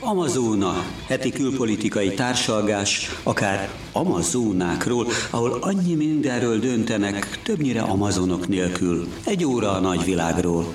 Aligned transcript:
Amazóna, 0.00 0.84
heti 1.06 1.30
külpolitikai 1.30 2.14
társalgás, 2.14 3.10
akár 3.22 3.68
Amazónákról, 3.92 5.06
ahol 5.30 5.58
annyi 5.60 5.94
mindenről 5.94 6.58
döntenek, 6.58 7.40
többnyire 7.42 7.80
amazonok 7.80 8.48
nélkül. 8.48 9.06
Egy 9.24 9.44
óra 9.44 9.72
a 9.72 9.80
nagyvilágról. 9.80 10.74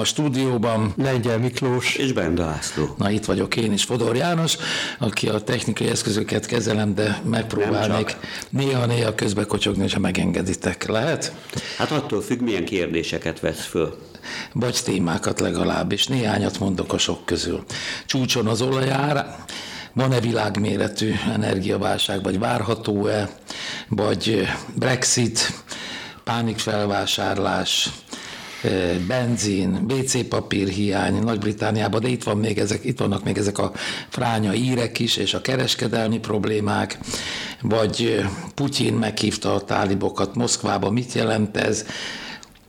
A 0.00 0.04
stúdióban 0.04 0.92
Lengyel 0.96 1.38
Miklós. 1.38 1.94
És 1.94 2.12
Benda 2.12 2.44
László. 2.44 2.94
Na 2.98 3.10
itt 3.10 3.24
vagyok 3.24 3.56
én 3.56 3.72
is, 3.72 3.84
Fodor 3.84 4.16
János, 4.16 4.56
aki 4.98 5.28
a 5.28 5.40
technikai 5.40 5.88
eszközöket 5.88 6.46
kezelem, 6.46 6.94
de 6.94 7.20
megpróbálnék 7.24 8.16
néha-néha 8.50 9.14
közbe 9.14 9.44
kocsogni, 9.44 9.90
ha 9.90 9.98
megengeditek. 9.98 10.86
Lehet? 10.86 11.32
Hát 11.78 11.90
attól 11.90 12.20
függ, 12.20 12.40
milyen 12.40 12.64
kérdéseket 12.64 13.40
vesz 13.40 13.64
föl. 13.64 13.98
Vagy 14.52 14.80
témákat 14.84 15.40
legalábbis, 15.40 16.06
néhányat 16.06 16.58
mondok 16.58 16.92
a 16.92 16.98
sok 16.98 17.24
közül. 17.24 17.64
Csúcson 18.06 18.46
az 18.46 18.62
olajár, 18.62 19.36
van-e 19.92 20.20
világméretű 20.20 21.12
energiaválság, 21.32 22.22
vagy 22.22 22.38
várható-e, 22.38 23.28
vagy 23.88 24.48
Brexit, 24.74 25.52
pánikfelvásárlás, 26.24 27.88
benzin, 29.06 29.84
WC 29.88 30.28
papír 30.28 30.68
hiány 30.68 31.22
Nagy-Britániában, 31.22 32.00
de 32.00 32.08
itt, 32.08 32.22
van 32.22 32.38
még 32.38 32.58
ezek, 32.58 32.84
itt 32.84 32.98
vannak 32.98 33.24
még 33.24 33.38
ezek 33.38 33.58
a 33.58 33.72
fránya 34.08 34.54
írek 34.54 34.98
is, 34.98 35.16
és 35.16 35.34
a 35.34 35.40
kereskedelmi 35.40 36.18
problémák, 36.18 36.98
vagy 37.62 38.24
Putyin 38.54 38.94
meghívta 38.94 39.54
a 39.54 39.60
tálibokat 39.64 40.34
Moszkvába, 40.34 40.90
mit 40.90 41.12
jelent 41.12 41.56
ez? 41.56 41.84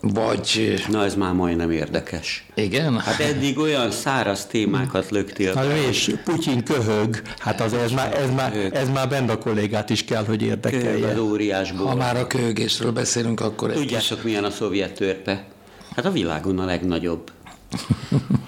Vagy... 0.03 0.73
Na 0.89 1.03
ez 1.03 1.15
már 1.15 1.33
majdnem 1.33 1.71
érdekes. 1.71 2.45
Igen? 2.55 2.99
Hát 2.99 3.19
eddig 3.19 3.57
olyan 3.57 3.91
száraz 3.91 4.45
témákat 4.45 5.09
löktél. 5.09 5.53
Na, 5.53 5.77
és 5.89 6.15
Putyin 6.23 6.63
köhög, 6.63 7.21
hát 7.39 7.61
az 7.61 7.73
ez 7.73 7.91
már, 7.91 8.15
ez 8.15 8.29
már, 8.35 8.69
ez 8.73 8.89
már 8.89 9.09
Benda 9.09 9.37
kollégát 9.37 9.89
is 9.89 10.05
kell, 10.05 10.25
hogy 10.25 10.37
Köhög 10.37 10.51
érdekelje. 10.51 11.07
az 11.07 11.19
óriásból. 11.19 11.87
Ha 11.87 11.95
már 11.95 12.17
a 12.17 12.27
köhögésről 12.27 12.91
beszélünk, 12.91 13.39
akkor 13.39 13.71
Tudjátok, 13.71 14.23
milyen 14.23 14.43
a 14.43 14.51
szovjet 14.51 14.93
törpe? 14.93 15.43
Hát 15.95 16.05
a 16.05 16.11
világon 16.11 16.59
a 16.59 16.65
legnagyobb. 16.65 17.31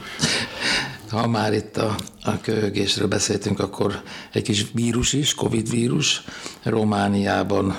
Ha 1.09 1.27
már 1.27 1.53
itt 1.53 1.77
a, 1.77 1.95
a 2.23 2.41
köhögésről 2.41 3.07
beszéltünk, 3.07 3.59
akkor 3.59 4.01
egy 4.31 4.41
kis 4.41 4.65
vírus 4.73 5.13
is, 5.13 5.33
Covid 5.33 5.69
vírus, 5.69 6.23
Romániában 6.63 7.77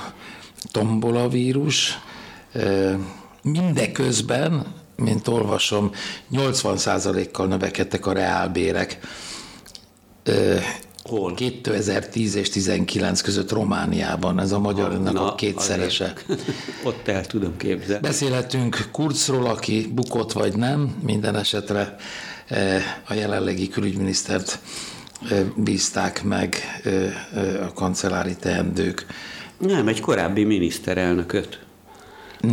tombola 0.70 1.28
vírus, 1.28 1.98
mindeközben, 3.42 4.66
mint 4.96 5.28
olvasom, 5.28 5.90
80%-kal 6.32 7.46
növekedtek 7.46 8.06
a 8.06 8.12
reálbérek. 8.12 8.98
Hol? 11.08 11.34
2010 11.34 12.34
és 12.34 12.48
19 12.48 13.20
között 13.20 13.50
Romániában, 13.50 14.40
ez 14.40 14.52
a 14.52 14.58
magyarnak 14.58 15.16
a 15.16 15.34
kétszerese. 15.34 16.12
Ott 16.84 17.08
el 17.08 17.26
tudom 17.26 17.56
képzelni. 17.56 18.02
Beszélhetünk 18.06 18.88
Kurzról, 18.92 19.46
aki 19.46 19.90
bukott 19.94 20.32
vagy 20.32 20.56
nem, 20.56 20.96
minden 21.02 21.36
esetre 21.36 21.96
eh, 22.48 22.82
a 23.08 23.14
jelenlegi 23.14 23.68
külügyminisztert 23.68 24.58
eh, 25.30 25.44
bízták 25.56 26.22
meg 26.22 26.56
eh, 26.84 27.66
a 27.66 27.72
kancellári 27.72 28.36
teendők. 28.36 29.06
Nem, 29.58 29.88
egy 29.88 30.00
korábbi 30.00 30.44
miniszterelnököt. 30.44 31.58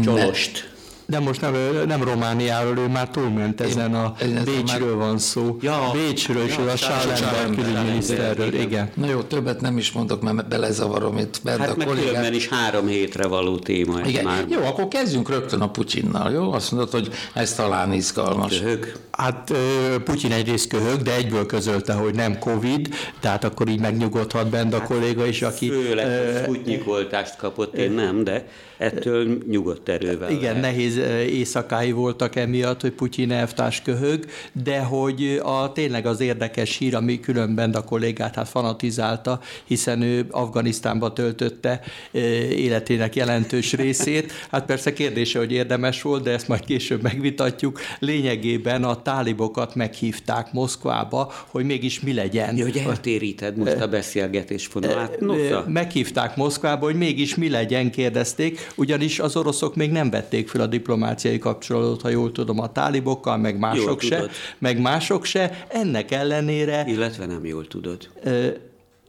Csolost. 0.04 0.71
De 1.12 1.20
most 1.20 1.42
nem, 1.42 1.56
nem 1.88 2.04
Romániáról, 2.04 2.78
ő 2.78 2.88
már 2.88 3.10
túlment 3.10 3.62
ezen 3.62 3.96
a 3.96 4.14
én 4.22 4.42
Bécsről 4.46 4.96
van 4.96 5.18
szó. 5.18 5.58
Ja, 5.62 5.90
Bécsről 5.94 6.44
és 6.46 6.56
ja, 6.58 6.72
a 6.72 6.76
Schallenberg 6.76 7.56
külügyminiszterről, 7.56 8.48
igen. 8.48 8.62
igen. 8.62 8.92
Na 8.96 9.08
jó, 9.10 9.22
többet 9.22 9.62
nem 9.62 9.78
is 9.78 9.92
mondok, 9.92 10.22
mert 10.22 10.48
belezavarom 10.48 11.18
itt 11.18 11.40
bent 11.44 11.60
Hát 11.60 11.70
a 11.70 11.74
meg 11.78 11.88
kollégát. 11.88 12.08
különben 12.08 12.34
is 12.34 12.48
három 12.48 12.88
hétre 12.88 13.28
való 13.28 13.58
téma. 13.58 14.00
Igen. 14.06 14.24
Már 14.24 14.46
Jó, 14.50 14.60
akkor 14.66 14.88
kezdjünk 14.88 15.30
rögtön 15.30 15.62
a 15.62 15.70
Putyinnal, 15.70 16.32
jó? 16.32 16.52
Azt 16.52 16.72
mondod, 16.72 16.92
hogy 16.92 17.10
ez 17.34 17.54
talán 17.54 17.94
izgalmas. 17.94 18.60
köhög. 18.60 18.92
Hát 19.12 19.54
Putyin 20.04 20.32
egyrészt 20.32 20.68
köhög, 20.68 21.02
de 21.02 21.16
egyből 21.16 21.46
közölte, 21.46 21.94
hogy 21.94 22.16
nem 22.16 22.40
Covid, 22.40 22.90
tehát 23.20 23.44
akkor 23.44 23.68
így 23.68 23.80
megnyugodhat 23.80 24.50
bent 24.50 24.74
a 24.74 24.82
kolléga 24.82 25.26
is, 25.26 25.42
aki... 25.42 25.70
Főleg, 25.70 26.46
hogy 26.46 26.84
oltást 26.86 27.36
kapott, 27.36 27.76
én 27.76 27.92
nem, 27.92 28.24
de 28.24 28.46
ettől 28.82 29.38
nyugodt 29.50 29.90
erővel. 29.90 30.32
Igen, 30.32 30.42
lehet. 30.42 30.62
nehéz 30.62 30.98
éjszakái 31.30 31.92
voltak 31.92 32.36
emiatt, 32.36 32.82
hogy 32.82 32.92
Putyin 32.92 33.32
elvtárs 33.32 33.82
köhög, 33.82 34.26
de 34.64 34.80
hogy 34.80 35.40
a 35.44 35.72
tényleg 35.72 36.06
az 36.06 36.20
érdekes 36.20 36.78
hír, 36.78 36.96
ami 36.96 37.20
különben 37.20 37.72
a 37.72 37.84
kollégát 37.84 38.36
hát 38.36 38.48
fanatizálta, 38.50 39.40
hiszen 39.66 40.02
ő 40.02 40.26
Afganisztánba 40.30 41.14
töltötte 41.14 41.82
életének 42.52 43.16
jelentős 43.16 43.74
részét. 43.74 44.32
Hát 44.52 44.66
persze 44.66 44.94
kérdése, 44.94 45.40
hogy 45.40 45.52
érdemes 45.52 46.02
volt, 46.02 46.24
de 46.24 46.32
ezt 46.32 46.48
majd 46.48 46.66
később 46.66 47.02
megvitatjuk. 47.02 47.80
Lényegében 48.00 48.84
a 48.84 49.02
tálibokat 49.02 49.76
meghívták 49.76 50.52
Moszkvába, 50.54 51.34
hogy 51.48 51.66
mégis 51.66 52.00
mi 52.00 52.14
legyen. 52.14 52.58
Ja, 52.58 52.64
hogy 52.64 52.84
eltéríted 52.88 53.58
most 53.58 53.82
a 53.82 53.88
beszélgetés 53.88 54.66
fonalát. 54.66 55.20
Meghívták 55.68 56.36
Moszkvába, 56.36 56.86
hogy 56.86 56.96
mégis 56.96 57.36
mi 57.36 57.50
legyen, 57.50 57.92
kérdezték, 57.92 58.70
ugyanis 58.76 59.20
az 59.20 59.36
oroszok 59.36 59.76
még 59.76 59.92
nem 59.92 60.10
vették 60.10 60.50
fel 60.50 60.62
a 60.62 60.68
diplomáciai 60.68 61.38
kapcsolatot, 61.38 62.02
ha 62.02 62.10
jól 62.10 62.32
tudom, 62.32 62.60
a 62.60 62.72
tálibokkal, 62.72 63.38
meg 63.38 63.60
mások 63.60 64.02
se, 64.02 64.16
tudod. 64.16 64.32
meg 64.58 64.82
mások 64.82 65.26
se. 65.26 65.66
Ennek 65.68 66.12
ellenére 66.12 66.84
Illetve 66.88 67.26
nem 67.26 67.46
jól 67.46 67.68
tudod. 67.68 68.10
ö, 68.24 68.48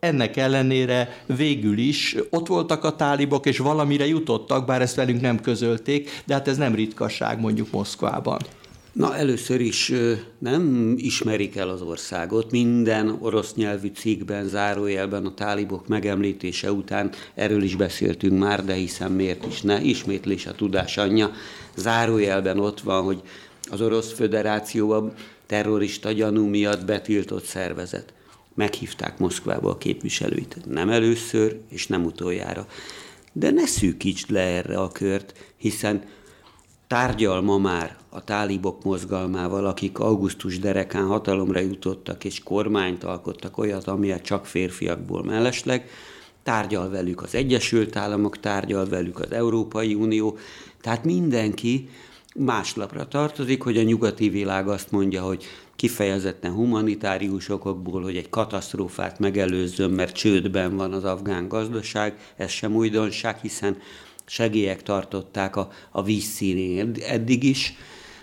ennek 0.00 0.37
ellenére 0.37 1.23
végül 1.27 1.78
is 1.78 2.17
ott 2.31 2.47
voltak 2.47 2.84
a 2.84 2.97
tálibok, 2.97 3.47
és 3.47 3.59
valamire 3.59 4.06
jutottak, 4.06 4.67
bár 4.67 4.81
ezt 4.83 4.97
velünk 4.97 5.21
nem 5.21 5.41
közölték, 5.41 6.23
de 6.25 6.34
hát 6.34 6.49
ez 6.49 6.56
nem 6.56 6.75
ritkaság 6.75 7.41
mondjuk 7.41 7.71
Moszkvában. 7.71 8.41
Na, 8.93 9.17
először 9.17 9.61
is 9.61 9.93
nem 10.39 10.95
ismerik 10.97 11.57
el 11.57 11.69
az 11.69 11.83
országot. 11.83 12.51
Minden 12.51 13.17
orosz 13.21 13.55
nyelvű 13.55 13.91
cikkben, 13.95 14.49
zárójelben 14.49 15.27
a 15.27 15.35
tálibok 15.35 15.89
megemlítése 15.89 16.73
után, 16.73 17.11
erről 17.35 17.63
is 17.63 17.77
beszéltünk 17.77 18.39
már, 18.39 18.65
de 18.65 18.75
hiszen 18.75 19.13
miért 19.13 19.47
is 19.47 19.61
ne, 19.63 19.81
ismétlés 19.81 20.47
a 20.47 20.53
tudás 20.53 20.97
anyja. 20.97 21.31
Zárójelben 21.77 22.59
ott 22.59 22.81
van, 22.81 23.05
hogy 23.05 23.21
az 23.71 23.81
Orosz 23.81 24.13
Föderációban 24.13 25.13
terrorista 25.47 26.13
gyanú 26.13 26.47
miatt 26.47 26.85
betiltott 26.85 27.45
szervezet. 27.45 28.13
Meghívták 28.55 29.19
Moszkvába 29.19 29.71
a 29.71 29.79
képviselőit. 29.79 30.57
Nem 30.67 30.91
először, 30.91 31.61
és 31.69 31.87
nem 31.87 32.05
utoljára. 32.05 32.67
De 33.33 33.51
ne 33.51 33.67
szűkítsd 33.67 34.31
le 34.31 34.41
erre 34.41 34.79
a 34.79 34.89
kört, 34.89 35.35
hiszen 35.57 36.03
tárgyal 36.93 37.41
ma 37.41 37.59
már 37.59 37.97
a 38.09 38.25
tálibok 38.25 38.85
mozgalmával, 38.85 39.67
akik 39.67 39.99
augusztus 39.99 40.59
derekán 40.59 41.07
hatalomra 41.07 41.61
jutottak 41.61 42.25
és 42.25 42.43
kormányt 42.43 43.05
alkottak 43.05 43.59
olyat, 43.59 43.87
amilyet 43.87 44.23
csak 44.23 44.47
férfiakból 44.47 45.25
mellesleg, 45.25 45.89
tárgyal 46.43 46.91
velük 46.91 47.23
az 47.23 47.35
Egyesült 47.35 47.97
Államok, 47.97 48.41
tárgyal 48.41 48.87
velük 48.87 49.21
az 49.21 49.33
Európai 49.33 49.95
Unió, 49.95 50.39
tehát 50.81 51.05
mindenki 51.05 51.89
más 52.35 52.77
lapra 52.77 53.09
tartozik, 53.09 53.63
hogy 53.63 53.77
a 53.77 53.83
nyugati 53.83 54.29
világ 54.29 54.69
azt 54.69 54.91
mondja, 54.91 55.23
hogy 55.23 55.45
kifejezetten 55.77 56.53
humanitárius 56.53 57.49
okokból, 57.49 58.03
hogy 58.03 58.17
egy 58.17 58.29
katasztrófát 58.29 59.19
megelőzzön, 59.19 59.91
mert 59.91 60.15
csődben 60.15 60.77
van 60.77 60.93
az 60.93 61.05
afgán 61.05 61.49
gazdaság, 61.49 62.17
ez 62.37 62.51
sem 62.51 62.75
újdonság, 62.75 63.39
hiszen 63.39 63.77
segélyek 64.25 64.83
tartották 64.83 65.56
a, 65.56 65.71
a 65.91 66.03
vízszínén 66.03 66.94
eddig 67.06 67.44
is, 67.44 67.75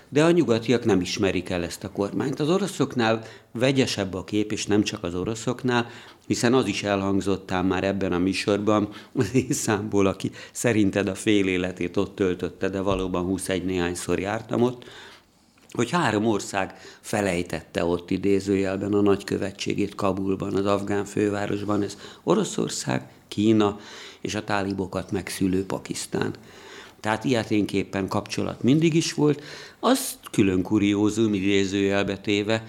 de 0.09 0.23
a 0.23 0.31
nyugatiak 0.31 0.85
nem 0.85 1.01
ismerik 1.01 1.49
el 1.49 1.63
ezt 1.63 1.83
a 1.83 1.91
kormányt. 1.91 2.39
Az 2.39 2.49
oroszoknál 2.49 3.23
vegyesebb 3.51 4.13
a 4.13 4.23
kép, 4.23 4.51
és 4.51 4.65
nem 4.65 4.83
csak 4.83 5.03
az 5.03 5.15
oroszoknál, 5.15 5.87
hiszen 6.27 6.53
az 6.53 6.67
is 6.67 6.83
elhangzottál 6.83 7.63
már 7.63 7.83
ebben 7.83 8.11
a 8.11 8.17
műsorban, 8.17 8.89
az 9.15 9.35
én 9.35 9.51
számból, 9.51 10.05
aki 10.05 10.31
szerinted 10.51 11.07
a 11.07 11.15
fél 11.15 11.47
életét 11.47 11.97
ott 11.97 12.15
töltötte, 12.15 12.69
de 12.69 12.81
valóban 12.81 13.23
21 13.23 13.65
néhányszor 13.65 14.19
jártam 14.19 14.61
ott, 14.61 14.85
hogy 15.71 15.89
három 15.89 16.25
ország 16.25 16.75
felejtette 17.01 17.85
ott 17.85 18.11
idézőjelben 18.11 18.93
a 18.93 19.01
nagykövetségét 19.01 19.95
Kabulban, 19.95 20.55
az 20.55 20.65
afgán 20.65 21.05
fővárosban, 21.05 21.81
ez 21.81 21.97
Oroszország, 22.23 23.07
Kína 23.29 23.79
és 24.21 24.35
a 24.35 24.43
tálibokat 24.43 25.11
megszülő 25.11 25.65
Pakisztán. 25.65 26.33
Tehát 26.99 27.23
ilyeténképpen 27.23 28.07
kapcsolat 28.07 28.63
mindig 28.63 28.93
is 28.93 29.13
volt, 29.13 29.43
az 29.79 30.13
külön 30.31 30.61
kuriózum 30.61 31.33
idézőjelbe 31.33 32.17
téve, 32.17 32.63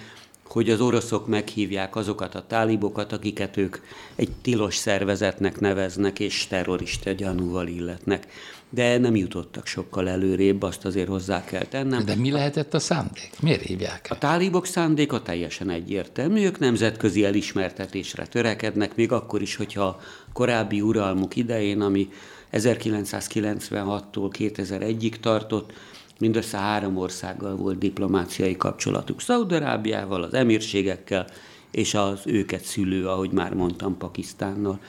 hogy 0.45 0.71
az 0.71 0.81
oroszok 0.81 1.27
meghívják 1.27 1.97
azokat 1.97 2.35
a 2.35 2.47
tálibokat, 2.47 3.13
akiket 3.13 3.57
ők 3.57 3.77
egy 4.15 4.31
tilos 4.43 4.77
szervezetnek 4.77 5.61
neveznek 5.61 6.21
és 6.21 6.47
terrorista 6.47 7.13
gyanúval 7.13 7.67
illetnek. 7.67 8.27
De 8.71 8.99
nem 8.99 9.17
jutottak 9.17 9.67
sokkal 9.67 10.09
előrébb, 10.09 10.63
azt 10.63 10.85
azért 10.85 11.09
hozzá 11.09 11.45
kell 11.45 11.65
tennem. 11.65 12.05
De 12.05 12.15
mi 12.15 12.31
lehetett 12.31 12.75
a 12.75 12.79
szándék? 12.79 13.31
Miért 13.41 13.63
hívják? 13.63 14.07
A 14.11 14.19
tálibok 14.19 14.67
szándéka 14.67 15.23
teljesen 15.23 15.71
egyértelmű. 15.71 16.45
Ők 16.45 16.59
nemzetközi 16.59 17.25
elismertetésre 17.25 18.27
törekednek, 18.27 18.97
még 18.97 19.13
akkor 19.13 19.43
is, 19.43 19.57
hogyha 19.57 19.83
a 19.83 20.01
korábbi 20.33 20.81
uralmuk 20.81 21.37
idején, 21.37 21.81
ami 21.81 22.09
1996-tól 22.53 24.31
2001-ig 24.39 25.15
tartott, 25.21 25.73
mindössze 26.19 26.59
három 26.59 26.97
országgal 26.97 27.57
volt 27.57 27.79
diplomáciai 27.79 28.57
kapcsolatuk. 28.57 29.21
Szaudarábiával, 29.21 30.23
az 30.23 30.35
emírségekkel 30.35 31.27
és 31.71 31.95
az 31.95 32.21
őket 32.25 32.65
szülő, 32.65 33.09
ahogy 33.09 33.31
már 33.31 33.55
mondtam, 33.55 33.97
Pakisztánnal. 33.97 34.81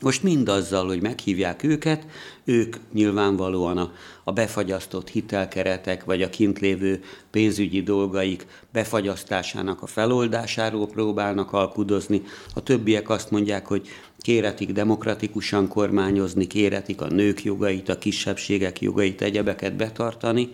Most 0.00 0.22
mindazzal, 0.22 0.86
hogy 0.86 1.02
meghívják 1.02 1.62
őket, 1.62 2.06
ők 2.44 2.76
nyilvánvalóan 2.92 3.78
a, 3.78 3.92
a 4.24 4.32
befagyasztott 4.32 5.08
hitelkeretek, 5.08 6.04
vagy 6.04 6.22
a 6.22 6.30
kint 6.30 6.58
lévő 6.58 7.02
pénzügyi 7.30 7.82
dolgaik 7.82 8.46
befagyasztásának 8.72 9.82
a 9.82 9.86
feloldásáról 9.86 10.86
próbálnak 10.86 11.52
alkudozni. 11.52 12.22
A 12.54 12.62
többiek 12.62 13.08
azt 13.08 13.30
mondják, 13.30 13.66
hogy 13.66 13.88
kéretik 14.18 14.72
demokratikusan 14.72 15.68
kormányozni, 15.68 16.46
kéretik 16.46 17.00
a 17.00 17.06
nők 17.06 17.44
jogait, 17.44 17.88
a 17.88 17.98
kisebbségek 17.98 18.80
jogait, 18.80 19.22
egyebeket 19.22 19.76
betartani, 19.76 20.48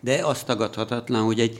de 0.00 0.20
azt 0.24 0.46
tagadhatatlan, 0.46 1.22
hogy 1.22 1.40
egy 1.40 1.58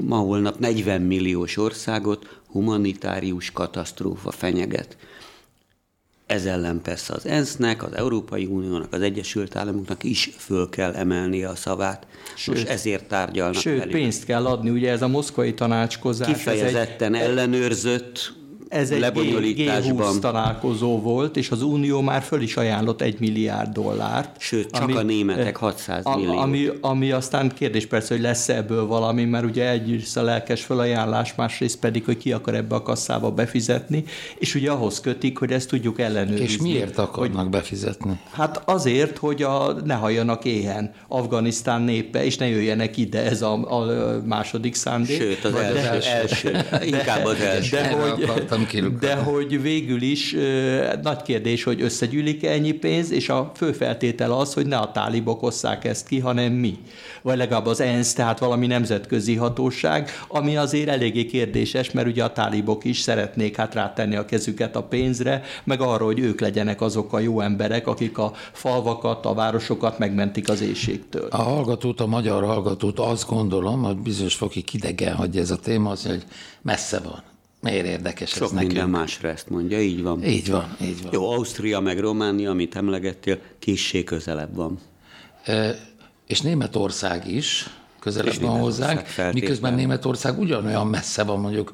ma 0.00 0.16
holnap 0.16 0.58
40 0.58 1.00
milliós 1.00 1.56
országot 1.56 2.40
humanitárius 2.46 3.50
katasztrófa 3.50 4.30
fenyeget. 4.30 4.96
Ez 6.26 6.44
ellen 6.44 6.80
persze 6.82 7.14
az 7.14 7.26
ENSZ-nek, 7.26 7.82
az 7.82 7.92
Európai 7.92 8.44
Uniónak, 8.44 8.92
az 8.92 9.00
Egyesült 9.00 9.56
Államoknak 9.56 10.04
is 10.04 10.30
föl 10.36 10.68
kell 10.68 10.92
emelnie 10.94 11.48
a 11.48 11.54
szavát. 11.54 12.06
Sőt, 12.36 12.54
Most 12.54 12.68
ezért 12.68 13.04
tárgyalnak 13.04 13.60
Sőt, 13.60 13.78
velük. 13.78 13.92
pénzt 13.92 14.24
kell 14.24 14.46
adni, 14.46 14.70
ugye 14.70 14.90
ez 14.90 15.02
a 15.02 15.08
moszkvai 15.08 15.54
tanácskozás. 15.54 16.26
Kifejezetten 16.26 17.14
ez 17.14 17.20
egy... 17.20 17.28
ellenőrzött 17.28 18.32
ez 18.68 18.90
egy 18.90 19.04
G20 19.12 20.18
találkozó 20.18 21.00
volt, 21.00 21.36
és 21.36 21.50
az 21.50 21.62
Unió 21.62 22.00
már 22.00 22.22
föl 22.22 22.42
is 22.42 22.56
ajánlott 22.56 23.00
egy 23.00 23.20
milliárd 23.20 23.72
dollárt. 23.72 24.40
Sőt, 24.40 24.70
csak 24.70 24.82
ami, 24.82 24.92
a 24.92 25.02
németek 25.02 25.56
600 25.56 26.06
a, 26.06 26.16
millió. 26.16 26.38
Ami, 26.38 26.68
ami 26.80 27.10
aztán 27.10 27.52
kérdés 27.54 27.86
persze, 27.86 28.14
hogy 28.14 28.22
lesz 28.22 28.48
ebből 28.48 28.86
valami, 28.86 29.24
mert 29.24 29.44
ugye 29.44 29.70
egyrészt 29.70 30.16
a 30.16 30.22
lelkes 30.22 30.64
felajánlás, 30.64 31.34
másrészt 31.34 31.78
pedig, 31.78 32.04
hogy 32.04 32.16
ki 32.16 32.32
akar 32.32 32.54
ebbe 32.54 32.74
a 32.74 32.82
kasszába 32.82 33.30
befizetni, 33.30 34.04
és 34.38 34.54
ugye 34.54 34.70
ahhoz 34.70 35.00
kötik, 35.00 35.38
hogy 35.38 35.52
ezt 35.52 35.68
tudjuk 35.68 36.00
ellenőrizni. 36.00 36.44
És 36.44 36.58
miért 36.58 36.98
akarnak 36.98 37.40
hogy, 37.40 37.48
befizetni? 37.48 38.20
Hát 38.30 38.62
azért, 38.64 39.18
hogy 39.18 39.42
a, 39.42 39.72
ne 39.84 39.94
halljanak 39.94 40.44
éhen 40.44 40.92
Afganisztán 41.08 41.82
népe, 41.82 42.24
és 42.24 42.36
ne 42.36 42.48
jöjjenek 42.48 42.96
ide, 42.96 43.22
ez 43.22 43.42
a, 43.42 43.52
a 43.52 43.86
második 44.24 44.74
szándék. 44.74 45.20
Sőt, 45.20 45.44
az 45.44 45.52
de, 45.52 45.58
első, 45.58 46.08
első, 46.08 46.50
de, 46.50 46.84
inkább 46.84 47.24
az 47.24 47.40
első. 47.40 47.76
De, 47.76 47.90
hogy, 47.90 48.24
de 49.00 49.14
hogy 49.14 49.62
végül 49.62 50.02
is 50.02 50.36
nagy 51.02 51.22
kérdés, 51.22 51.62
hogy 51.62 51.82
összegyűlik-e 51.82 52.50
ennyi 52.50 52.72
pénz, 52.72 53.10
és 53.10 53.28
a 53.28 53.52
fő 53.54 53.72
feltétel 53.72 54.32
az, 54.32 54.54
hogy 54.54 54.66
ne 54.66 54.76
a 54.76 54.92
tálibok 54.92 55.42
osszák 55.42 55.84
ezt 55.84 56.06
ki, 56.06 56.18
hanem 56.18 56.52
mi. 56.52 56.78
Vagy 57.22 57.36
legalább 57.36 57.66
az 57.66 57.80
ENSZ, 57.80 58.12
tehát 58.12 58.38
valami 58.38 58.66
nemzetközi 58.66 59.34
hatóság, 59.34 60.10
ami 60.28 60.56
azért 60.56 60.88
eléggé 60.88 61.26
kérdéses, 61.26 61.90
mert 61.90 62.08
ugye 62.08 62.24
a 62.24 62.32
tálibok 62.32 62.84
is 62.84 62.98
szeretnék 62.98 63.56
hát 63.56 63.74
rátenni 63.74 64.16
a 64.16 64.24
kezüket 64.24 64.76
a 64.76 64.82
pénzre, 64.82 65.42
meg 65.64 65.80
arra, 65.80 66.04
hogy 66.04 66.18
ők 66.18 66.40
legyenek 66.40 66.80
azok 66.80 67.12
a 67.12 67.18
jó 67.18 67.40
emberek, 67.40 67.86
akik 67.86 68.18
a 68.18 68.32
falvakat, 68.52 69.26
a 69.26 69.34
városokat 69.34 69.98
megmentik 69.98 70.48
az 70.48 70.60
éjségtől. 70.60 71.26
A 71.30 71.42
hallgatót, 71.42 72.00
a 72.00 72.06
magyar 72.06 72.44
hallgatót 72.44 72.98
azt 72.98 73.28
gondolom, 73.28 73.82
hogy 73.82 73.96
bizonyos 73.96 74.34
fokig 74.34 74.64
idegen 74.72 75.14
hagyja 75.14 75.40
ez 75.40 75.50
a 75.50 75.56
téma, 75.56 75.90
az, 75.90 76.06
hogy 76.06 76.22
messze 76.62 76.98
van 76.98 77.32
Miért 77.64 77.86
érdekes 77.86 78.30
Sok 78.30 78.42
ez 78.42 78.50
minden 78.50 78.74
nekünk? 78.76 78.96
másra 78.96 79.28
ezt 79.28 79.48
mondja, 79.48 79.80
így 79.80 80.02
van. 80.02 80.24
Így 80.24 80.50
van, 80.50 80.76
így 80.82 81.02
van. 81.02 81.12
Jó, 81.12 81.30
Ausztria 81.30 81.80
meg 81.80 81.98
Románia, 81.98 82.50
amit 82.50 82.76
emlegettél, 82.76 83.38
kissé 83.58 84.04
közelebb 84.04 84.54
van. 84.54 84.78
E, 85.44 85.74
és 86.26 86.40
Németország 86.40 87.30
is 87.30 87.70
közelebb 88.00 88.32
és 88.32 88.38
van 88.38 88.60
hozzánk, 88.60 89.02
miközben 89.32 89.74
Németország 89.74 90.38
ugyanolyan 90.38 90.86
messze 90.86 91.22
van 91.22 91.40
mondjuk 91.40 91.72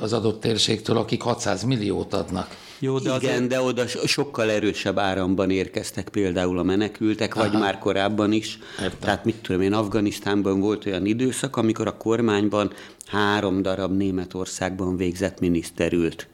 az 0.00 0.12
adott 0.12 0.40
térségtől, 0.40 0.96
akik 0.96 1.22
600 1.22 1.62
milliót 1.62 2.14
adnak. 2.14 2.56
Jó, 2.78 2.98
de 2.98 3.14
Igen, 3.16 3.32
azért... 3.34 3.46
de 3.46 3.60
oda 3.60 3.86
sokkal 3.86 4.50
erősebb 4.50 4.98
áramban 4.98 5.50
érkeztek 5.50 6.08
például 6.08 6.58
a 6.58 6.62
menekültek, 6.62 7.36
Aha. 7.36 7.48
vagy 7.48 7.60
már 7.60 7.78
korábban 7.78 8.32
is. 8.32 8.58
Értem. 8.80 8.98
Tehát 9.00 9.24
mit 9.24 9.36
tudom 9.36 9.60
én, 9.60 9.72
Afganisztánban 9.72 10.60
volt 10.60 10.86
olyan 10.86 11.06
időszak, 11.06 11.56
amikor 11.56 11.86
a 11.86 11.96
kormányban 11.96 12.72
három 13.06 13.62
darab 13.62 13.96
Németországban 13.96 14.96
végzett 14.96 15.40
miniszter 15.40 15.92
ült. 15.92 16.28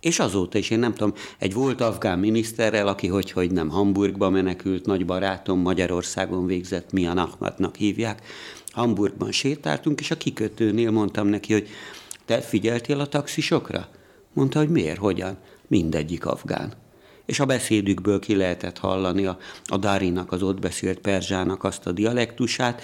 És 0.00 0.18
azóta 0.18 0.58
is, 0.58 0.70
én 0.70 0.78
nem 0.78 0.94
tudom, 0.94 1.14
egy 1.38 1.54
volt 1.54 1.80
afgán 1.80 2.18
miniszterrel, 2.18 2.88
aki 2.88 3.06
hogy, 3.06 3.30
hogy 3.30 3.50
nem 3.50 3.68
Hamburgba 3.68 4.30
menekült, 4.30 4.86
nagy 4.86 5.06
barátom 5.06 5.60
Magyarországon 5.60 6.46
végzett, 6.46 6.92
Mian 6.92 7.18
Ahmadnak 7.18 7.76
hívják. 7.76 8.22
Hamburgban 8.66 9.32
sétáltunk, 9.32 10.00
és 10.00 10.10
a 10.10 10.16
kikötőnél 10.16 10.90
mondtam 10.90 11.26
neki, 11.26 11.52
hogy 11.52 11.68
te 12.28 12.40
figyeltél 12.40 13.00
a 13.00 13.06
taxisokra? 13.06 13.88
Mondta, 14.32 14.58
hogy 14.58 14.68
miért, 14.68 14.98
hogyan? 14.98 15.36
Mindegyik 15.66 16.26
afgán. 16.26 16.72
És 17.26 17.40
a 17.40 17.44
beszédükből 17.44 18.18
ki 18.18 18.36
lehetett 18.36 18.78
hallani 18.78 19.26
a, 19.26 19.38
a 19.64 19.76
Darinak, 19.76 20.32
az 20.32 20.42
ott 20.42 20.60
beszélt 20.60 20.98
perzsának 20.98 21.64
azt 21.64 21.86
a 21.86 21.92
dialektusát, 21.92 22.82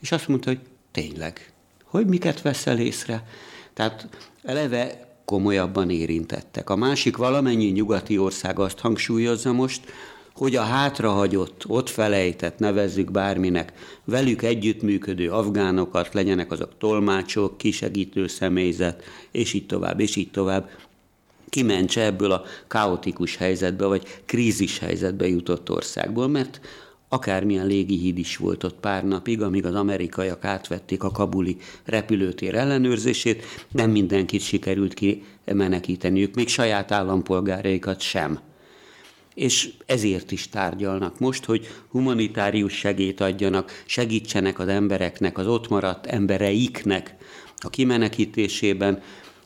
és 0.00 0.12
azt 0.12 0.28
mondta, 0.28 0.48
hogy 0.48 0.60
tényleg, 0.92 1.52
hogy 1.84 2.06
miket 2.06 2.42
veszel 2.42 2.78
észre? 2.78 3.26
Tehát 3.74 4.08
eleve 4.42 5.16
komolyabban 5.24 5.90
érintettek. 5.90 6.70
A 6.70 6.76
másik 6.76 7.16
valamennyi 7.16 7.66
nyugati 7.66 8.18
ország 8.18 8.58
azt 8.58 8.78
hangsúlyozza 8.78 9.52
most, 9.52 9.92
hogy 10.36 10.56
a 10.56 10.62
hátrahagyott, 10.62 11.64
ott 11.66 11.88
felejtett, 11.88 12.58
nevezzük 12.58 13.10
bárminek, 13.10 13.72
velük 14.04 14.42
együttműködő 14.42 15.30
afgánokat, 15.30 16.14
legyenek 16.14 16.50
azok 16.50 16.78
tolmácsok, 16.78 17.58
kisegítő 17.58 18.26
személyzet, 18.26 19.02
és 19.30 19.52
így 19.52 19.66
tovább, 19.66 20.00
és 20.00 20.16
így 20.16 20.30
tovább, 20.30 20.70
kimentse 21.48 22.04
ebből 22.04 22.32
a 22.32 22.44
kaotikus 22.66 23.36
helyzetbe, 23.36 23.86
vagy 23.86 24.02
krízis 24.24 24.78
helyzetbe 24.78 25.28
jutott 25.28 25.70
országból, 25.70 26.28
mert 26.28 26.60
akármilyen 27.08 27.66
légihíd 27.66 28.18
is 28.18 28.36
volt 28.36 28.64
ott 28.64 28.80
pár 28.80 29.04
napig, 29.04 29.42
amíg 29.42 29.66
az 29.66 29.74
amerikaiak 29.74 30.44
átvették 30.44 31.02
a 31.02 31.10
kabuli 31.10 31.56
repülőtér 31.84 32.54
ellenőrzését, 32.54 33.44
nem 33.70 33.90
mindenkit 33.90 34.40
sikerült 34.40 34.94
kimenekíteniük, 34.94 36.34
még 36.34 36.48
saját 36.48 36.92
állampolgáraikat 36.92 38.00
sem. 38.00 38.40
És 39.36 39.72
ezért 39.86 40.32
is 40.32 40.48
tárgyalnak 40.48 41.18
most, 41.18 41.44
hogy 41.44 41.66
humanitárius 41.88 42.72
segét 42.72 43.20
adjanak, 43.20 43.82
segítsenek 43.86 44.58
az 44.58 44.68
embereknek, 44.68 45.38
az 45.38 45.46
ott 45.46 45.68
maradt 45.68 46.06
embereiknek 46.06 47.14
a 47.56 47.70
kimenekítésében, 47.70 49.02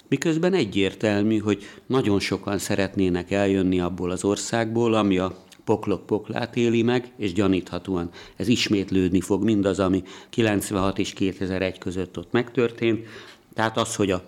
miközben 0.09 0.55
egyértelmű, 0.55 1.39
hogy 1.39 1.67
nagyon 1.87 2.21
sokan 2.21 2.59
szeretnének 2.59 3.31
eljönni 3.31 3.81
abból 3.81 4.11
az 4.11 4.25
országból, 4.25 4.95
ami 4.95 5.19
a 5.19 5.45
poklok 5.65 6.07
poklát 6.07 6.57
éli 6.57 6.83
meg, 6.83 7.13
és 7.17 7.33
gyaníthatóan 7.33 8.11
ez 8.37 8.49
ismétlődni 8.49 9.21
fog 9.21 9.45
mindaz, 9.45 9.81
ami 9.81 10.03
96 10.29 10.99
és 10.99 11.13
2001 11.13 11.79
között 11.79 12.19
ott 12.19 12.33
megtörtént. 12.33 13.07
Tehát 13.55 13.77
az, 13.77 13.95
hogy 13.97 14.11
a 14.11 14.25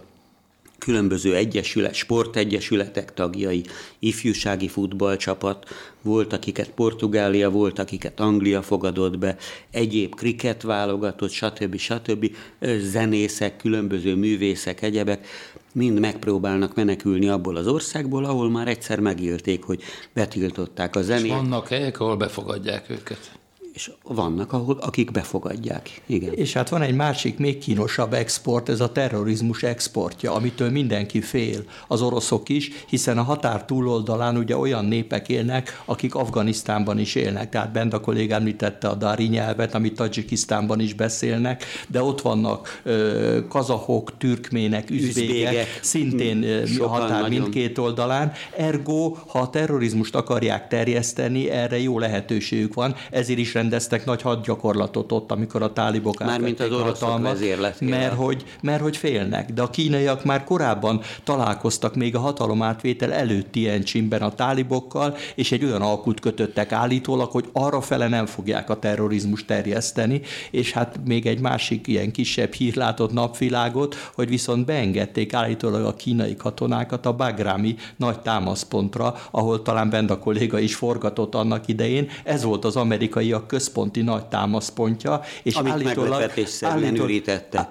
különböző 0.85 1.35
egyesület, 1.35 1.95
sportegyesületek 1.95 3.15
tagjai, 3.15 3.65
ifjúsági 3.99 4.69
futballcsapat, 4.69 5.67
volt, 6.03 6.33
akiket 6.33 6.71
Portugália, 6.71 7.51
volt, 7.51 7.79
akiket 7.79 8.21
Anglia 8.21 8.63
fogadott 8.63 9.19
be, 9.19 9.37
egyéb 9.71 10.15
kriket 10.15 10.63
válogatott, 10.63 11.31
stb. 11.31 11.77
stb. 11.77 12.31
zenészek, 12.79 13.57
különböző 13.57 14.15
művészek, 14.15 14.83
egyebek, 14.83 15.27
mind 15.73 15.99
megpróbálnak 16.01 16.75
menekülni 16.75 17.29
abból 17.29 17.57
az 17.57 17.67
országból, 17.67 18.25
ahol 18.25 18.51
már 18.51 18.69
egyszer 18.69 19.01
megélték, 19.01 19.63
hogy 19.63 19.83
betiltották 20.13 20.97
a 20.97 21.03
zenét. 21.03 21.25
És 21.25 21.31
vannak 21.31 21.69
helyek, 21.69 22.01
ahol 22.01 22.17
befogadják 22.17 22.91
őket? 22.91 23.41
És 23.73 23.91
vannak, 24.03 24.53
ahol, 24.53 24.77
akik 24.81 25.11
befogadják. 25.11 26.03
Igen. 26.07 26.33
És 26.33 26.53
hát 26.53 26.69
van 26.69 26.83
egy 26.83 26.95
másik, 26.95 27.39
még 27.39 27.59
kínosabb 27.59 28.13
export, 28.13 28.69
ez 28.69 28.81
a 28.81 28.93
terrorizmus 28.93 29.63
exportja, 29.63 30.35
amitől 30.35 30.71
mindenki 30.71 31.21
fél, 31.21 31.65
az 31.89 32.03
oroszok 32.03 32.49
is, 32.49 32.71
hiszen 32.89 33.19
a 33.19 33.23
határ 33.23 33.65
túloldalán 33.65 34.37
ugye 34.37 34.57
olyan 34.57 34.85
népek 34.85 35.29
élnek, 35.29 35.83
akik 35.85 36.15
Afganisztánban 36.15 36.99
is 36.99 37.15
élnek. 37.15 37.49
Tehát 37.49 37.73
Benda 37.73 38.01
kollég 38.01 38.31
említette 38.31 38.89
a 38.89 38.95
Dari 38.95 39.27
nyelvet, 39.27 39.75
amit 39.75 39.95
Tajikisztánban 39.95 40.81
is 40.81 40.95
beszélnek, 40.95 41.65
de 41.89 42.03
ott 42.03 42.21
vannak 42.21 42.81
ö, 42.83 43.39
kazahok, 43.49 44.17
türkmének, 44.19 44.91
üzbégek, 44.91 45.17
üzbégek 45.17 45.79
szintén 45.83 46.45
a 46.81 46.87
határ 46.87 47.11
nagyon. 47.11 47.29
mindkét 47.29 47.79
oldalán. 47.79 48.33
Ergo, 48.57 49.15
ha 49.27 49.39
a 49.39 49.51
terrorizmust 49.51 50.15
akarják 50.15 50.69
terjeszteni, 50.69 51.51
erre 51.51 51.81
jó 51.81 51.99
lehetőségük 51.99 52.75
van, 52.75 52.95
ezért 53.11 53.39
is 53.39 53.55
rendeztek 53.63 54.05
nagy 54.05 54.23
hadgyakorlatot 54.23 55.13
ott, 55.13 55.33
amikor 55.33 55.63
a 55.63 55.73
tálibok 55.73 56.19
Mármint 56.19 56.61
az 56.61 56.73
oroszok 56.73 57.21
mert 57.81 58.15
hogy, 58.15 58.45
mert 58.61 58.83
hogy 58.83 58.97
félnek. 58.97 59.53
De 59.53 59.63
a 59.63 59.71
kínaiak 59.71 60.25
már 60.25 60.45
korábban 60.45 61.01
találkoztak 61.25 61.95
még 61.95 62.17
a 62.17 62.19
hatalomátvétel 62.19 63.13
előtti 63.13 63.69
Encsinben 63.69 64.23
a 64.23 64.35
tálibokkal, 64.35 65.17
és 65.35 65.53
egy 65.53 65.65
olyan 65.65 65.83
alkut 65.83 66.21
kötöttek 66.21 66.73
állítólag, 66.73 67.31
hogy 67.31 67.49
arra 67.53 67.81
fele 67.81 68.09
nem 68.09 68.27
fogják 68.27 68.71
a 68.71 68.79
terrorizmus 68.79 69.45
terjeszteni, 69.45 70.21
és 70.51 70.73
hát 70.73 70.99
még 71.05 71.27
egy 71.27 71.41
másik 71.41 71.87
ilyen 71.87 72.11
kisebb 72.13 72.53
hír 72.53 72.77
látott 72.77 73.13
napvilágot, 73.13 73.95
hogy 74.15 74.29
viszont 74.29 74.67
beengedték 74.67 75.35
állítólag 75.35 75.85
a 75.85 75.95
kínai 75.95 76.37
katonákat 76.37 77.07
a 77.07 77.13
Bagrami 77.13 77.75
nagy 77.97 78.21
támaszpontra, 78.21 79.15
ahol 79.31 79.63
talán 79.63 79.91
Benda 79.91 80.19
kolléga 80.19 80.59
is 80.59 80.75
forgatott 80.75 81.35
annak 81.35 81.69
idején. 81.69 82.09
Ez 82.25 82.43
volt 82.43 82.65
az 82.65 82.77
amerikaiak 82.77 83.47
központi 83.53 84.03
nagy 84.03 84.27
támaszpontja, 84.27 85.21
és 85.43 85.55
Amit 85.55 85.73
állítólag, 85.73 86.31
állító, 86.61 87.05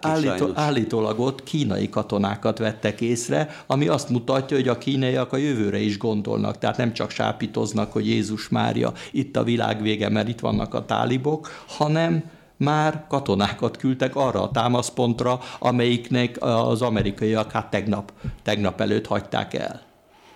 állító, 0.02 0.50
állítólag 0.54 1.20
ott 1.20 1.44
kínai 1.44 1.90
katonákat 1.90 2.58
vettek 2.58 3.02
észre, 3.02 3.50
ami 3.68 3.88
azt 3.88 4.10
mutatja, 4.10 4.58
hogy 4.58 4.68
a 4.68 4.78
kínaiak 4.78 5.34
a 5.34 5.38
jövőre 5.38 5.80
is 5.80 5.98
gondolnak, 5.98 6.58
tehát 6.58 6.78
nem 6.78 6.94
csak 6.94 7.10
sápítoznak, 7.10 7.92
hogy 7.92 8.08
Jézus 8.08 8.50
Mária, 8.50 8.94
itt 9.12 9.36
a 9.36 9.44
világ 9.44 9.82
vége, 9.82 10.10
mert 10.10 10.28
itt 10.28 10.40
vannak 10.40 10.74
a 10.74 10.86
tálibok, 10.86 11.50
hanem 11.68 12.24
már 12.58 13.06
katonákat 13.08 13.78
küldtek 13.78 14.16
arra 14.16 14.42
a 14.42 14.52
támaszpontra, 14.52 15.40
amelyiknek 15.60 16.38
az 16.40 16.82
amerikaiak 16.82 17.52
hát 17.52 17.70
tegnap, 17.70 18.12
tegnap 18.44 18.82
előtt 18.82 19.08
hagyták 19.08 19.54
el. 19.54 19.91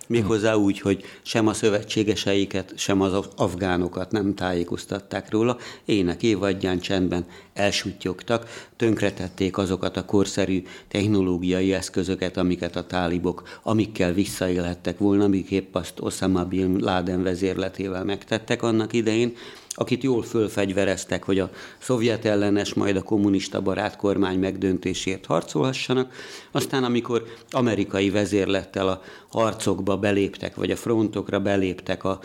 Méghozzá 0.07 0.53
úgy, 0.53 0.79
hogy 0.79 1.03
sem 1.21 1.47
a 1.47 1.53
szövetségeseiket, 1.53 2.73
sem 2.75 3.01
az 3.01 3.27
afgánokat 3.35 4.11
nem 4.11 4.35
tájékoztatták 4.35 5.31
róla, 5.31 5.57
ének 5.85 6.23
évadján 6.23 6.79
csendben 6.79 7.25
elsútyogtak, 7.53 8.69
tönkretették 8.75 9.57
azokat 9.57 9.97
a 9.97 10.05
korszerű 10.05 10.63
technológiai 10.87 11.73
eszközöket, 11.73 12.37
amiket 12.37 12.75
a 12.75 12.87
tálibok, 12.87 13.59
amikkel 13.63 14.13
visszaélhettek 14.13 14.97
volna, 14.97 15.23
amik 15.23 15.51
épp 15.51 15.75
azt 15.75 15.99
Osama 15.99 16.45
Bin 16.45 16.77
Laden 16.79 17.23
vezérletével 17.23 18.03
megtettek 18.03 18.63
annak 18.63 18.93
idején, 18.93 19.35
akit 19.75 20.03
jól 20.03 20.23
fölfegyvereztek, 20.23 21.23
hogy 21.23 21.39
a 21.39 21.49
szovjet 21.77 22.25
ellenes, 22.25 22.73
majd 22.73 22.95
a 22.95 23.01
kommunista 23.01 23.61
barát 23.61 23.95
kormány 23.97 24.39
megdöntésért 24.39 25.25
harcolhassanak. 25.25 26.13
Aztán, 26.51 26.83
amikor 26.83 27.23
amerikai 27.49 28.09
vezérlettel 28.09 28.87
a 28.87 29.01
harcokba 29.27 29.97
beléptek, 29.97 30.55
vagy 30.55 30.71
a 30.71 30.75
frontokra 30.75 31.39
beléptek 31.39 32.03
a, 32.03 32.19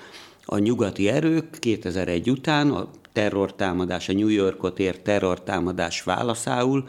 a 0.45 0.59
nyugati 0.59 1.09
erők 1.09 1.57
2001 1.59 2.31
után, 2.31 2.71
a 2.71 2.89
terrortámadás, 3.13 4.09
a 4.09 4.13
New 4.13 4.29
Yorkot 4.29 4.79
ért 4.79 5.01
terrortámadás 5.01 6.03
válaszául, 6.03 6.89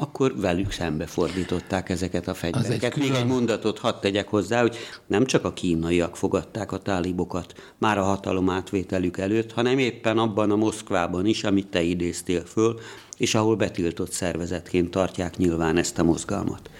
akkor 0.00 0.40
velük 0.40 0.72
szembe 0.72 1.06
fordították 1.06 1.88
ezeket 1.88 2.28
a 2.28 2.34
fegyvereket. 2.34 2.96
Még 2.96 3.10
egy 3.10 3.26
mondatot 3.26 3.78
hadd 3.78 4.00
tegyek 4.00 4.28
hozzá, 4.28 4.60
hogy 4.60 4.76
nem 5.06 5.24
csak 5.24 5.44
a 5.44 5.52
kínaiak 5.52 6.16
fogadták 6.16 6.72
a 6.72 6.78
tálibokat 6.78 7.54
már 7.78 7.98
a 7.98 8.02
hatalom 8.02 8.50
átvételük 8.50 9.18
előtt, 9.18 9.52
hanem 9.52 9.78
éppen 9.78 10.18
abban 10.18 10.50
a 10.50 10.56
Moszkvában 10.56 11.26
is, 11.26 11.44
amit 11.44 11.66
te 11.66 11.82
idéztél 11.82 12.42
föl, 12.44 12.78
és 13.16 13.34
ahol 13.34 13.56
betiltott 13.56 14.12
szervezetként 14.12 14.90
tartják 14.90 15.36
nyilván 15.36 15.76
ezt 15.76 15.98
a 15.98 16.04
mozgalmat. 16.04 16.70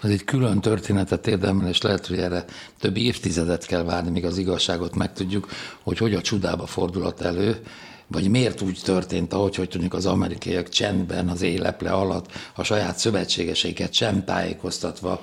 Az 0.00 0.10
egy 0.10 0.24
külön 0.24 0.60
történetet 0.60 1.26
érdemel, 1.26 1.68
és 1.68 1.80
lehet, 1.80 2.06
hogy 2.06 2.18
erre 2.18 2.44
több 2.78 2.96
évtizedet 2.96 3.66
kell 3.66 3.82
várni, 3.82 4.10
míg 4.10 4.24
az 4.24 4.38
igazságot 4.38 4.94
megtudjuk, 4.94 5.48
hogy 5.82 5.98
hogy 5.98 6.14
a 6.14 6.20
csudába 6.20 6.66
fordulat 6.66 7.20
elő, 7.20 7.56
vagy 8.06 8.30
miért 8.30 8.60
úgy 8.60 8.80
történt, 8.82 9.32
ahogy 9.32 9.54
hogy 9.54 9.68
tudjuk 9.68 9.94
az 9.94 10.06
amerikaiak 10.06 10.68
csendben 10.68 11.28
az 11.28 11.42
éleple 11.42 11.90
alatt 11.90 12.32
a 12.54 12.62
saját 12.62 12.98
szövetségeseiket 12.98 13.92
sem 13.92 14.24
tájékoztatva 14.24 15.20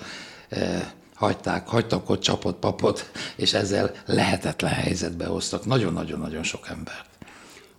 eh, 0.50 0.81
hagyták, 1.15 1.67
hagytak 1.67 2.09
ott 2.09 2.21
csapott 2.21 2.59
papot, 2.59 3.12
és 3.36 3.53
ezzel 3.53 3.91
lehetetlen 4.05 4.71
helyzetbe 4.71 5.25
hoztak 5.25 5.65
nagyon-nagyon-nagyon 5.65 6.43
sok 6.43 6.67
embert. 6.69 7.05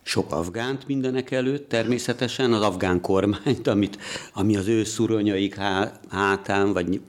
Sok 0.02 0.33
afgánt 0.33 0.87
mindenek 0.87 1.30
előtt, 1.30 1.69
természetesen 1.69 2.52
az 2.52 2.62
afgán 2.62 3.00
kormányt, 3.00 3.66
amit, 3.66 3.99
ami 4.33 4.57
az 4.57 4.66
ő 4.66 4.85
szuronyaik 4.85 5.54
há, 5.54 6.00
hátán, 6.11 6.73
vagy 6.73 7.00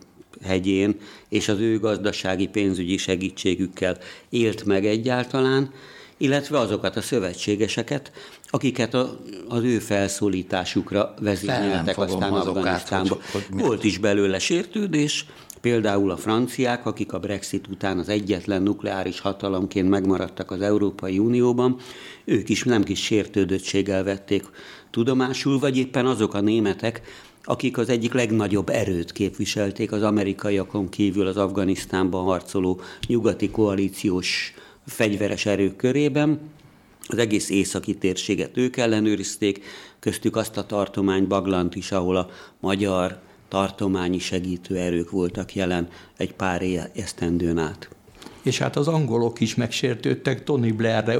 hegyén, 0.43 0.99
és 1.29 1.47
az 1.47 1.59
ő 1.59 1.79
gazdasági 1.79 2.47
pénzügyi 2.47 2.97
segítségükkel 2.97 3.97
élt 4.29 4.65
meg 4.65 4.85
egyáltalán, 4.85 5.73
illetve 6.21 6.59
azokat 6.59 6.95
a 6.95 7.01
szövetségeseket, 7.01 8.11
akiket 8.49 8.93
a, 8.93 9.19
az 9.47 9.63
ő 9.63 9.79
felszólításukra 9.79 11.13
vezényeltek 11.19 11.97
aztán 11.97 12.33
Afganisztánba. 12.33 13.17
Hogy, 13.31 13.45
hogy 13.51 13.61
Volt 13.61 13.83
is 13.83 13.97
belőle 13.97 14.39
sértődés, 14.39 15.25
Például 15.61 16.11
a 16.11 16.17
franciák, 16.17 16.85
akik 16.85 17.13
a 17.13 17.19
Brexit 17.19 17.67
után 17.67 17.97
az 17.97 18.09
egyetlen 18.09 18.61
nukleáris 18.61 19.19
hatalomként 19.19 19.89
megmaradtak 19.89 20.51
az 20.51 20.61
Európai 20.61 21.19
Unióban, 21.19 21.77
ők 22.25 22.49
is 22.49 22.63
nem 22.63 22.83
kis 22.83 23.03
sértődöttséggel 23.03 24.03
vették 24.03 24.43
tudomásul, 24.91 25.59
vagy 25.59 25.77
éppen 25.77 26.05
azok 26.05 26.33
a 26.33 26.41
németek, 26.41 27.01
akik 27.43 27.77
az 27.77 27.89
egyik 27.89 28.13
legnagyobb 28.13 28.69
erőt 28.69 29.11
képviselték 29.11 29.91
az 29.91 30.03
amerikaiakon 30.03 30.89
kívül 30.89 31.27
az 31.27 31.37
Afganisztánban 31.37 32.23
harcoló 32.23 32.81
nyugati 33.07 33.49
koalíciós 33.49 34.53
fegyveres 34.85 35.45
erők 35.45 35.75
körében. 35.75 36.39
Az 37.07 37.17
egész 37.17 37.49
északi 37.49 37.95
térséget 37.95 38.57
ők 38.57 38.77
ellenőrizték, 38.77 39.63
köztük 39.99 40.35
azt 40.35 40.57
a 40.57 40.65
tartomány 40.65 41.27
Baglant 41.27 41.75
is, 41.75 41.91
ahol 41.91 42.15
a 42.15 42.29
magyar 42.59 43.19
tartományi 43.47 44.19
segítő 44.19 44.77
erők 44.77 45.09
voltak 45.09 45.55
jelen 45.55 45.89
egy 46.17 46.33
pár 46.33 46.61
esztendőn 46.95 47.57
át. 47.57 47.89
És 48.41 48.57
hát 48.57 48.75
az 48.75 48.87
angolok 48.87 49.39
is 49.39 49.55
megsértődtek, 49.55 50.43
Tony 50.43 50.75
Blairre 50.75 51.19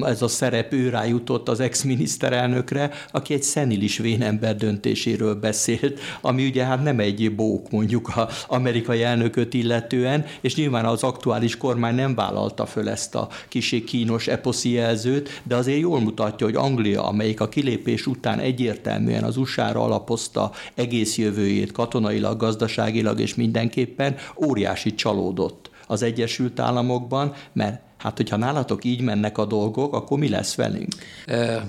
ez 0.00 0.22
a 0.22 0.28
szerep 0.28 0.72
ő 0.72 0.88
rájutott 0.88 1.48
az 1.48 1.60
ex-miniszterelnökre, 1.60 2.90
aki 3.12 3.34
egy 3.34 3.42
szenilis 3.42 3.98
vénember 3.98 4.56
döntéséről 4.56 5.34
beszélt, 5.34 6.00
ami 6.20 6.46
ugye 6.46 6.64
hát 6.64 6.82
nem 6.82 6.98
egy 6.98 7.34
bók 7.34 7.70
mondjuk 7.70 8.10
az 8.14 8.44
amerikai 8.46 9.02
elnököt 9.02 9.54
illetően, 9.54 10.24
és 10.40 10.54
nyilván 10.54 10.84
az 10.84 11.02
aktuális 11.02 11.56
kormány 11.56 11.94
nem 11.94 12.14
vállalta 12.14 12.66
föl 12.66 12.88
ezt 12.88 13.14
a 13.14 13.28
kisé 13.48 13.84
kínos 13.84 14.26
eposzi 14.26 14.70
jelzőt, 14.70 15.40
de 15.42 15.56
azért 15.56 15.80
jól 15.80 16.00
mutatja, 16.00 16.46
hogy 16.46 16.56
Anglia, 16.56 17.06
amelyik 17.06 17.40
a 17.40 17.48
kilépés 17.48 18.06
után 18.06 18.38
egyértelműen 18.38 19.24
az 19.24 19.36
USA-ra 19.36 19.82
alapozta 19.82 20.50
egész 20.74 21.18
jövőjét 21.18 21.72
katonailag, 21.72 22.38
gazdaságilag 22.38 23.20
és 23.20 23.34
mindenképpen 23.34 24.16
óriási 24.36 24.94
csalódott 24.94 25.70
az 25.88 26.02
Egyesült 26.02 26.60
Államokban, 26.60 27.34
mert 27.52 27.86
Hát, 27.98 28.16
hogyha 28.16 28.36
nálatok 28.36 28.84
így 28.84 29.00
mennek 29.00 29.38
a 29.38 29.44
dolgok, 29.44 29.94
akkor 29.94 30.18
mi 30.18 30.28
lesz 30.28 30.54
velünk? 30.54 30.92
E, 31.26 31.68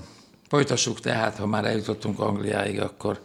folytassuk 0.49 0.99
tehát, 0.99 1.37
ha 1.37 1.45
már 1.45 1.65
eljutottunk 1.65 2.19
Angliáig, 2.19 2.81
akkor, 2.81 3.21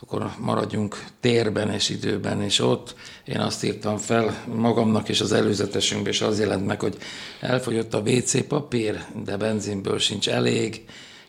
akkor 0.00 0.30
maradjunk 0.38 1.04
térben 1.20 1.70
és 1.70 1.88
időben, 1.88 2.42
és 2.42 2.60
ott 2.60 2.94
én 3.24 3.40
azt 3.40 3.64
írtam 3.64 3.96
fel 3.96 4.44
magamnak 4.54 5.08
és 5.08 5.20
az 5.20 5.32
előzetesünkben, 5.32 6.12
és 6.12 6.20
az 6.20 6.38
jelent 6.38 6.66
meg, 6.66 6.80
hogy 6.80 6.96
elfogyott 7.40 7.94
a 7.94 8.02
WC 8.06 8.46
papír, 8.46 9.04
de 9.24 9.36
benzinből 9.36 9.98
sincs 9.98 10.28
elég, 10.28 10.84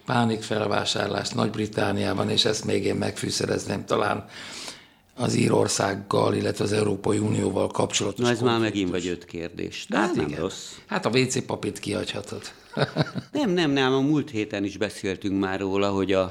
pánikfelvásárlás 0.05 1.29
Nagy-Britániában, 1.29 2.29
és 2.29 2.45
ezt 2.45 2.65
még 2.65 2.85
én 2.85 2.95
megfűszerezném 2.95 3.85
talán 3.85 4.25
az 5.15 5.35
Írországgal, 5.35 6.33
illetve 6.33 6.63
az 6.63 6.71
Európai 6.71 7.17
Unióval 7.17 7.67
kapcsolatos. 7.67 8.25
Na 8.25 8.31
ez 8.31 8.41
már 8.41 8.59
megint 8.59 8.89
vagy 8.89 9.07
öt 9.07 9.25
kérdés. 9.25 9.85
De 9.89 9.97
hát 9.97 10.15
nem 10.15 10.25
igen. 10.25 10.39
rossz. 10.39 10.71
Hát 10.85 11.05
a 11.05 11.09
WC 11.09 11.45
papírt 11.45 11.79
kihagyhatod. 11.79 12.41
nem, 13.31 13.49
nem, 13.49 13.71
nem. 13.71 13.93
A 13.93 13.99
múlt 13.99 14.29
héten 14.29 14.63
is 14.63 14.77
beszéltünk 14.77 15.39
már 15.39 15.59
róla, 15.59 15.89
hogy 15.89 16.11
a, 16.13 16.23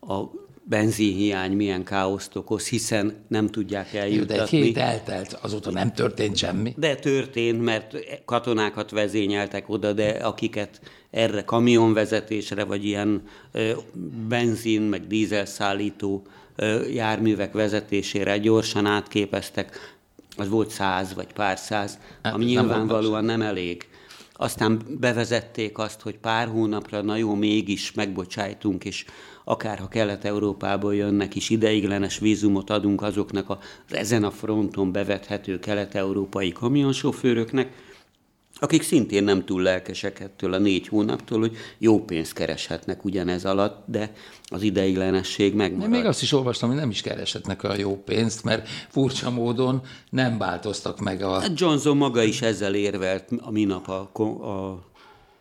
a 0.00 0.30
benzinhiány 0.68 1.52
milyen 1.52 1.84
káoszt 1.84 2.36
okoz, 2.36 2.68
hiszen 2.68 3.24
nem 3.28 3.46
tudják 3.46 3.94
eljutatni. 3.94 4.36
De 4.36 4.42
egy 4.42 4.48
hét 4.48 4.78
eltelt, 4.78 5.38
azóta 5.40 5.70
nem 5.70 5.92
történt 5.92 6.36
semmi. 6.36 6.74
De 6.76 6.94
történt, 6.94 7.62
mert 7.62 7.96
katonákat 8.24 8.90
vezényeltek 8.90 9.68
oda, 9.68 9.92
de 9.92 10.08
akiket 10.08 10.80
erre 11.10 11.44
kamionvezetésre, 11.44 12.64
vagy 12.64 12.84
ilyen 12.84 13.22
benzin, 14.28 14.82
meg 14.82 15.06
dízelszállító 15.06 16.22
járművek 16.92 17.52
vezetésére 17.52 18.38
gyorsan 18.38 18.86
átképeztek, 18.86 19.96
az 20.36 20.48
volt 20.48 20.70
száz 20.70 21.14
vagy 21.14 21.32
pár 21.32 21.58
száz, 21.58 21.98
hát, 22.22 22.34
ami 22.34 22.44
nyilvánvalóan 22.44 23.24
nem 23.24 23.42
elég. 23.42 23.88
Aztán 24.32 24.82
bevezették 25.00 25.78
azt, 25.78 26.00
hogy 26.00 26.18
pár 26.18 26.48
hónapra, 26.48 27.02
na 27.02 27.16
jó, 27.16 27.34
mégis 27.34 27.92
megbocsájtunk, 27.92 28.84
és 28.84 29.04
akár 29.44 29.78
ha 29.78 29.88
Kelet-Európából 29.88 30.94
jönnek 30.94 31.34
is, 31.34 31.50
ideiglenes 31.50 32.18
vízumot 32.18 32.70
adunk 32.70 33.02
azoknak 33.02 33.50
az 33.50 33.56
ezen 33.88 34.24
a 34.24 34.30
fronton 34.30 34.92
bevethető 34.92 35.58
kelet-európai 35.58 36.52
kamionsofőröknek, 36.52 37.72
akik 38.60 38.82
szintén 38.82 39.24
nem 39.24 39.44
túl 39.44 39.62
lelkesek 39.62 40.20
ettől 40.20 40.52
a 40.52 40.58
négy 40.58 40.88
hónaptól, 40.88 41.38
hogy 41.38 41.56
jó 41.78 42.04
pénzt 42.04 42.32
kereshetnek 42.32 43.04
ugyanez 43.04 43.44
alatt, 43.44 43.84
de 43.86 44.12
az 44.44 44.62
ideiglenesség 44.62 45.54
megmarad. 45.54 45.92
Én 45.92 45.98
még 45.98 46.08
azt 46.08 46.22
is 46.22 46.32
olvastam, 46.32 46.68
hogy 46.68 46.78
nem 46.78 46.90
is 46.90 47.00
kereshetnek 47.00 47.62
a 47.62 47.76
jó 47.76 48.02
pénzt, 48.02 48.44
mert 48.44 48.68
furcsa 48.88 49.30
módon 49.30 49.82
nem 50.10 50.38
változtak 50.38 51.00
meg 51.00 51.22
a... 51.22 51.40
Hát 51.40 51.60
Johnson 51.60 51.96
maga 51.96 52.22
is 52.22 52.42
ezzel 52.42 52.74
érvelt 52.74 53.28
a 53.40 53.50
minap 53.50 53.88
a, 53.88 54.10
a 54.22 54.86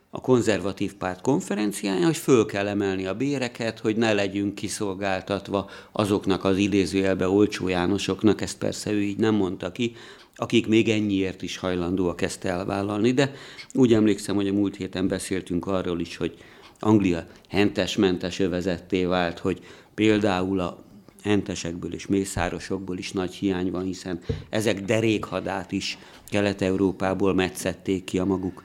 a 0.09 0.21
konzervatív 0.21 0.93
párt 0.93 1.21
konferenciáján, 1.21 2.03
hogy 2.03 2.17
föl 2.17 2.45
kell 2.45 2.67
emelni 2.67 3.05
a 3.05 3.13
béreket, 3.13 3.79
hogy 3.79 3.95
ne 3.95 4.13
legyünk 4.13 4.55
kiszolgáltatva 4.55 5.69
azoknak 5.91 6.43
az 6.43 6.57
idézőjelbe 6.57 7.29
olcsó 7.29 7.67
Jánosoknak, 7.67 8.41
ezt 8.41 8.57
persze 8.57 8.91
ő 8.91 9.01
így 9.01 9.17
nem 9.17 9.35
mondta 9.35 9.71
ki, 9.71 9.95
akik 10.39 10.67
még 10.67 10.89
ennyiért 10.89 11.41
is 11.41 11.57
hajlandóak 11.57 12.21
ezt 12.21 12.45
elvállalni, 12.45 13.11
de 13.11 13.33
úgy 13.73 13.93
emlékszem, 13.93 14.35
hogy 14.35 14.47
a 14.47 14.53
múlt 14.53 14.75
héten 14.75 15.07
beszéltünk 15.07 15.65
arról 15.65 15.99
is, 15.99 16.17
hogy 16.17 16.37
Anglia 16.79 17.27
hentes-mentes 17.49 18.39
övezetté 18.39 19.05
vált, 19.05 19.39
hogy 19.39 19.59
például 19.93 20.59
a 20.59 20.83
hentesekből 21.23 21.93
és 21.93 22.05
mészárosokból 22.05 22.97
is 22.97 23.11
nagy 23.11 23.33
hiány 23.33 23.71
van, 23.71 23.83
hiszen 23.83 24.19
ezek 24.49 24.81
derékhadát 24.81 25.71
is 25.71 25.97
Kelet-Európából 26.29 27.33
metszették 27.33 28.03
ki 28.03 28.19
a 28.19 28.25
maguk 28.25 28.63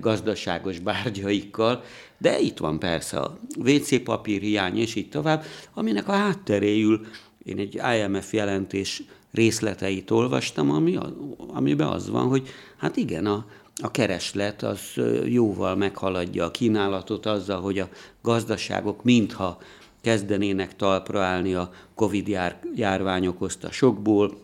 gazdaságos 0.00 0.78
bárgyaikkal, 0.78 1.82
de 2.18 2.38
itt 2.38 2.58
van 2.58 2.78
persze 2.78 3.18
a 3.18 3.38
WC 3.58 4.02
papír 4.02 4.40
hiány, 4.40 4.78
és 4.78 4.94
így 4.94 5.08
tovább, 5.08 5.44
aminek 5.74 6.08
a 6.08 6.12
hátteréül 6.12 7.06
én 7.44 7.58
egy 7.58 7.80
IMF 7.98 8.32
jelentés 8.32 9.02
részleteit 9.32 10.10
olvastam, 10.10 10.70
ami, 10.70 10.98
amiben 11.46 11.88
az 11.88 12.10
van, 12.10 12.28
hogy 12.28 12.48
hát 12.76 12.96
igen, 12.96 13.26
a, 13.26 13.46
a 13.82 13.90
kereslet 13.90 14.62
az 14.62 14.80
jóval 15.24 15.76
meghaladja 15.76 16.44
a 16.44 16.50
kínálatot 16.50 17.26
azzal, 17.26 17.60
hogy 17.60 17.78
a 17.78 17.88
gazdaságok 18.22 19.04
mintha 19.04 19.58
kezdenének 20.00 20.76
talpra 20.76 21.20
állni 21.20 21.54
a 21.54 21.72
Covid 21.94 22.28
jár, 22.28 22.60
járvány 22.74 23.26
okozta 23.26 23.70
sokból. 23.72 24.38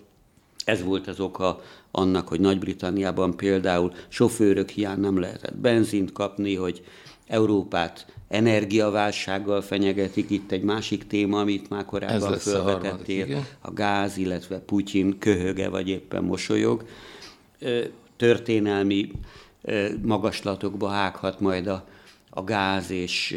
Ez 0.64 0.82
volt 0.82 1.06
az 1.06 1.20
oka 1.20 1.60
annak, 1.90 2.28
hogy 2.28 2.40
Nagy-Britanniában 2.40 3.36
például 3.36 3.92
sofőrök 4.08 4.68
hiány 4.68 5.00
nem 5.00 5.18
lehetett 5.18 5.56
benzint 5.56 6.12
kapni, 6.12 6.54
hogy 6.54 6.84
Európát 7.26 8.06
energiaválsággal 8.28 9.60
fenyegetik. 9.60 10.30
Itt 10.30 10.50
egy 10.50 10.62
másik 10.62 11.06
téma, 11.06 11.40
amit 11.40 11.70
már 11.70 11.84
korábban 11.84 12.38
felvetettél, 12.38 13.36
a, 13.36 13.68
a 13.68 13.72
gáz, 13.72 14.16
illetve 14.16 14.58
Putyin 14.58 15.18
köhöge 15.18 15.68
vagy 15.68 15.88
éppen 15.88 16.24
mosolyog. 16.24 16.84
Történelmi 18.16 19.10
magaslatokba 20.02 20.88
hághat 20.88 21.40
majd 21.40 21.66
a, 21.66 21.86
a 22.30 22.44
gáz 22.44 22.90
és 22.90 23.36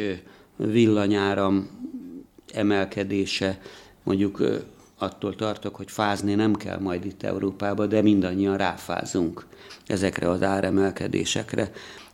villanyáram 0.56 1.70
emelkedése. 2.54 3.60
Mondjuk 4.04 4.44
attól 4.98 5.36
tartok, 5.36 5.76
hogy 5.76 5.92
fázni 5.92 6.34
nem 6.36 6.56
kell 6.56 6.80
majd 6.80 7.06
itt 7.06 7.24
Európába, 7.24 7.86
de 7.86 8.02
mindannyian 8.02 8.58
ráfázunk 8.58 9.46
ezekre 9.88 10.30
az 10.30 10.42
áremelkedésekre 10.42 11.72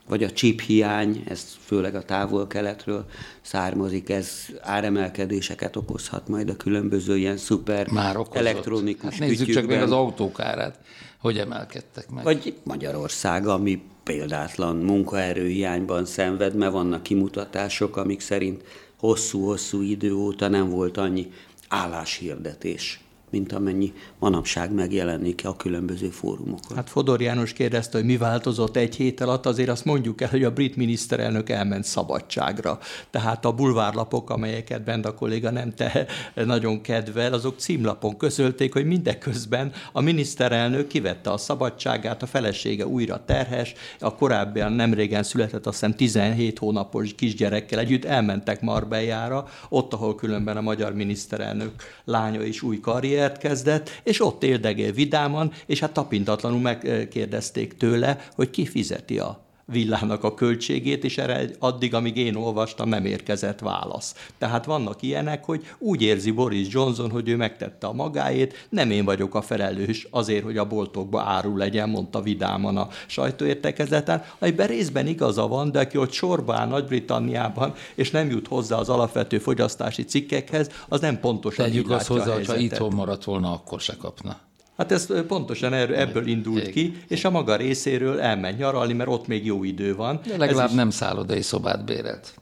vagy 0.08 0.22
a 0.22 0.30
chip 0.30 0.60
hiány, 0.60 1.24
ez 1.28 1.56
főleg 1.64 1.94
a 1.94 2.02
távol-keletről 2.02 3.04
származik, 3.40 4.10
ez 4.10 4.30
áremelkedéseket 4.60 5.76
okozhat 5.76 6.28
majd 6.28 6.48
a 6.48 6.56
különböző 6.56 7.16
ilyen 7.16 7.36
szuper 7.36 7.90
Már 7.90 8.16
elektronikus 8.32 9.10
hát 9.10 9.28
nézzük 9.28 9.48
csak 9.48 9.66
meg 9.66 9.82
az 9.82 9.92
autókárát, 9.92 10.78
hogy 11.18 11.38
emelkedtek 11.38 12.10
meg. 12.10 12.24
Vagy 12.24 12.54
Magyarország, 12.62 13.46
ami 13.46 13.82
példátlan 14.02 14.76
munkaerőhiányban 14.76 16.04
szenved, 16.04 16.54
mert 16.54 16.72
vannak 16.72 17.02
kimutatások, 17.02 17.96
amik 17.96 18.20
szerint 18.20 18.62
hosszú-hosszú 18.98 19.82
idő 19.82 20.14
óta 20.14 20.48
nem 20.48 20.68
volt 20.68 20.96
annyi 20.96 21.32
álláshirdetés 21.68 23.00
mint 23.36 23.52
amennyi 23.52 23.92
manapság 24.18 24.72
megjelenik 24.72 25.40
a 25.44 25.56
különböző 25.56 26.08
fórumokon. 26.08 26.76
Hát 26.76 26.90
Fodor 26.90 27.20
János 27.20 27.52
kérdezte, 27.52 27.98
hogy 27.98 28.06
mi 28.06 28.16
változott 28.16 28.76
egy 28.76 28.96
hét 28.96 29.20
alatt, 29.20 29.46
azért 29.46 29.68
azt 29.68 29.84
mondjuk 29.84 30.20
el, 30.20 30.28
hogy 30.28 30.44
a 30.44 30.50
brit 30.50 30.76
miniszterelnök 30.76 31.50
elment 31.50 31.84
szabadságra. 31.84 32.78
Tehát 33.10 33.44
a 33.44 33.52
bulvárlapok, 33.52 34.30
amelyeket 34.30 34.84
Benda 34.84 35.14
kolléga 35.14 35.50
nem 35.50 35.74
te 35.74 36.06
nagyon 36.34 36.80
kedvel, 36.80 37.32
azok 37.32 37.58
címlapon 37.58 38.16
közölték, 38.16 38.72
hogy 38.72 38.86
mindeközben 38.86 39.72
a 39.92 40.00
miniszterelnök 40.00 40.86
kivette 40.86 41.30
a 41.30 41.36
szabadságát, 41.36 42.22
a 42.22 42.26
felesége 42.26 42.86
újra 42.86 43.24
terhes, 43.24 43.74
a 44.00 44.14
korábban 44.14 44.72
nem 44.72 44.94
régen 44.94 45.22
született, 45.22 45.66
azt 45.66 45.80
hiszem 45.80 45.94
17 45.94 46.58
hónapos 46.58 47.14
kisgyerekkel 47.14 47.78
együtt 47.78 48.04
elmentek 48.04 48.60
Marbellára, 48.60 49.48
ott, 49.68 49.92
ahol 49.92 50.14
különben 50.14 50.56
a 50.56 50.60
magyar 50.60 50.94
miniszterelnök 50.94 51.72
lánya 52.04 52.42
is 52.42 52.62
új 52.62 52.80
karrier, 52.80 53.25
karriert 53.26 53.38
kezdett, 53.38 54.00
és 54.02 54.20
ott 54.20 54.42
éldegél 54.42 54.92
vidáman, 54.92 55.52
és 55.66 55.80
hát 55.80 55.92
tapintatlanul 55.92 56.60
megkérdezték 56.60 57.76
tőle, 57.76 58.18
hogy 58.34 58.50
ki 58.50 58.66
fizeti 58.66 59.18
a 59.18 59.45
villának 59.66 60.24
a 60.24 60.34
költségét, 60.34 61.04
és 61.04 61.18
erre 61.18 61.50
addig, 61.58 61.94
amíg 61.94 62.16
én 62.16 62.34
olvastam, 62.34 62.88
nem 62.88 63.04
érkezett 63.04 63.60
válasz. 63.60 64.14
Tehát 64.38 64.64
vannak 64.64 65.02
ilyenek, 65.02 65.44
hogy 65.44 65.66
úgy 65.78 66.02
érzi 66.02 66.30
Boris 66.30 66.66
Johnson, 66.70 67.10
hogy 67.10 67.28
ő 67.28 67.36
megtette 67.36 67.86
a 67.86 67.92
magáét, 67.92 68.66
nem 68.68 68.90
én 68.90 69.04
vagyok 69.04 69.34
a 69.34 69.42
felelős 69.42 70.06
azért, 70.10 70.44
hogy 70.44 70.58
a 70.58 70.66
boltokba 70.66 71.22
áru 71.22 71.56
legyen, 71.56 71.88
mondta 71.88 72.22
vidáman 72.22 72.76
a 72.76 72.88
sajtóértekezeten, 73.06 74.24
amiben 74.38 74.66
részben 74.66 75.06
igaza 75.06 75.46
van, 75.46 75.70
de 75.70 75.80
aki 75.80 75.98
ott 75.98 76.12
sorba 76.12 76.54
áll 76.54 76.68
Nagy-Britanniában, 76.68 77.74
és 77.94 78.10
nem 78.10 78.30
jut 78.30 78.48
hozzá 78.48 78.76
az 78.76 78.88
alapvető 78.88 79.38
fogyasztási 79.38 80.04
cikkekhez, 80.04 80.70
az 80.88 81.00
nem 81.00 81.20
pontosan 81.20 81.64
Tegyük 81.64 81.90
azt 81.90 82.06
hozzá, 82.06 82.34
hogyha 82.34 82.56
itthon 82.56 82.94
maradt 82.94 83.24
volna, 83.24 83.52
akkor 83.52 83.80
se 83.80 83.96
kapna. 83.96 84.45
Hát 84.76 84.92
ez 84.92 85.26
pontosan 85.26 85.72
ebből 85.72 86.26
indult 86.26 86.70
ki, 86.70 86.96
és 87.08 87.24
a 87.24 87.30
maga 87.30 87.56
részéről 87.56 88.20
elment 88.20 88.58
nyaralni, 88.58 88.92
mert 88.92 89.10
ott 89.10 89.26
még 89.26 89.44
jó 89.44 89.64
idő 89.64 89.94
van. 89.94 90.20
De 90.26 90.36
legalább 90.36 90.68
ez 90.68 90.74
nem 90.74 90.90
szállodai 90.90 91.42
szobát 91.42 91.84
bérelt. 91.84 92.34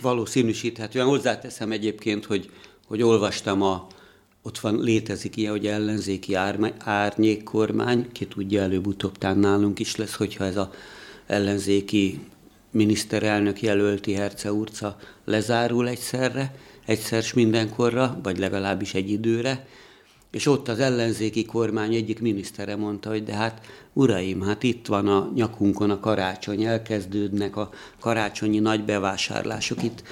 Valószínűsíthetően 0.00 1.06
hozzáteszem 1.06 1.72
egyébként, 1.72 2.24
hogy, 2.24 2.50
hogy 2.86 3.02
olvastam 3.02 3.62
a, 3.62 3.86
ott 4.42 4.58
van, 4.58 4.80
létezik 4.80 5.36
ilyen, 5.36 5.50
hogy 5.50 5.66
ellenzéki 5.66 6.34
ár, 6.34 6.74
árnyékkormány, 6.78 8.12
ki 8.12 8.26
tudja, 8.26 8.62
előbb-utóbb 8.62 9.18
tán 9.18 9.38
nálunk 9.38 9.78
is 9.78 9.96
lesz, 9.96 10.14
hogyha 10.14 10.44
ez 10.44 10.56
a 10.56 10.70
ellenzéki 11.26 12.20
miniszterelnök 12.70 13.62
jelölti 13.62 14.12
Herce 14.12 14.52
Urca 14.52 14.96
lezárul 15.24 15.88
egyszerre, 15.88 16.54
egyszer 16.86 17.24
mindenkorra, 17.34 18.18
vagy 18.22 18.38
legalábbis 18.38 18.94
egy 18.94 19.10
időre, 19.10 19.66
és 20.30 20.46
ott 20.46 20.68
az 20.68 20.78
ellenzéki 20.78 21.44
kormány 21.44 21.94
egyik 21.94 22.20
minisztere 22.20 22.76
mondta, 22.76 23.08
hogy 23.08 23.24
de 23.24 23.34
hát 23.34 23.66
uraim, 23.92 24.42
hát 24.42 24.62
itt 24.62 24.86
van 24.86 25.08
a 25.08 25.30
nyakunkon 25.34 25.90
a 25.90 26.00
karácsony, 26.00 26.64
elkezdődnek 26.64 27.56
a 27.56 27.70
karácsonyi 28.00 28.58
nagy 28.58 28.84
bevásárlások, 28.84 29.82
itt 29.82 30.02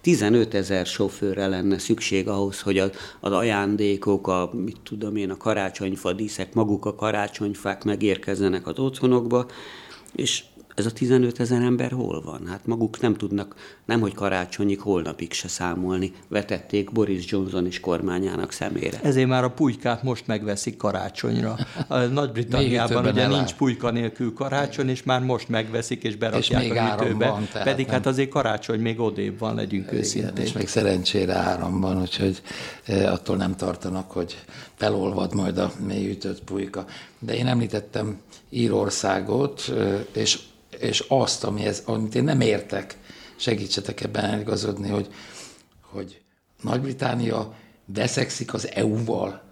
15 0.00 0.54
ezer 0.54 0.86
sofőrre 0.86 1.46
lenne 1.46 1.78
szükség 1.78 2.28
ahhoz, 2.28 2.60
hogy 2.60 2.78
az, 2.78 2.90
az 3.20 3.32
ajándékok, 3.32 4.28
a, 4.28 4.50
mit 4.52 4.80
tudom 4.82 5.16
én, 5.16 5.30
a 5.30 5.36
karácsonyfa 5.36 6.12
díszek, 6.12 6.54
maguk 6.54 6.84
a 6.84 6.94
karácsonyfák 6.94 7.84
megérkezzenek 7.84 8.66
az 8.66 8.78
otthonokba, 8.78 9.46
és 10.14 10.44
ez 10.76 10.86
a 10.86 10.90
15 10.90 11.40
ezer 11.40 11.62
ember 11.62 11.90
hol 11.90 12.22
van? 12.22 12.46
Hát 12.46 12.66
maguk 12.66 13.00
nem 13.00 13.14
tudnak, 13.14 13.54
nem 13.84 14.00
hogy 14.00 14.14
karácsonyig, 14.14 14.80
holnapig 14.80 15.32
se 15.32 15.48
számolni. 15.48 16.12
Vetették 16.28 16.92
Boris 16.92 17.30
Johnson 17.30 17.66
és 17.66 17.80
kormányának 17.80 18.52
szemére. 18.52 19.00
Ezért 19.02 19.28
már 19.28 19.44
a 19.44 19.50
pulykát 19.50 20.02
most 20.02 20.26
megveszik 20.26 20.76
karácsonyra. 20.76 21.56
A 21.88 21.98
Nagy-Britanniában 22.20 23.06
ugye 23.06 23.26
nincs 23.26 23.54
pulyka 23.54 23.90
nélkül 23.90 24.32
karácsony, 24.32 24.88
és 24.88 25.02
már 25.02 25.20
most 25.20 25.48
megveszik 25.48 26.02
és 26.02 26.16
berakják 26.16 26.64
és 26.64 26.70
a 26.70 26.96
hűtőbe. 26.96 27.28
Van, 27.28 27.48
Pedig 27.64 27.86
nem. 27.86 27.94
hát 27.94 28.06
azért 28.06 28.28
karácsony 28.28 28.80
még 28.80 29.00
odébb 29.00 29.38
van, 29.38 29.54
legyünk 29.54 29.92
őszintén. 29.92 30.44
És 30.44 30.52
még 30.52 30.68
szerencsére 30.68 31.34
áram 31.34 31.80
van, 31.80 32.00
úgyhogy 32.00 32.42
eh, 32.84 33.12
attól 33.12 33.36
nem 33.36 33.56
tartanak, 33.56 34.10
hogy 34.10 34.38
felolvad 34.74 35.34
majd 35.34 35.58
a 35.58 35.72
mélyütött 35.86 36.42
pulyka. 36.42 36.84
De 37.18 37.36
én 37.36 37.46
említettem 37.46 38.18
Írországot, 38.50 39.72
eh, 39.76 40.04
és 40.12 40.38
és 40.78 41.04
azt, 41.08 41.44
amihez, 41.44 41.82
amit 41.84 42.14
én 42.14 42.24
nem 42.24 42.40
értek, 42.40 42.96
segítsetek 43.36 44.00
ebben 44.00 44.24
eligazodni, 44.24 44.88
hogy, 44.88 45.08
hogy 45.80 46.20
Nagy-Británia 46.62 47.54
veszekszik 47.84 48.54
az 48.54 48.70
EU-val. 48.70 49.42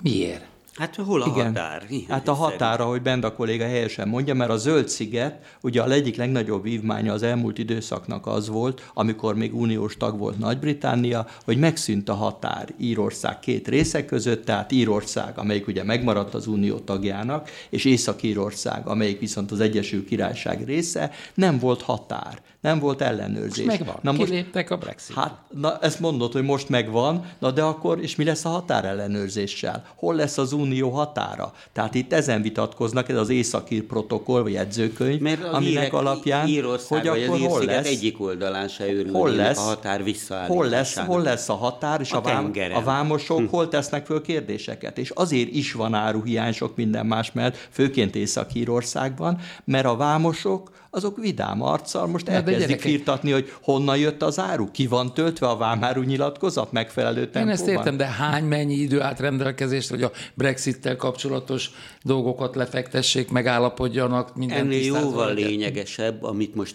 Miért? 0.00 0.44
Hát 0.74 0.96
hol 0.96 1.22
a 1.22 1.26
Igen. 1.26 1.46
határ? 1.46 1.86
Igen, 1.88 2.08
hát 2.08 2.28
a 2.28 2.32
határ, 2.32 2.80
ahogy 2.80 3.02
Benda 3.02 3.32
kolléga 3.32 3.64
helyesen 3.64 4.08
mondja, 4.08 4.34
mert 4.34 4.50
a 4.50 4.56
zöld 4.56 4.88
sziget, 4.88 5.56
ugye 5.60 5.82
a 5.82 5.90
egyik 5.90 6.16
legnagyobb 6.16 6.62
vívmánya 6.62 7.12
az 7.12 7.22
elmúlt 7.22 7.58
időszaknak 7.58 8.26
az 8.26 8.48
volt, 8.48 8.90
amikor 8.94 9.34
még 9.34 9.54
uniós 9.54 9.96
tag 9.96 10.18
volt 10.18 10.38
Nagy-Britannia, 10.38 11.26
hogy 11.44 11.58
megszűnt 11.58 12.08
a 12.08 12.14
határ 12.14 12.68
Írország 12.78 13.38
két 13.38 13.68
része 13.68 14.04
között, 14.04 14.44
tehát 14.44 14.72
Írország, 14.72 15.38
amelyik 15.38 15.66
ugye 15.66 15.84
megmaradt 15.84 16.34
az 16.34 16.46
unió 16.46 16.78
tagjának, 16.78 17.50
és 17.70 17.84
Észak-Írország, 17.84 18.86
amelyik 18.86 19.20
viszont 19.20 19.50
az 19.50 19.60
Egyesült 19.60 20.06
Királyság 20.06 20.64
része, 20.64 21.10
nem 21.34 21.58
volt 21.58 21.82
határ 21.82 22.42
nem 22.64 22.78
volt 22.78 23.00
ellenőrzés. 23.00 23.64
Most 23.64 23.78
megvan, 23.78 23.96
na 24.02 24.12
most, 24.12 24.24
kiléptek 24.24 24.70
a 24.70 24.76
Brexit. 24.76 25.16
Hát, 25.16 25.38
na 25.50 25.78
ezt 25.78 26.00
mondod, 26.00 26.32
hogy 26.32 26.42
most 26.42 26.68
megvan, 26.68 27.24
na 27.38 27.50
de 27.50 27.62
akkor, 27.62 28.00
és 28.00 28.16
mi 28.16 28.24
lesz 28.24 28.44
a 28.44 28.48
határellenőrzéssel? 28.48 29.84
Hol 29.94 30.14
lesz 30.14 30.38
az 30.38 30.52
unió 30.52 30.90
határa? 30.90 31.52
Tehát 31.72 31.94
itt 31.94 32.12
ezen 32.12 32.42
vitatkoznak, 32.42 33.08
ez 33.08 33.16
az 33.16 33.28
északír 33.28 33.82
protokoll, 33.82 34.42
vagy 34.42 34.52
jegyzőkönyv, 34.52 35.20
Mert 35.20 35.44
aminek 35.44 35.62
írek, 35.62 35.92
alapján, 35.92 36.48
Írország, 36.48 37.06
hogy 37.06 37.22
akkor 37.22 37.38
hol 37.38 37.64
lesz? 37.64 37.86
egyik 37.86 38.20
oldalán 38.20 38.68
se 38.68 38.84
hol 39.12 39.30
lesz, 39.30 39.58
a 39.58 39.60
határ 39.60 40.02
hol 40.46 40.68
lesz, 40.68 40.98
hol 40.98 41.22
lesz 41.22 41.48
a 41.48 41.54
határ, 41.54 42.00
és 42.00 42.12
a, 42.12 42.16
a, 42.16 42.20
vám, 42.20 42.52
a 42.74 42.82
vámosok 42.82 43.38
hm. 43.38 43.46
hol 43.46 43.68
tesznek 43.68 44.06
föl 44.06 44.22
kérdéseket. 44.22 44.98
És 44.98 45.10
azért 45.10 45.48
is 45.48 45.72
van 45.72 45.94
áruhiány 45.94 46.52
sok 46.52 46.76
minden 46.76 47.06
más 47.06 47.32
mellett, 47.32 47.68
főként 47.70 48.14
Észak-Írországban, 48.14 49.38
mert 49.64 49.86
a 49.86 49.96
vámosok 49.96 50.70
azok 50.94 51.16
vidám 51.16 51.62
arccal 51.62 52.06
most 52.06 52.28
elkezdik 52.28 52.80
firtatni, 52.80 53.30
hogy 53.30 53.52
honnan 53.62 53.98
jött 53.98 54.22
az 54.22 54.38
áru, 54.38 54.70
ki 54.70 54.86
van 54.86 55.14
töltve 55.14 55.48
a 55.48 55.56
vámáru 55.56 56.02
nyilatkozat 56.02 56.72
megfelelő 56.72 57.20
tempóban. 57.20 57.42
Én 57.42 57.48
ezt 57.48 57.66
értem, 57.66 57.96
de 57.96 58.06
hány 58.06 58.44
mennyi 58.44 58.74
idő 58.74 59.00
állt 59.00 59.20
rendelkezésre, 59.20 59.94
hogy 59.94 60.04
a 60.04 60.10
Brexit-tel 60.34 60.96
kapcsolatos 60.96 61.70
dolgokat 62.02 62.54
lefektessék, 62.54 63.30
megállapodjanak, 63.30 64.36
minden 64.36 64.58
Ennél 64.58 64.84
jóval 64.84 65.34
lényegesebb, 65.34 66.22
amit 66.22 66.54
most 66.54 66.74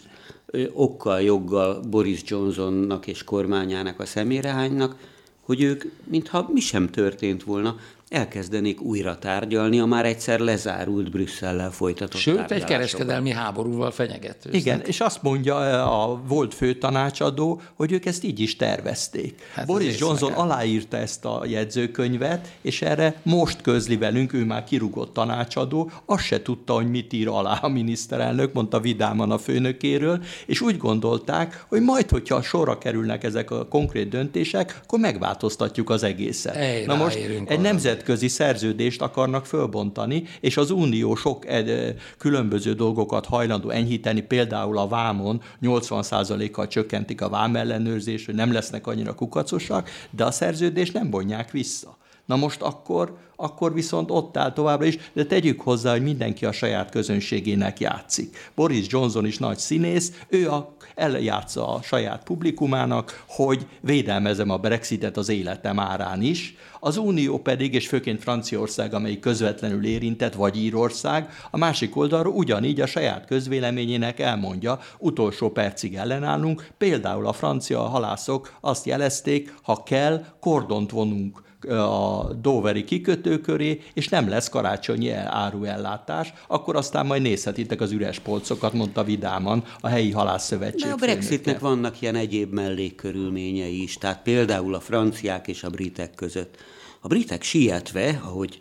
okkal, 0.73 1.21
joggal 1.21 1.79
Boris 1.89 2.21
Johnsonnak 2.25 3.07
és 3.07 3.23
kormányának 3.23 3.99
a 3.99 4.05
szemére 4.05 4.49
hánynak, 4.49 4.95
hogy 5.41 5.61
ők, 5.61 5.83
mintha 6.03 6.49
mi 6.53 6.59
sem 6.59 6.89
történt 6.89 7.43
volna, 7.43 7.75
elkezdenék 8.09 8.81
újra 8.81 9.17
tárgyalni 9.17 9.79
a 9.79 9.85
már 9.85 10.05
egyszer 10.05 10.39
lezárult 10.39 11.11
Brüsszellel 11.11 11.71
folytatott 11.71 12.21
Sőt, 12.21 12.51
egy 12.51 12.63
kereskedelmi 12.63 13.31
háborúval 13.31 13.91
fenyegető. 13.91 14.49
Igen, 14.51 14.81
és 14.85 14.99
azt 14.99 15.21
mondja 15.21 15.65
eh, 15.65 16.01
a 16.01 16.21
volt 16.27 16.53
főtanácsadó, 16.53 17.61
hogy 17.73 17.91
ők 17.91 18.05
ezt 18.05 18.23
így 18.23 18.39
is 18.39 18.55
tervezték. 18.55 19.41
Hát 19.53 19.65
Boris 19.65 19.99
Johnson 19.99 20.29
nekem. 20.29 20.43
aláírta 20.43 20.97
ezt 20.97 21.25
a 21.25 21.43
jegyzőkönyvet, 21.47 22.47
és 22.61 22.81
erre 22.81 23.15
most 23.23 23.61
közli 23.61 23.97
velünk, 23.97 24.33
ő 24.33 24.45
már 24.45 24.63
kirugott 24.63 25.13
tanácsadó, 25.13 25.91
azt 26.05 26.23
se 26.23 26.41
tudta, 26.41 26.73
hogy 26.73 26.89
mit 26.89 27.13
ír 27.13 27.27
alá 27.27 27.59
a 27.61 27.67
miniszterelnök, 27.67 28.53
mondta 28.53 28.79
vidáman 28.79 29.31
a 29.31 29.37
főnökéről, 29.37 30.23
és 30.45 30.61
úgy 30.61 30.77
gondolták, 30.77 31.65
hogy 31.67 31.81
majd, 31.81 32.09
hogyha 32.09 32.41
sorra 32.41 32.77
kerülnek 32.77 33.23
ezek 33.23 33.51
a 33.51 33.67
konkrét 33.67 34.09
döntések, 34.09 34.79
akkor 34.83 34.99
megváltoztatjuk 34.99 35.89
az 35.89 36.03
egészet. 36.03 36.55
Ej, 36.55 36.85
Na 36.85 36.95
most 36.95 37.17
egy 37.45 37.59
nemzet 37.59 37.98
nemzetközi 37.99 38.27
szerződést 38.27 39.01
akarnak 39.01 39.45
fölbontani, 39.45 40.23
és 40.39 40.57
az 40.57 40.71
Unió 40.71 41.15
sok 41.15 41.47
ed, 41.47 41.95
különböző 42.17 42.73
dolgokat 42.73 43.25
hajlandó 43.25 43.69
enyhíteni, 43.69 44.21
például 44.21 44.77
a 44.77 44.87
vámon 44.87 45.41
80%-kal 45.61 46.67
csökkentik 46.67 47.21
a 47.21 47.29
vámellenőrzést, 47.29 48.25
hogy 48.25 48.35
nem 48.35 48.51
lesznek 48.51 48.87
annyira 48.87 49.15
kukacosak, 49.15 49.89
de 50.09 50.23
a 50.23 50.31
szerződést 50.31 50.93
nem 50.93 51.09
bonják 51.09 51.51
vissza. 51.51 51.97
Na 52.25 52.35
most 52.35 52.61
akkor, 52.61 53.17
akkor 53.41 53.73
viszont 53.73 54.11
ott 54.11 54.37
áll 54.37 54.53
továbbra 54.53 54.85
is, 54.85 54.97
de 55.13 55.25
tegyük 55.25 55.61
hozzá, 55.61 55.91
hogy 55.91 56.03
mindenki 56.03 56.45
a 56.45 56.51
saját 56.51 56.89
közönségének 56.89 57.79
játszik. 57.79 58.51
Boris 58.55 58.85
Johnson 58.89 59.25
is 59.25 59.37
nagy 59.37 59.57
színész, 59.57 60.11
ő 60.27 60.49
a, 60.49 60.75
eljátsza 60.95 61.73
a 61.73 61.81
saját 61.81 62.23
publikumának, 62.23 63.23
hogy 63.27 63.65
védelmezem 63.81 64.49
a 64.49 64.57
Brexitet 64.57 65.17
az 65.17 65.29
életem 65.29 65.79
árán 65.79 66.21
is, 66.21 66.55
az 66.79 66.97
Unió 66.97 67.37
pedig, 67.37 67.73
és 67.73 67.87
főként 67.87 68.21
Franciaország, 68.21 68.93
amelyik 68.93 69.19
közvetlenül 69.19 69.85
érintett, 69.85 70.33
vagy 70.33 70.57
Írország, 70.57 71.29
a 71.51 71.57
másik 71.57 71.95
oldalról 71.95 72.33
ugyanígy 72.33 72.81
a 72.81 72.85
saját 72.85 73.25
közvéleményének 73.25 74.19
elmondja, 74.19 74.79
utolsó 74.97 75.49
percig 75.49 75.95
ellenállunk, 75.95 76.67
például 76.77 77.27
a 77.27 77.33
francia 77.33 77.81
halászok 77.81 78.57
azt 78.61 78.85
jelezték, 78.85 79.53
ha 79.61 79.83
kell, 79.83 80.25
kordont 80.39 80.91
vonunk 80.91 81.47
a 81.67 82.33
Doveri 82.41 82.83
kikötő 82.83 83.39
köré, 83.39 83.81
és 83.93 84.07
nem 84.07 84.29
lesz 84.29 84.49
karácsonyi 84.49 85.09
áruellátás, 85.11 86.33
akkor 86.47 86.75
aztán 86.75 87.05
majd 87.05 87.21
nézhetitek 87.21 87.81
az 87.81 87.91
üres 87.91 88.19
polcokat, 88.19 88.73
mondta 88.73 89.03
vidáman 89.03 89.63
a 89.79 89.87
helyi 89.87 90.11
halászszövetség. 90.11 90.87
De 90.87 90.93
a 90.93 90.95
Brexitnek 90.95 91.59
vannak 91.59 92.01
ilyen 92.01 92.15
egyéb 92.15 92.53
mellékkörülményei 92.53 93.81
is, 93.81 93.97
tehát 93.97 94.21
például 94.21 94.75
a 94.75 94.79
franciák 94.79 95.47
és 95.47 95.63
a 95.63 95.69
britek 95.69 96.15
között. 96.15 96.55
A 96.99 97.07
britek 97.07 97.43
sietve, 97.43 98.19
ahogy 98.23 98.57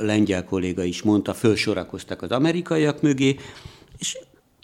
lengyel 0.00 0.44
kolléga 0.44 0.84
is 0.84 1.02
mondta, 1.02 1.34
fölsorakoztak 1.34 2.22
az 2.22 2.30
amerikaiak 2.30 3.02
mögé, 3.02 3.36
és 3.98 4.18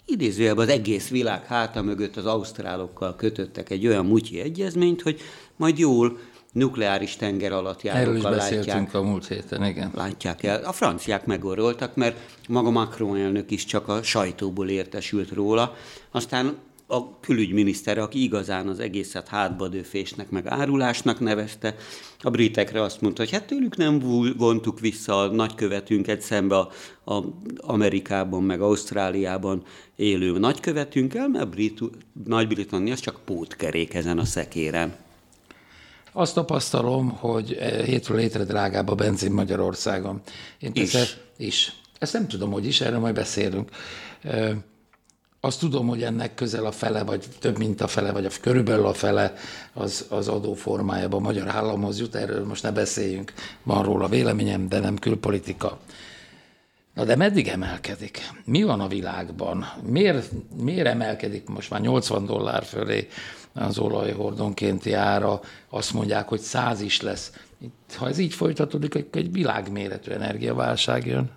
idézőjelben 0.05 0.65
az 0.67 0.73
egész 0.73 1.09
világ 1.09 1.45
háta 1.45 1.81
mögött 1.81 2.15
az 2.15 2.25
ausztrálokkal 2.25 3.15
kötöttek 3.15 3.69
egy 3.69 3.87
olyan 3.87 4.05
mutyi 4.05 4.39
egyezményt, 4.39 5.01
hogy 5.01 5.19
majd 5.55 5.77
jól 5.77 6.17
nukleáris 6.51 7.15
tenger 7.15 7.51
alatt 7.51 7.81
járókkal 7.81 8.35
látják. 8.35 8.93
a 8.93 9.01
múlt 9.01 9.27
héten, 9.27 9.65
igen. 9.65 9.91
Látják 9.95 10.43
el. 10.43 10.63
A 10.63 10.71
franciák 10.71 11.25
megoroltak, 11.25 11.95
mert 11.95 12.17
maga 12.47 12.69
Macron 12.69 13.17
elnök 13.17 13.51
is 13.51 13.65
csak 13.65 13.87
a 13.87 14.03
sajtóból 14.03 14.69
értesült 14.69 15.31
róla. 15.31 15.75
Aztán 16.11 16.57
a 16.91 17.19
külügyminiszter, 17.19 17.97
aki 17.97 18.23
igazán 18.23 18.67
az 18.67 18.79
egészet 18.79 19.27
hátbadőfésnek, 19.27 20.29
meg 20.29 20.47
árulásnak 20.47 21.19
nevezte, 21.19 21.75
a 22.19 22.29
britekre 22.29 22.81
azt 22.81 23.01
mondta, 23.01 23.21
hogy 23.21 23.31
hát 23.31 23.45
tőlük 23.45 23.77
nem 23.77 23.99
vontuk 24.37 24.79
vissza 24.79 25.19
a 25.19 25.27
nagykövetünket 25.27 26.21
szembe 26.21 26.57
a, 26.57 26.69
a 27.13 27.23
Amerikában, 27.57 28.43
meg 28.43 28.61
Ausztráliában 28.61 29.63
élő 29.95 30.37
nagykövetünkkel, 30.37 31.27
mert 31.27 31.49
Brit, 31.49 31.79
Nagy-Britannia 32.25 32.95
csak 32.95 33.19
pótkerék 33.25 33.93
ezen 33.93 34.17
a 34.17 34.25
szekéren. 34.25 34.95
Azt 36.19 36.33
tapasztalom, 36.33 37.09
hogy 37.09 37.53
eh, 37.53 37.85
hétről 37.85 38.17
hétre 38.17 38.43
drágább 38.43 38.89
a 38.89 38.95
benzin 38.95 39.31
Magyarországon. 39.31 40.21
Én 40.59 40.71
is. 40.73 41.17
is. 41.37 41.73
Ezt 41.99 42.13
nem 42.13 42.27
tudom, 42.27 42.51
hogy 42.51 42.65
is, 42.65 42.81
erről 42.81 42.99
majd 42.99 43.15
beszélünk. 43.15 43.69
Eh, 44.21 44.51
azt 45.39 45.59
tudom, 45.59 45.87
hogy 45.87 46.03
ennek 46.03 46.33
közel 46.35 46.65
a 46.65 46.71
fele, 46.71 47.03
vagy 47.03 47.25
több 47.39 47.57
mint 47.57 47.81
a 47.81 47.87
fele, 47.87 48.11
vagy 48.11 48.25
a, 48.25 48.29
körülbelül 48.41 48.85
a 48.85 48.93
fele 48.93 49.33
az, 49.73 50.05
az 50.09 50.27
adó 50.27 50.53
formájában 50.53 51.19
a 51.19 51.23
magyar 51.23 51.47
államhoz 51.47 51.99
jut, 51.99 52.15
erről 52.15 52.45
most 52.45 52.63
ne 52.63 52.71
beszéljünk, 52.71 53.33
van 53.63 53.83
róla 53.83 54.07
véleményem, 54.07 54.69
de 54.69 54.79
nem 54.79 54.97
külpolitika. 54.97 55.79
Na 56.93 57.03
de 57.03 57.15
meddig 57.15 57.47
emelkedik? 57.47 58.19
Mi 58.45 58.63
van 58.63 58.79
a 58.79 58.87
világban? 58.87 59.65
Miért, 59.83 60.31
miért 60.63 60.87
emelkedik 60.87 61.47
most 61.47 61.69
már 61.69 61.81
80 61.81 62.25
dollár 62.25 62.63
fölé 62.63 63.07
az 63.53 63.77
olajhordonkénti 63.79 64.93
ára? 64.93 65.39
Azt 65.69 65.93
mondják, 65.93 66.27
hogy 66.27 66.39
100 66.39 66.81
is 66.81 67.01
lesz. 67.01 67.31
Ha 67.97 68.07
ez 68.07 68.17
így 68.17 68.33
folytatódik, 68.33 68.95
akkor 68.95 69.21
egy 69.21 69.31
világméretű 69.31 70.11
energiaválság 70.11 71.05
jön. 71.05 71.29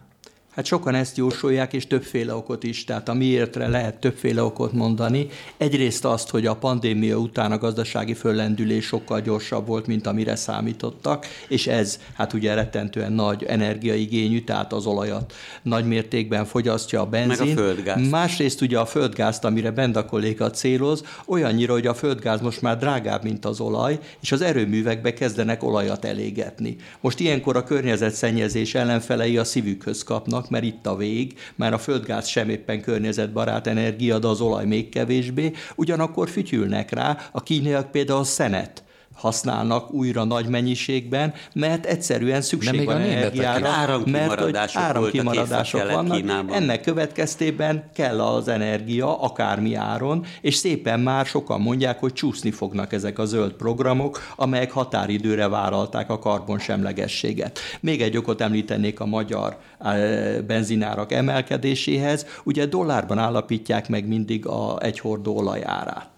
Hát 0.55 0.65
sokan 0.65 0.95
ezt 0.95 1.17
jósolják, 1.17 1.73
és 1.73 1.87
többféle 1.87 2.35
okot 2.35 2.65
is. 2.65 2.85
Tehát 2.85 3.09
a 3.09 3.15
miértre 3.15 3.69
lehet 3.69 4.01
többféle 4.01 4.43
okot 4.43 4.73
mondani. 4.73 5.27
Egyrészt 5.57 6.05
azt, 6.05 6.31
hogy 6.31 6.47
a 6.47 6.57
pandémia 6.57 7.17
után 7.17 7.53
a 7.53 7.59
gazdasági 7.59 8.15
föllendülés 8.15 8.85
sokkal 8.85 9.21
gyorsabb 9.21 9.67
volt, 9.67 9.87
mint 9.87 10.07
amire 10.07 10.37
számítottak, 10.37 11.27
és 11.49 11.67
ez 11.67 11.99
hát 12.15 12.33
ugye 12.33 12.55
rettentően 12.55 13.13
nagy 13.13 13.45
energiaigényű, 13.45 14.45
tehát 14.45 14.73
az 14.73 14.87
olajat 14.87 15.33
nagy 15.63 15.87
mértékben 15.87 16.45
fogyasztja 16.45 17.01
a 17.01 17.07
benzin. 17.07 17.47
Meg 17.47 17.59
a 17.59 17.61
földgáz. 17.61 18.09
Másrészt 18.09 18.61
ugye 18.61 18.79
a 18.79 18.87
földgázt, 18.87 19.45
amire 19.45 19.71
Benda 19.71 20.05
kolléga 20.05 20.51
céloz, 20.51 21.05
olyannyira, 21.27 21.73
hogy 21.73 21.87
a 21.87 21.95
földgáz 21.95 22.41
most 22.41 22.63
már 22.63 22.79
drágább, 22.79 23.25
mint 23.25 23.45
az 23.45 23.61
olaj, 23.61 23.99
és 24.21 24.33
az 24.33 24.41
erőművekbe 24.41 25.13
kezdenek 25.13 25.63
olajat 25.63 26.05
elégetni. 26.05 26.77
Most 27.01 27.21
ilyenkor 27.21 27.57
a 27.57 27.65
környezetszennyezés 27.65 28.75
ellenfelei 28.75 29.39
a 29.39 29.45
szívükhöz 29.45 30.03
kapnak, 30.03 30.42
vannak, 30.43 30.51
mert 30.51 30.65
itt 30.65 30.87
a 30.87 30.97
vég, 30.97 31.39
mert 31.57 31.75
a 31.75 31.79
földgáz 31.79 32.27
sem 32.27 32.49
éppen 32.49 32.81
környezetbarát 32.81 33.67
energia, 33.67 34.19
de 34.19 34.27
az 34.27 34.41
olaj 34.41 34.67
még 34.67 34.89
kevésbé, 34.89 35.53
ugyanakkor 35.75 36.29
fütyülnek 36.29 36.91
rá, 36.91 37.19
a 37.33 37.43
kínaiak 37.43 37.91
például 37.91 38.19
a 38.19 38.25
szenet 38.25 38.83
használnak 39.23 39.93
újra 39.93 40.25
nagy 40.25 40.47
mennyiségben, 40.47 41.35
mert 41.55 41.87
egyszerűen 41.87 42.41
szükség 42.41 42.85
van 42.85 43.01
energiára, 43.01 44.01
mert 44.07 44.41
hogy 44.41 44.57
áramkimaradások 44.75 45.91
vannak. 45.91 46.17
Kínában. 46.17 46.55
Ennek 46.55 46.81
következtében 46.81 47.91
kell 47.95 48.21
az 48.21 48.49
energia, 48.49 49.21
akármi 49.21 49.75
áron, 49.75 50.25
és 50.41 50.55
szépen 50.55 51.01
már 51.01 51.27
sokan 51.27 51.61
mondják, 51.61 52.01
hogy 52.01 52.13
csúszni 52.13 52.51
fognak 52.51 52.93
ezek 52.93 53.19
a 53.19 53.25
zöld 53.25 53.53
programok, 53.53 54.21
amelyek 54.37 54.71
határidőre 54.71 55.49
vállalták 55.49 56.11
a 56.11 56.19
karbonsemlegességet. 56.19 57.59
Még 57.81 58.03
egy 58.03 58.17
okot 58.17 58.41
említenék 58.41 59.01
a 59.01 59.07
magyar 59.07 59.57
eh, 59.79 60.37
benzinárak 60.47 61.13
emelkedéséhez. 61.13 62.27
Ugye 62.45 62.67
dollárban 62.67 63.19
állapítják 63.19 63.89
meg 63.89 64.07
mindig 64.07 64.47
a 64.47 64.83
egy 64.83 64.99
hordó 64.99 65.37
olajárát 65.37 66.12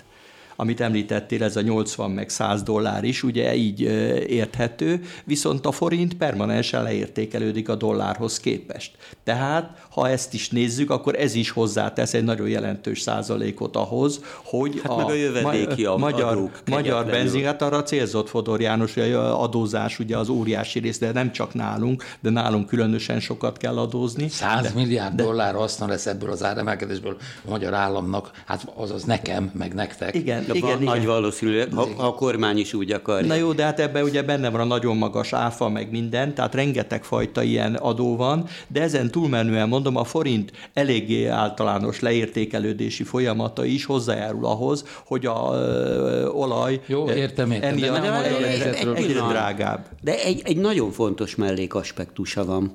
amit 0.57 0.81
említettél, 0.81 1.43
ez 1.43 1.57
a 1.57 1.61
80 1.61 2.11
meg 2.11 2.29
100 2.29 2.63
dollár 2.63 3.05
is, 3.05 3.23
ugye 3.23 3.55
így 3.55 3.81
érthető, 4.29 5.01
viszont 5.25 5.67
a 5.67 5.73
forint 5.73 6.15
permanensen 6.15 6.83
leértékelődik 6.83 7.69
a 7.69 7.75
dollárhoz 7.75 8.39
képest. 8.39 8.93
Tehát, 9.25 9.87
ha 9.91 10.09
ezt 10.09 10.35
is 10.35 10.51
nézzük, 10.51 10.91
akkor 10.91 11.15
ez 11.17 11.35
is 11.35 11.51
hozzátesz 11.51 12.15
egy 12.15 12.25
nagyon 12.25 12.49
jelentős 12.49 13.01
százalékot 13.01 13.77
ahhoz, 13.77 14.21
hogy 14.45 14.81
hát 14.83 14.93
a, 14.93 14.97
meg 14.97 15.07
a 15.07 15.15
jövedéki 15.15 15.85
a 15.85 15.97
magyar, 15.97 16.51
magyar 16.67 17.07
benzin, 17.07 17.45
hát 17.45 17.63
arra 17.63 17.83
célzott 17.83 18.29
Fodor 18.29 18.61
János, 18.61 18.95
hogy 18.95 19.13
a 19.13 19.43
adózás 19.43 19.99
ugye 19.99 20.17
az 20.17 20.29
óriási 20.29 20.79
rész, 20.79 20.99
de 20.99 21.13
nem 21.13 21.33
csak 21.33 21.55
nálunk, 21.55 22.05
de 22.21 22.31
nálunk 22.31 22.67
különösen 22.67 23.21
sokat 23.21 23.57
kell 23.57 23.79
adózni. 23.79 24.29
100 24.29 24.63
de, 24.63 24.71
milliárd 24.75 25.15
de, 25.15 25.23
dollár 25.23 25.55
haszna 25.55 25.87
lesz 25.87 26.07
ebből 26.07 26.31
az 26.31 26.43
áremelkedésből 26.43 27.17
a 27.47 27.51
magyar 27.51 27.75
államnak, 27.75 28.31
hát 28.47 28.73
azaz 28.75 29.05
nekem, 29.05 29.51
meg 29.55 29.75
nektek. 29.75 30.15
Igen, 30.15 30.44
igen, 30.45 30.57
igen, 30.57 30.83
igen, 30.83 30.95
nagy 30.95 31.07
valószínűleg, 31.07 31.73
ha, 31.73 31.89
ha 31.97 32.07
a 32.07 32.15
kormány 32.15 32.59
is 32.59 32.75
úgy 32.75 32.93
akarja. 32.93 33.27
Na 33.27 33.35
jó, 33.35 33.53
de 33.53 33.65
hát 33.65 33.81
ebben 33.81 34.03
ugye 34.03 34.23
benne 34.23 34.51
van 34.51 34.61
a 34.61 34.65
nagyon 34.65 34.97
magas 34.97 35.33
áfa, 35.33 35.69
meg 35.69 35.91
minden, 35.91 36.35
tehát 36.35 36.55
rengeteg 36.55 37.05
fajta 37.05 37.43
ilyen 37.43 37.75
adó 37.75 38.17
van, 38.17 38.47
de 38.69 38.83
ezen 38.83 39.11
túlmenően 39.11 39.69
mondom, 39.69 39.97
a 39.97 40.05
forint 40.05 40.53
eléggé 40.73 41.27
általános 41.27 42.01
leértékelődési 42.01 43.03
folyamata 43.03 43.65
is 43.65 43.85
hozzájárul 43.85 44.47
ahhoz, 44.47 44.85
hogy 45.07 45.27
a 45.27 45.51
ö, 45.53 46.27
olaj 46.27 46.81
jó, 46.87 47.11
értem, 47.11 47.51
értem, 47.51 47.77
de 47.77 47.91
nem 47.91 48.13
egy, 48.13 48.43
egy, 48.43 48.89
egyre 48.95 49.21
drágább. 49.29 49.87
De 50.03 50.23
egy, 50.23 50.43
egy 50.45 50.57
nagyon 50.57 50.91
fontos 50.91 51.35
mellékaspektusa 51.35 52.45
van. 52.45 52.73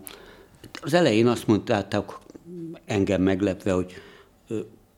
Az 0.81 0.93
elején 0.93 1.27
azt 1.27 1.47
mondtátok, 1.47 2.19
engem 2.85 3.21
meglepve, 3.21 3.71
hogy 3.71 3.93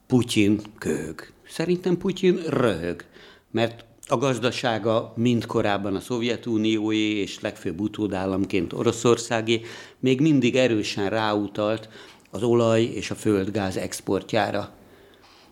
Putyin 0.06 0.60
köhög. 0.78 1.32
Szerintem 1.52 1.96
Putyin 1.96 2.40
röhög, 2.48 3.04
mert 3.50 3.84
a 4.08 4.16
gazdasága 4.16 5.12
mind 5.16 5.46
korábban 5.46 5.94
a 5.94 6.00
Szovjetunióé 6.00 6.96
és 6.96 7.40
legfőbb 7.40 7.80
utódállamként 7.80 8.72
Oroszországé 8.72 9.60
még 9.98 10.20
mindig 10.20 10.56
erősen 10.56 11.10
ráutalt 11.10 11.88
az 12.30 12.42
olaj 12.42 12.82
és 12.82 13.10
a 13.10 13.14
földgáz 13.14 13.76
exportjára. 13.76 14.72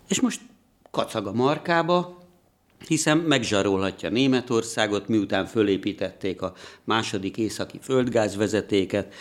És 0.08 0.20
most 0.20 0.40
kacag 0.90 1.26
a 1.26 1.32
markába, 1.32 2.18
hiszen 2.86 3.18
megzsarolhatja 3.18 4.10
Németországot, 4.10 5.08
miután 5.08 5.46
fölépítették 5.46 6.42
a 6.42 6.52
második 6.84 7.36
északi 7.36 7.78
földgázvezetéket, 7.82 9.14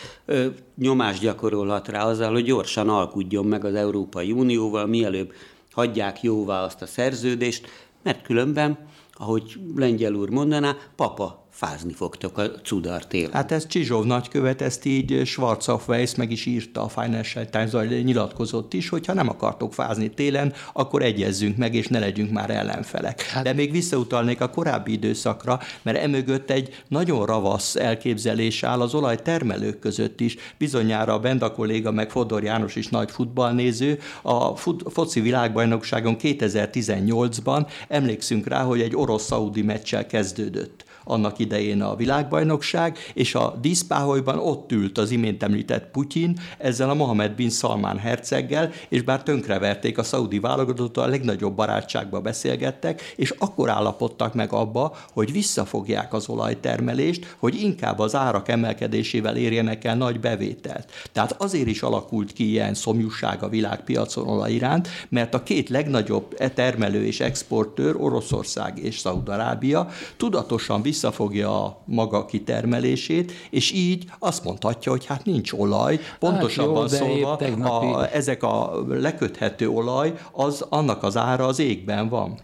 nyomást 0.76 1.20
gyakorolhat 1.20 1.88
rá 1.88 2.04
azzal, 2.04 2.32
hogy 2.32 2.44
gyorsan 2.44 2.88
alkudjon 2.88 3.46
meg 3.46 3.64
az 3.64 3.74
Európai 3.74 4.32
Unióval, 4.32 4.86
mielőbb 4.86 5.32
hagyják 5.80 6.22
jóvá 6.22 6.62
azt 6.62 6.82
a 6.82 6.86
szerződést, 6.86 7.68
mert 8.02 8.22
különben, 8.22 8.78
ahogy 9.12 9.60
lengyel 9.76 10.14
úr 10.14 10.30
mondaná, 10.30 10.76
papa 10.96 11.39
fázni 11.50 11.92
fogtok 11.92 12.38
a 12.38 12.50
cudar 12.50 13.06
télen. 13.06 13.32
Hát 13.32 13.52
ez 13.52 13.66
Csizsov 13.66 14.04
nagykövet, 14.04 14.62
ezt 14.62 14.84
így 14.84 15.22
Schwarzhoff 15.24 15.88
Weiss 15.88 16.14
meg 16.14 16.30
is 16.30 16.46
írta 16.46 16.82
a 16.82 16.88
Financial 16.88 17.44
Times, 17.44 17.88
nyilatkozott 18.02 18.74
is, 18.74 18.88
hogy 18.88 19.06
ha 19.06 19.12
nem 19.12 19.28
akartok 19.28 19.74
fázni 19.74 20.10
télen, 20.10 20.52
akkor 20.72 21.02
egyezzünk 21.02 21.56
meg, 21.56 21.74
és 21.74 21.86
ne 21.86 21.98
legyünk 21.98 22.30
már 22.30 22.50
ellenfelek. 22.50 23.22
Hát... 23.22 23.44
De 23.44 23.52
még 23.52 23.70
visszautalnék 23.70 24.40
a 24.40 24.50
korábbi 24.50 24.92
időszakra, 24.92 25.60
mert 25.82 25.98
emögött 25.98 26.50
egy 26.50 26.82
nagyon 26.88 27.26
ravasz 27.26 27.76
elképzelés 27.76 28.62
áll 28.62 28.80
az 28.80 28.94
olajtermelők 28.94 29.78
között 29.78 30.20
is. 30.20 30.36
Bizonyára 30.58 31.12
a 31.12 31.18
Benda 31.18 31.52
kolléga, 31.52 31.90
meg 31.90 32.10
Fodor 32.10 32.42
János 32.42 32.76
is 32.76 32.88
nagy 32.88 33.10
futballnéző. 33.10 33.98
A 34.22 34.56
foci 34.90 35.20
világbajnokságon 35.20 36.16
2018-ban 36.20 37.66
emlékszünk 37.88 38.46
rá, 38.46 38.62
hogy 38.62 38.80
egy 38.80 38.96
orosz-szaudi 38.96 39.62
meccsel 39.62 40.06
kezdődött 40.06 40.88
annak 41.04 41.38
idején 41.38 41.82
a 41.82 41.96
világbajnokság, 41.96 42.98
és 43.14 43.34
a 43.34 43.58
díszpáholyban 43.60 44.38
ott 44.38 44.72
ült 44.72 44.98
az 44.98 45.10
imént 45.10 45.42
említett 45.42 45.90
Putyin 45.90 46.38
ezzel 46.58 46.90
a 46.90 46.94
Mohamed 46.94 47.32
bin 47.32 47.50
Salman 47.50 47.98
herceggel, 47.98 48.70
és 48.88 49.02
bár 49.02 49.22
tönkreverték 49.22 49.98
a 49.98 50.02
szaudi 50.02 50.38
válogatott, 50.38 50.96
a 50.96 51.06
legnagyobb 51.06 51.54
barátságba 51.54 52.20
beszélgettek, 52.20 53.12
és 53.16 53.34
akkor 53.38 53.70
állapodtak 53.70 54.34
meg 54.34 54.52
abba, 54.52 54.96
hogy 55.12 55.32
visszafogják 55.32 56.12
az 56.12 56.28
olajtermelést, 56.28 57.36
hogy 57.38 57.62
inkább 57.62 57.98
az 57.98 58.14
árak 58.14 58.48
emelkedésével 58.48 59.36
érjenek 59.36 59.84
el 59.84 59.96
nagy 59.96 60.20
bevételt. 60.20 60.90
Tehát 61.12 61.42
azért 61.42 61.68
is 61.68 61.82
alakult 61.82 62.32
ki 62.32 62.50
ilyen 62.50 62.74
szomjúság 62.74 63.42
a 63.42 63.48
világpiacon 63.48 64.28
olaj 64.28 64.52
iránt, 64.52 64.88
mert 65.08 65.34
a 65.34 65.42
két 65.42 65.68
legnagyobb 65.68 66.34
termelő 66.54 67.04
és 67.04 67.20
exportőr, 67.20 67.96
Oroszország 67.96 68.78
és 68.78 68.98
Szaudarábia 68.98 69.88
tudatosan 70.16 70.82
vissza 70.82 70.99
visszafogja 71.00 71.64
a 71.64 71.82
maga 71.84 72.24
kitermelését, 72.24 73.32
és 73.50 73.72
így 73.72 74.04
azt 74.18 74.44
mondhatja, 74.44 74.92
hogy 74.92 75.06
hát 75.06 75.24
nincs 75.24 75.52
olaj. 75.52 76.00
Pontosabban 76.18 76.88
hát 76.88 77.00
jó, 77.00 77.06
szólva, 77.06 77.36
tegnapi... 77.36 77.86
a, 77.86 78.14
ezek 78.14 78.42
a 78.42 78.84
leköthető 78.88 79.68
olaj, 79.68 80.12
az 80.32 80.66
annak 80.68 81.02
az 81.02 81.16
ára 81.16 81.46
az 81.46 81.58
égben 81.58 82.08
van 82.08 82.38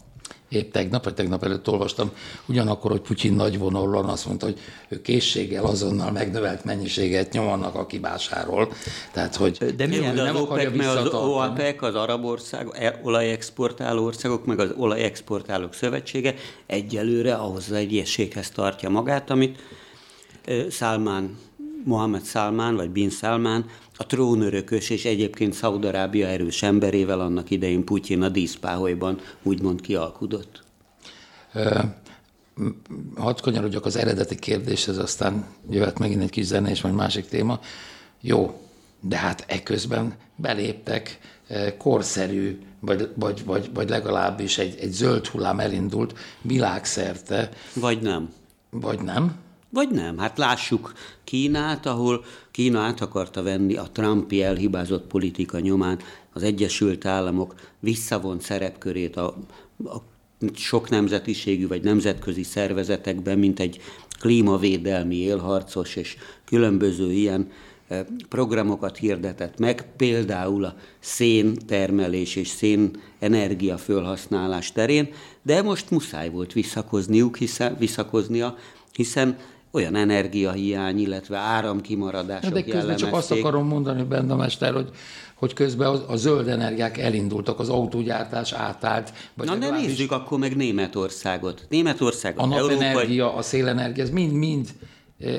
épp 0.48 0.72
tegnap, 0.72 1.04
vagy 1.04 1.14
tegnap 1.14 1.44
előtt 1.44 1.68
olvastam, 1.68 2.10
ugyanakkor, 2.46 2.90
hogy 2.90 3.00
Putyin 3.00 3.32
nagy 3.32 3.58
vonalon 3.58 4.04
azt 4.04 4.26
mondta, 4.26 4.46
hogy 4.46 4.58
ő 4.88 5.02
készséggel 5.02 5.64
azonnal 5.64 6.10
megnövelt 6.10 6.64
mennyiséget 6.64 7.32
nyom 7.32 7.48
annak 7.48 7.74
a 7.74 7.86
kibásáról. 7.86 8.72
Tehát, 9.12 9.36
hogy 9.36 9.74
De 9.76 9.86
milyen 9.86 10.14
nem 10.14 10.36
az 10.36 10.42
OPEC, 10.42 10.86
az 10.86 11.14
OAPEC, 11.14 11.82
az 11.82 11.94
arab 11.94 12.24
ország, 12.24 12.68
e, 12.72 13.00
olajexportáló 13.02 14.04
országok, 14.04 14.46
meg 14.46 14.58
az 14.58 14.74
olajexportálók 14.76 15.74
szövetsége 15.74 16.34
egyelőre 16.66 17.34
ahhoz 17.34 17.64
az 17.70 17.76
egyességhez 17.76 18.50
tartja 18.50 18.88
magát, 18.88 19.30
amit 19.30 19.58
Salman, 20.70 21.38
Mohamed 21.84 22.24
Salman, 22.24 22.76
vagy 22.76 22.90
Bin 22.90 23.10
Salman 23.10 23.64
a 23.96 24.06
trónörökös 24.06 24.90
és 24.90 25.04
egyébként 25.04 25.52
Szaudarábia 25.52 26.26
erős 26.26 26.62
emberével 26.62 27.20
annak 27.20 27.50
idején 27.50 27.84
Putyin 27.84 28.22
a 28.22 28.28
díszpáholyban 28.28 29.20
úgymond 29.42 29.80
kialkudott. 29.80 30.62
Hadd 33.16 33.40
kanyarodjak 33.42 33.84
az 33.84 33.96
eredeti 33.96 34.34
kérdéshez, 34.34 34.98
aztán 34.98 35.46
jöhet 35.70 35.98
megint 35.98 36.22
egy 36.22 36.30
kis 36.30 36.44
zene 36.44 36.70
és 36.70 36.80
majd 36.80 36.94
másik 36.94 37.28
téma. 37.28 37.60
Jó, 38.20 38.60
de 39.00 39.16
hát 39.16 39.44
eközben 39.48 40.14
beléptek 40.36 41.18
korszerű, 41.78 42.58
vagy, 42.80 43.08
vagy, 43.14 43.44
vagy, 43.44 43.70
vagy 43.74 43.88
legalábbis 43.88 44.58
egy, 44.58 44.78
egy 44.80 44.92
zöld 44.92 45.26
hullám 45.26 45.60
elindult 45.60 46.18
világszerte. 46.42 47.50
Vagy 47.74 48.02
nem. 48.02 48.32
Vagy 48.70 49.00
nem. 49.00 49.36
Vagy 49.76 49.90
nem. 49.90 50.18
Hát 50.18 50.38
lássuk 50.38 50.92
Kínát, 51.24 51.86
ahol 51.86 52.24
Kína 52.50 52.80
át 52.80 53.00
akarta 53.00 53.42
venni 53.42 53.76
a 53.76 53.88
Trumpi 53.92 54.42
elhibázott 54.42 55.06
politika 55.06 55.58
nyomán 55.58 55.98
az 56.32 56.42
Egyesült 56.42 57.04
Államok 57.04 57.54
visszavont 57.80 58.42
szerepkörét 58.42 59.16
a, 59.16 59.26
a 59.84 59.96
sok 60.54 60.88
nemzetiségű 60.88 61.66
vagy 61.66 61.82
nemzetközi 61.82 62.42
szervezetekben, 62.42 63.38
mint 63.38 63.60
egy 63.60 63.80
klímavédelmi 64.20 65.16
élharcos 65.16 65.96
és 65.96 66.16
különböző 66.44 67.12
ilyen 67.12 67.50
programokat 68.28 68.96
hirdetett 68.96 69.58
meg, 69.58 69.86
például 69.96 70.64
a 70.64 70.76
széntermelés 70.98 72.36
és 72.36 72.48
szénenergia 72.48 73.76
fölhasználás 73.78 74.72
terén, 74.72 75.12
de 75.42 75.62
most 75.62 75.90
muszáj 75.90 76.30
volt 76.30 76.52
visszakozniuk, 76.52 77.36
hiszen, 77.36 77.76
visszakoznia, 77.78 78.56
hiszen 78.92 79.36
olyan 79.76 79.94
energiahiány, 79.94 80.98
illetve 81.00 81.36
áramkimaradások 81.36 82.52
De 82.52 82.62
közben 82.62 82.96
csak 82.96 83.14
azt 83.14 83.30
akarom 83.30 83.66
mondani, 83.66 84.02
benne 84.02 84.34
mester, 84.34 84.72
hogy 84.72 84.90
hogy 85.34 85.52
közben 85.52 85.88
a, 85.88 86.12
a 86.12 86.16
zöld 86.16 86.48
energiák 86.48 86.98
elindultak, 86.98 87.58
az 87.58 87.68
autógyártás 87.68 88.52
átállt. 88.52 89.12
Vagy 89.34 89.46
Na 89.46 89.56
de 89.56 89.70
nézzük 89.70 90.12
akkor 90.12 90.38
meg 90.38 90.56
Németországot. 90.56 91.66
Németországot, 91.68 92.42
a 92.42 92.46
napenergia, 92.46 92.88
európai... 92.88 93.20
a 93.20 93.42
szélenergia, 93.42 94.02
ez 94.02 94.10
mind-mind 94.10 94.68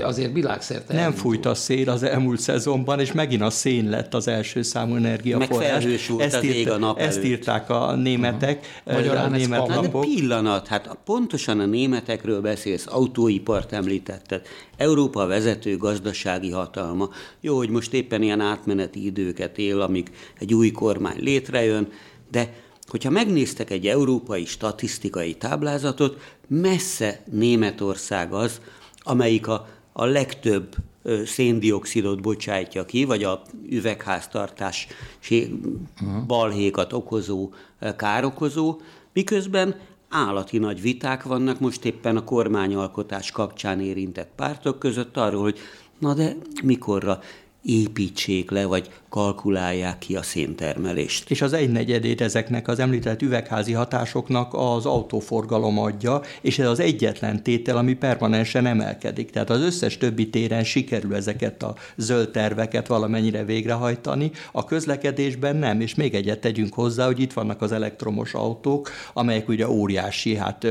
azért 0.03 0.33
világszerte. 0.33 0.93
Nem 0.93 1.01
elindul. 1.01 1.21
fújt 1.21 1.45
a 1.45 1.53
szél 1.53 1.89
az 1.89 2.03
elmúlt 2.03 2.39
szezonban, 2.39 2.99
és 2.99 3.11
megint 3.11 3.41
a 3.41 3.49
szén 3.49 3.89
lett 3.89 4.13
az 4.13 4.27
első 4.27 4.61
számú 4.61 4.95
energiaforrás. 4.95 5.83
Meg 5.83 5.93
ezt, 6.19 6.35
az 6.35 6.43
ég 6.43 6.69
a 6.69 6.77
nap 6.77 6.99
ezt 6.99 7.23
írták 7.23 7.69
a 7.69 7.95
németek, 7.95 8.81
uh-huh. 8.85 9.23
a 9.23 9.27
német 9.27 9.67
hát, 9.67 9.81
De 9.81 9.99
pillanat, 9.99 10.67
hát 10.67 10.97
pontosan 11.05 11.59
a 11.59 11.65
németekről 11.65 12.41
beszélsz, 12.41 12.85
autóipart 12.87 13.73
említetted. 13.73 14.41
Európa 14.77 15.25
vezető 15.25 15.77
gazdasági 15.77 16.51
hatalma. 16.51 17.09
Jó, 17.41 17.57
hogy 17.57 17.69
most 17.69 17.93
éppen 17.93 18.21
ilyen 18.21 18.41
átmeneti 18.41 19.05
időket 19.05 19.57
él, 19.57 19.81
amíg 19.81 20.11
egy 20.39 20.53
új 20.53 20.71
kormány 20.71 21.19
létrejön, 21.19 21.87
de 22.31 22.53
hogyha 22.87 23.09
megnéztek 23.09 23.69
egy 23.69 23.87
európai 23.87 24.45
statisztikai 24.45 25.33
táblázatot, 25.33 26.35
messze 26.47 27.19
Németország 27.31 28.33
az, 28.33 28.61
amelyik 29.07 29.47
a, 29.47 29.67
a 29.93 30.05
legtöbb 30.05 30.75
széndiokszidot 31.25 32.21
bocsájtja 32.21 32.85
ki, 32.85 33.05
vagy 33.05 33.23
a 33.23 33.41
üvegháztartás 33.69 34.87
balhékat 36.27 36.93
okozó, 36.93 37.49
károkozó, 37.95 38.79
miközben 39.13 39.75
állati 40.09 40.57
nagy 40.57 40.81
viták 40.81 41.23
vannak 41.23 41.59
most 41.59 41.85
éppen 41.85 42.17
a 42.17 42.23
kormányalkotás 42.23 43.31
kapcsán 43.31 43.79
érintett 43.81 44.29
pártok 44.35 44.79
között 44.79 45.17
arról, 45.17 45.41
hogy 45.41 45.59
na 45.99 46.13
de 46.13 46.35
mikorra 46.63 47.19
építsék 47.67 48.51
le, 48.51 48.65
vagy 48.65 48.89
kalkulálják 49.09 49.97
ki 49.97 50.15
a 50.15 50.21
széntermelést. 50.21 51.29
És 51.29 51.41
az 51.41 51.53
egynegyedét 51.53 52.21
ezeknek 52.21 52.67
az 52.67 52.79
említett 52.79 53.21
üvegházi 53.21 53.73
hatásoknak 53.73 54.53
az 54.53 54.85
autóforgalom 54.85 55.79
adja, 55.79 56.21
és 56.41 56.59
ez 56.59 56.67
az 56.67 56.79
egyetlen 56.79 57.43
tétel, 57.43 57.77
ami 57.77 57.93
permanensen 57.93 58.65
emelkedik. 58.65 59.29
Tehát 59.29 59.49
az 59.49 59.61
összes 59.61 59.97
többi 59.97 60.29
téren 60.29 60.63
sikerül 60.63 61.15
ezeket 61.15 61.63
a 61.63 61.75
zöld 61.95 62.29
terveket 62.29 62.87
valamennyire 62.87 63.43
végrehajtani, 63.43 64.31
a 64.51 64.65
közlekedésben 64.65 65.55
nem, 65.55 65.81
és 65.81 65.95
még 65.95 66.15
egyet 66.15 66.39
tegyünk 66.39 66.73
hozzá, 66.73 67.05
hogy 67.05 67.19
itt 67.19 67.33
vannak 67.33 67.61
az 67.61 67.71
elektromos 67.71 68.33
autók, 68.33 68.89
amelyek 69.13 69.47
ugye 69.47 69.69
óriási 69.69 70.35
hát, 70.35 70.67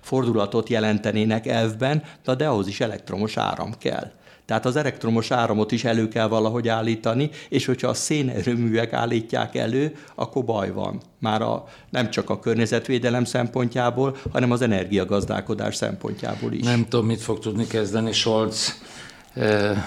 fordulatot 0.00 0.68
jelentenének 0.68 1.46
elvben, 1.46 2.02
de 2.36 2.48
ahhoz 2.48 2.68
is 2.68 2.80
elektromos 2.80 3.36
áram 3.36 3.72
kell. 3.78 4.10
Tehát 4.50 4.66
az 4.66 4.76
elektromos 4.76 5.30
áramot 5.30 5.72
is 5.72 5.84
elő 5.84 6.08
kell 6.08 6.28
valahogy 6.28 6.68
állítani, 6.68 7.30
és 7.48 7.66
hogyha 7.66 7.88
a 7.88 7.94
szénerőművek 7.94 8.92
állítják 8.92 9.54
elő, 9.54 9.96
akkor 10.14 10.44
baj 10.44 10.72
van. 10.72 11.00
Már 11.18 11.42
a, 11.42 11.64
nem 11.90 12.10
csak 12.10 12.30
a 12.30 12.38
környezetvédelem 12.38 13.24
szempontjából, 13.24 14.16
hanem 14.32 14.50
az 14.50 14.62
energiagazdálkodás 14.62 15.76
szempontjából 15.76 16.52
is. 16.52 16.64
Nem 16.64 16.86
tudom, 16.88 17.06
mit 17.06 17.20
fog 17.20 17.38
tudni 17.38 17.66
kezdeni 17.66 18.12
Scholz, 18.12 18.80
eh, 19.34 19.84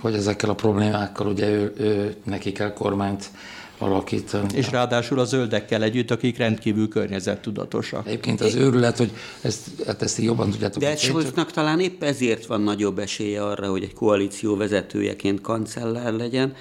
hogy 0.00 0.14
ezekkel 0.14 0.50
a 0.50 0.54
problémákkal 0.54 1.26
ugye 1.26 1.48
ő, 1.48 1.72
ő 1.76 2.14
neki 2.24 2.52
kell 2.52 2.72
kormányt 2.72 3.30
alakítani. 3.78 4.48
És 4.54 4.70
ráadásul 4.70 5.18
a 5.18 5.24
zöldekkel 5.24 5.82
együtt, 5.82 6.10
akik 6.10 6.36
rendkívül 6.36 6.88
környezettudatosak. 6.88 8.06
Egyébként 8.06 8.40
az 8.40 8.54
őrület, 8.54 8.96
hogy 8.96 9.10
ezt, 9.40 9.84
hát 9.86 10.02
ezt 10.02 10.18
jobban 10.18 10.50
tudjátok. 10.50 10.82
De 10.82 10.96
Scholznak 10.96 11.50
talán 11.50 11.80
épp 11.80 12.02
ezért 12.02 12.46
van 12.46 12.60
nagyobb 12.60 12.98
esélye 12.98 13.44
arra, 13.44 13.70
hogy 13.70 13.82
egy 13.82 13.94
koalíció 13.94 14.56
vezetőjeként 14.56 15.40
kancellár 15.40 16.12
legyen, 16.12 16.54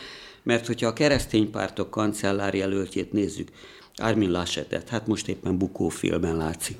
mert 0.44 0.68
hogyha 0.68 0.88
a 0.88 0.94
keresztény 0.94 1.52
pártok 1.52 1.90
kancellár 1.90 2.54
jelöltjét 2.54 3.12
nézzük, 3.12 3.48
Armin 3.96 4.32
Laschetet, 4.32 4.90
hát 4.90 5.08
most 5.08 5.28
éppen 5.28 5.58
bukófilben 5.58 6.38
látszik. 6.38 6.78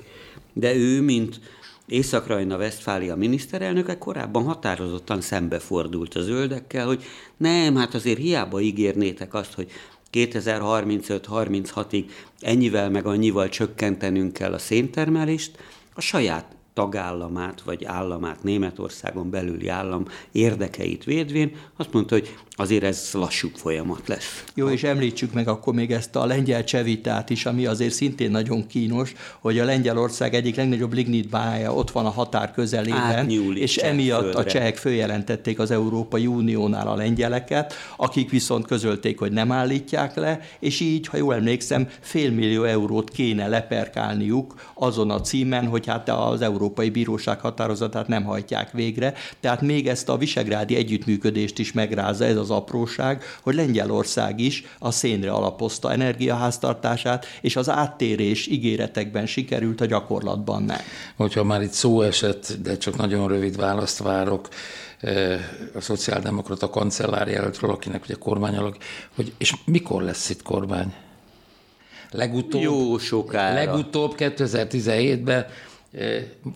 De 0.52 0.74
ő, 0.74 1.00
mint 1.00 1.40
Észak-Rajna 1.86 2.56
Westfália 2.56 3.16
miniszterelnöke 3.16 3.98
korábban 3.98 4.44
határozottan 4.44 5.20
szembefordult 5.20 6.14
a 6.14 6.22
zöldekkel, 6.22 6.86
hogy 6.86 7.04
nem, 7.36 7.76
hát 7.76 7.94
azért 7.94 8.18
hiába 8.18 8.60
ígérnétek 8.60 9.34
azt, 9.34 9.52
hogy 9.52 9.70
2035-36-ig 10.14 12.04
ennyivel 12.40 12.90
meg 12.90 13.06
annyival 13.06 13.48
csökkentenünk 13.48 14.32
kell 14.32 14.52
a 14.52 14.58
széntermelést, 14.58 15.56
a 15.94 16.00
saját 16.00 16.56
tagállamát 16.74 17.60
vagy 17.60 17.84
államát, 17.84 18.42
Németországon 18.42 19.30
belüli 19.30 19.68
állam 19.68 20.04
érdekeit 20.32 21.04
védvén, 21.04 21.56
azt 21.76 21.92
mondta, 21.92 22.14
hogy 22.14 22.34
azért 22.56 22.82
ez 22.82 23.08
lassú 23.12 23.48
folyamat 23.54 24.08
lesz. 24.08 24.44
Jó, 24.54 24.68
és 24.68 24.82
említsük 24.82 25.32
meg 25.32 25.48
akkor 25.48 25.74
még 25.74 25.92
ezt 25.92 26.16
a 26.16 26.26
lengyel 26.26 26.64
csevitát 26.64 27.30
is, 27.30 27.46
ami 27.46 27.66
azért 27.66 27.92
szintén 27.92 28.30
nagyon 28.30 28.66
kínos, 28.66 29.14
hogy 29.40 29.58
a 29.58 29.64
Lengyelország 29.64 30.34
egyik 30.34 30.56
legnagyobb 30.56 30.92
lignit 30.92 31.28
bája 31.28 31.74
ott 31.74 31.90
van 31.90 32.06
a 32.06 32.10
határ 32.10 32.52
közelében, 32.52 33.30
és 33.54 33.76
emiatt 33.76 34.22
földre. 34.22 34.40
a 34.40 34.44
csehek 34.44 34.76
följelentették 34.76 35.58
az 35.58 35.70
Európai 35.70 36.26
Uniónál 36.26 36.88
a 36.88 36.94
lengyeleket, 36.94 37.74
akik 37.96 38.30
viszont 38.30 38.66
közölték, 38.66 39.18
hogy 39.18 39.32
nem 39.32 39.52
állítják 39.52 40.14
le, 40.14 40.40
és 40.58 40.80
így, 40.80 41.06
ha 41.06 41.16
jól 41.16 41.34
emlékszem, 41.34 41.88
félmillió 42.00 42.62
eurót 42.62 43.10
kéne 43.10 43.48
leperkálniuk 43.48 44.54
azon 44.74 45.10
a 45.10 45.20
címen, 45.20 45.66
hogy 45.66 45.86
hát 45.86 46.08
az 46.08 46.40
Európai 46.40 46.62
Bíróság 46.68 47.40
határozatát 47.40 48.08
nem 48.08 48.24
hajtják 48.24 48.70
végre. 48.70 49.14
Tehát 49.40 49.60
még 49.60 49.88
ezt 49.88 50.08
a 50.08 50.16
visegrádi 50.16 50.76
együttműködést 50.76 51.58
is 51.58 51.72
megrázza 51.72 52.24
ez 52.24 52.36
az 52.36 52.50
apróság, 52.50 53.22
hogy 53.42 53.54
Lengyelország 53.54 54.40
is 54.40 54.64
a 54.78 54.90
szénre 54.90 55.30
alapozta 55.30 55.92
energiaháztartását, 55.92 57.26
és 57.40 57.56
az 57.56 57.68
áttérés 57.68 58.46
ígéretekben 58.46 59.26
sikerült, 59.26 59.80
a 59.80 59.86
gyakorlatban 59.86 60.62
nem. 60.62 60.78
Hogyha 61.16 61.44
már 61.44 61.62
itt 61.62 61.72
szó 61.72 62.02
esett, 62.02 62.56
de 62.62 62.76
csak 62.76 62.96
nagyon 62.96 63.28
rövid 63.28 63.56
választ 63.56 63.98
várok, 63.98 64.48
eh, 65.00 65.40
a 65.74 65.80
szociáldemokrata 65.80 66.70
kancellárjelöltről, 66.70 67.70
akinek 67.70 68.02
ugye 68.02 68.14
kormány 68.14 68.56
alak, 68.56 68.76
hogy 69.14 69.32
és 69.38 69.54
mikor 69.64 70.02
lesz 70.02 70.30
itt 70.30 70.42
kormány? 70.42 70.94
Legutóbb, 72.14 72.62
Jó 72.62 72.98
sokára. 72.98 73.54
Legutóbb 73.54 74.14
2017-ben 74.18 75.46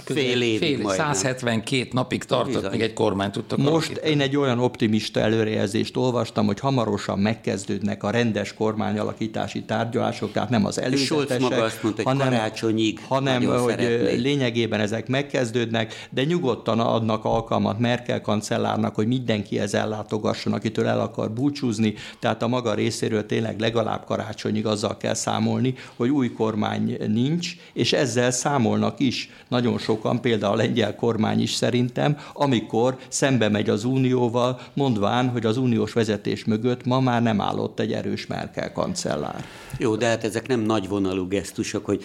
fél 0.04 0.42
évig 0.42 0.80
fél, 0.80 0.90
172 0.90 1.88
napig 1.92 2.24
tartott, 2.24 2.54
Bizony. 2.54 2.70
még 2.70 2.80
egy 2.80 2.92
kormány 2.92 3.30
tudtak 3.30 3.58
Most 3.58 3.70
alakítani. 3.70 4.10
én 4.10 4.20
egy 4.20 4.36
olyan 4.36 4.58
optimista 4.58 5.20
előrejelzést 5.20 5.96
olvastam, 5.96 6.46
hogy 6.46 6.60
hamarosan 6.60 7.18
megkezdődnek 7.18 8.02
a 8.02 8.10
rendes 8.10 8.54
kormányalakítási 8.54 9.62
tárgyalások, 9.62 10.32
tehát 10.32 10.50
nem 10.50 10.64
az 10.64 10.80
előzetesek, 10.80 11.40
maga 11.40 11.62
azt 11.62 11.82
mondta, 11.82 12.02
hogy 12.02 12.16
hanem, 12.16 12.32
karácsonyig 12.32 13.00
hanem 13.08 13.44
hogy 13.44 13.70
szeretnék. 13.70 14.20
lényegében 14.20 14.80
ezek 14.80 15.08
megkezdődnek, 15.08 16.06
de 16.10 16.24
nyugodtan 16.24 16.80
adnak 16.80 17.24
alkalmat 17.24 17.78
Merkel 17.78 18.20
kancellárnak, 18.20 18.94
hogy 18.94 19.06
mindenki 19.06 19.58
ez 19.58 19.74
ellátogasson, 19.74 20.52
akitől 20.52 20.86
el 20.86 21.00
akar 21.00 21.30
búcsúzni, 21.32 21.94
tehát 22.18 22.42
a 22.42 22.48
maga 22.48 22.74
részéről 22.74 23.26
tényleg 23.26 23.60
legalább 23.60 24.04
karácsonyig 24.04 24.66
azzal 24.66 24.96
kell 24.96 25.14
számolni, 25.14 25.74
hogy 25.96 26.08
új 26.08 26.32
kormány 26.32 26.96
nincs, 27.06 27.56
és 27.72 27.92
ezzel 27.92 28.30
számolnak 28.30 29.00
is 29.00 29.27
nagyon 29.48 29.78
sokan, 29.78 30.20
például 30.20 30.52
a 30.52 30.56
lengyel 30.56 30.94
kormány 30.94 31.40
is 31.40 31.52
szerintem, 31.54 32.16
amikor 32.32 32.96
szembe 33.08 33.48
megy 33.48 33.68
az 33.68 33.84
unióval, 33.84 34.60
mondván, 34.74 35.28
hogy 35.28 35.46
az 35.46 35.56
uniós 35.56 35.92
vezetés 35.92 36.44
mögött 36.44 36.84
ma 36.84 37.00
már 37.00 37.22
nem 37.22 37.40
állott 37.40 37.80
egy 37.80 37.92
erős 37.92 38.26
Merkel 38.26 38.72
kancellár. 38.72 39.44
Jó, 39.78 39.96
de 39.96 40.06
hát 40.06 40.24
ezek 40.24 40.48
nem 40.48 40.60
nagy 40.60 40.88
vonalú 40.88 41.28
gesztusok, 41.28 41.84
hogy 41.84 42.04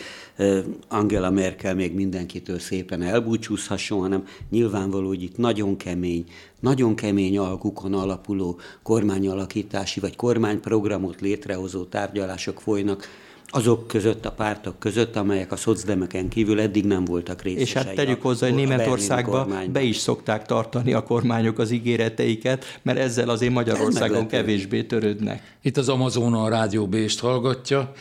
Angela 0.87 1.29
Merkel 1.29 1.75
még 1.75 1.93
mindenkitől 1.93 2.59
szépen 2.59 3.01
elbúcsúzhasson, 3.01 3.99
hanem 3.99 4.25
nyilvánvaló, 4.49 5.07
hogy 5.07 5.23
itt 5.23 5.37
nagyon 5.37 5.77
kemény, 5.77 6.23
nagyon 6.59 6.95
kemény 6.95 7.37
alkukon 7.37 7.93
alapuló 7.93 8.59
kormányalakítási 8.83 9.99
vagy 9.99 10.15
kormányprogramot 10.15 11.21
létrehozó 11.21 11.83
tárgyalások 11.83 12.61
folynak 12.61 13.07
azok 13.55 13.87
között, 13.87 14.25
a 14.25 14.31
pártok 14.31 14.79
között, 14.79 15.15
amelyek 15.15 15.51
a 15.51 15.55
szocdemeken 15.55 16.27
kívül 16.27 16.59
eddig 16.59 16.85
nem 16.85 17.05
voltak 17.05 17.41
részesei. 17.41 17.63
És 17.63 17.73
hát 17.73 17.93
tegyük 17.93 18.21
hozzá, 18.21 18.47
hogy 18.47 18.55
Németországban 18.55 19.69
be 19.71 19.81
is 19.81 19.97
szokták 19.97 20.45
tartani 20.45 20.93
a 20.93 21.03
kormányok 21.03 21.59
az 21.59 21.71
ígéreteiket, 21.71 22.79
mert 22.81 22.97
ezzel 22.97 23.29
azért 23.29 23.53
Magyarországon 23.53 24.27
kevésbé 24.27 24.83
törődnek. 24.83 25.57
Itt 25.61 25.77
az 25.77 25.89
Amazon 25.89 26.33
a 26.33 26.49
Rádió 26.49 26.87
B-st 26.87 27.19
hallgatja. 27.19 27.93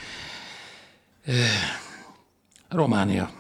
Eh, 1.25 1.35
Románia. 2.69 3.31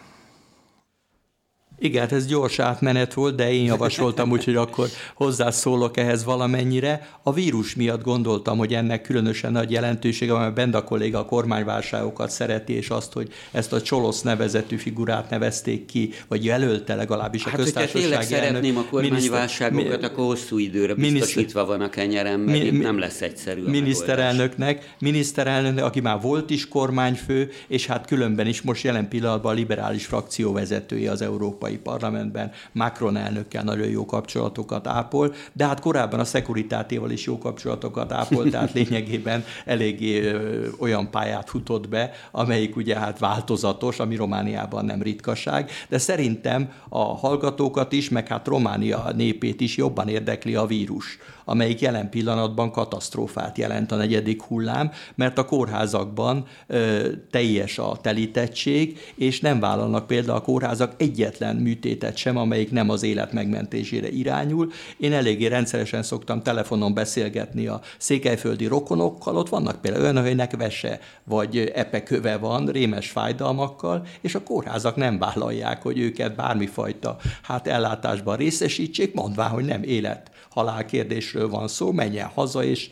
Igen, 1.83 2.01
hát 2.01 2.12
ez 2.12 2.27
gyors 2.27 2.59
átmenet 2.59 3.14
volt, 3.14 3.35
de 3.35 3.53
én 3.53 3.64
javasoltam, 3.64 4.31
úgyhogy 4.31 4.57
akkor 4.57 4.88
hozzászólok 5.14 5.97
ehhez 5.97 6.25
valamennyire. 6.25 7.09
A 7.23 7.33
vírus 7.33 7.75
miatt 7.75 8.03
gondoltam, 8.03 8.59
hogy 8.59 8.75
ennek 8.75 9.03
különösen 9.03 9.53
nagy 9.53 9.71
jelentősége, 9.71 10.33
mert 10.33 10.55
Benda 10.55 10.85
kolléga 10.85 11.18
a 11.18 11.25
kormányválságokat 11.25 12.31
szereti, 12.31 12.73
és 12.73 12.90
azt, 12.90 13.12
hogy 13.12 13.33
ezt 13.51 13.73
a 13.73 13.83
Csolosz 13.83 14.23
nevezetű 14.23 14.77
figurát 14.77 15.31
nevezték 15.31 15.85
ki, 15.85 16.11
vagy 16.29 16.45
jelölte 16.45 16.95
legalábbis 16.95 17.45
a 17.45 17.49
hát, 17.49 17.59
köztársasági 17.59 18.12
elnök. 18.12 18.29
szeretném 18.29 18.77
a 18.77 18.85
kormányválságokat, 18.90 19.85
miniszter, 19.85 20.11
akkor 20.11 20.25
hosszú 20.25 20.59
időre 20.59 20.95
biztosítva 20.95 21.64
van 21.64 21.81
a 21.81 21.88
kenyerem, 21.88 22.40
mert 22.40 22.71
mi, 22.71 22.79
nem 22.79 22.99
lesz 22.99 23.21
egyszerű 23.21 23.64
a 23.64 23.71
Miniszterelnöknek, 23.71 24.95
miniszterelnöknek, 24.99 25.85
aki 25.85 26.01
már 26.01 26.21
volt 26.21 26.51
is 26.51 26.68
kormányfő, 26.68 27.51
és 27.66 27.87
hát 27.87 28.07
különben 28.07 28.47
is 28.47 28.62
most 28.62 28.85
jelen 28.85 29.09
pillanatban 29.09 29.53
a 29.53 29.55
liberális 29.55 30.07
frakció 30.07 30.53
vezetője 30.53 31.11
az 31.11 31.23
Európai 31.23 31.71
Parlamentben, 31.78 32.50
Macron 32.72 33.16
elnökkel 33.16 33.62
nagyon 33.62 33.88
jó 33.88 34.04
kapcsolatokat 34.04 34.87
ápol, 34.87 35.35
de 35.52 35.66
hát 35.66 35.80
korábban 35.80 36.20
a 36.20 36.24
szekuritátéval 36.24 37.11
is 37.11 37.26
jó 37.26 37.38
kapcsolatokat 37.38 38.12
ápol, 38.12 38.50
tehát 38.50 38.72
lényegében 38.82 39.44
eléggé 39.64 40.33
olyan 40.79 41.10
pályát 41.10 41.50
futott 41.50 41.88
be, 41.88 42.10
amelyik 42.31 42.77
ugye 42.77 42.98
hát 42.98 43.18
változatos, 43.18 43.98
ami 43.98 44.16
Romániában 44.16 44.85
nem 44.85 45.02
ritkaság, 45.02 45.70
de 45.88 45.98
szerintem 45.98 46.70
a 46.88 47.02
hallgatókat 47.16 47.92
is, 47.92 48.08
meg 48.08 48.29
hát 48.29 48.46
Románia 48.46 49.10
népét 49.16 49.60
is 49.60 49.77
jobban 49.77 50.08
érdekli 50.08 50.54
a 50.54 50.66
vírus 50.66 51.18
amelyik 51.44 51.81
jelen 51.81 52.10
pillanatban 52.10 52.70
katasztrófát 52.70 53.58
jelent 53.58 53.92
a 53.92 53.96
negyedik 53.96 54.42
hullám, 54.42 54.90
mert 55.14 55.38
a 55.38 55.44
kórházakban 55.44 56.46
ö, 56.66 57.08
teljes 57.31 57.79
a 57.79 57.96
telítettség, 58.00 58.98
és 59.14 59.40
nem 59.40 59.60
vállalnak 59.60 60.06
például 60.06 60.38
a 60.38 60.42
kórházak 60.42 60.92
egyetlen 60.96 61.52
műtétet 61.57 62.17
sem, 62.17 62.37
amelyik 62.37 62.71
nem 62.71 62.88
az 62.88 63.03
élet 63.03 63.33
megmentésére 63.33 64.09
irányul. 64.09 64.73
Én 64.96 65.13
eléggé 65.13 65.46
rendszeresen 65.46 66.03
szoktam 66.03 66.42
telefonon 66.42 66.94
beszélgetni 66.94 67.67
a 67.67 67.81
székelyföldi 67.98 68.67
rokonokkal, 68.67 69.37
ott 69.37 69.48
vannak 69.48 69.81
például 69.81 70.05
olyan, 70.05 70.17
akiknek 70.17 70.57
vese 70.57 71.00
vagy 71.25 71.73
epeköve 71.75 72.37
van, 72.37 72.67
rémes 72.67 73.11
fájdalmakkal, 73.11 74.07
és 74.21 74.35
a 74.35 74.42
kórházak 74.42 74.96
nem 74.96 75.19
vállalják, 75.19 75.83
hogy 75.83 75.98
őket 75.98 76.35
bármifajta 76.35 77.17
hát 77.42 77.67
ellátásban 77.67 78.37
részesítsék, 78.37 79.15
mondván, 79.15 79.50
hogy 79.50 79.65
nem 79.65 79.83
élet 79.83 80.31
halál 80.53 80.85
kérdésről 80.85 81.48
van 81.48 81.69
szó, 81.69 81.92
menjen 81.92 82.31
haza 82.35 82.65
és 82.65 82.90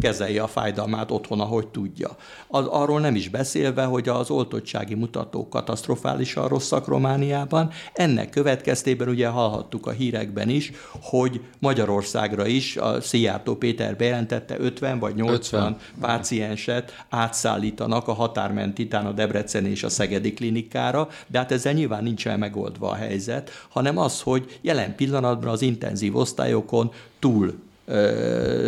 kezelje 0.00 0.42
a 0.42 0.46
fájdalmát 0.46 1.10
otthon, 1.10 1.40
ahogy 1.40 1.68
tudja. 1.68 2.16
Az, 2.48 2.66
arról 2.66 3.00
nem 3.00 3.14
is 3.14 3.28
beszélve, 3.28 3.84
hogy 3.84 4.08
az 4.08 4.30
oltottsági 4.30 4.94
mutatók 4.94 5.50
katasztrofálisan 5.50 6.48
rosszak 6.48 6.86
Romániában. 6.86 7.70
Ennek 7.92 8.30
következtében 8.30 9.08
ugye 9.08 9.28
hallhattuk 9.28 9.86
a 9.86 9.90
hírekben 9.90 10.48
is, 10.48 10.72
hogy 11.02 11.40
Magyarországra 11.58 12.46
is 12.46 12.76
a 12.76 13.00
Szijjártó 13.00 13.54
Péter 13.54 13.96
bejelentette 13.96 14.56
50 14.58 14.98
vagy 14.98 15.14
80 15.14 15.36
50. 15.36 15.76
pácienset 16.00 17.04
átszállítanak 17.08 18.08
a 18.08 18.12
határmentitán 18.12 19.06
a 19.06 19.12
Debrecen 19.12 19.66
és 19.66 19.82
a 19.82 19.88
Szegedi 19.88 20.32
klinikára, 20.32 21.08
de 21.26 21.38
hát 21.38 21.52
ezzel 21.52 21.72
nyilván 21.72 22.02
nincsen 22.02 22.38
megoldva 22.38 22.90
a 22.90 22.94
helyzet, 22.94 23.50
hanem 23.68 23.98
az, 23.98 24.20
hogy 24.20 24.58
jelen 24.60 24.94
pillanatban 24.94 25.50
az 25.50 25.62
intenzív 25.62 26.16
osztályokon 26.16 26.85
túl 27.18 27.54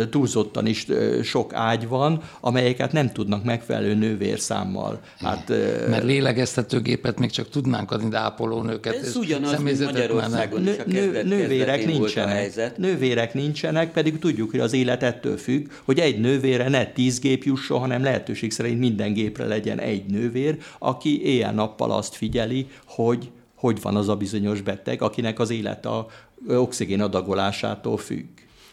túlzottan 0.09 0.65
is 0.65 0.87
sok 1.23 1.53
ágy 1.53 1.87
van, 1.87 2.21
amelyeket 2.39 2.91
nem 2.91 3.11
tudnak 3.11 3.43
megfelelő 3.43 3.93
nővérszámmal. 3.93 4.99
Hát, 5.19 5.49
Mert 5.89 6.03
lélegeztetőgépet 6.03 7.19
még 7.19 7.29
csak 7.29 7.49
tudnánk 7.49 7.91
adni, 7.91 8.09
de 8.09 8.17
ápolónőket. 8.17 8.95
Ez 8.95 9.15
ugyanaz, 9.15 9.61
mint 9.61 9.79
Magyarországon 9.79 10.67
is 10.67 10.77
a 10.77 10.83
nő, 10.85 11.23
nővérek 11.23 11.85
nincsenek. 11.85 12.77
Nővérek 12.77 13.33
nincsenek, 13.33 13.91
pedig 13.91 14.19
tudjuk, 14.19 14.51
hogy 14.51 14.59
az 14.59 14.73
élet 14.73 15.03
ettől 15.03 15.37
függ, 15.37 15.67
hogy 15.83 15.99
egy 15.99 16.19
nővére 16.19 16.69
ne 16.69 16.85
tíz 16.85 17.19
gép 17.19 17.43
jusson, 17.43 17.79
hanem 17.79 18.03
lehetőség 18.03 18.51
szerint 18.51 18.79
minden 18.79 19.13
gépre 19.13 19.45
legyen 19.45 19.79
egy 19.79 20.05
nővér, 20.05 20.57
aki 20.79 21.25
éjjel-nappal 21.25 21.91
azt 21.91 22.15
figyeli, 22.15 22.67
hogy 22.85 23.29
hogy 23.59 23.81
van 23.81 23.95
az 23.95 24.09
a 24.09 24.15
bizonyos 24.15 24.61
beteg, 24.61 25.01
akinek 25.01 25.39
az 25.39 25.49
élet 25.49 25.85
a 25.85 26.07
oxigén 26.47 27.01
adagolásától 27.01 27.97
függ. 27.97 28.27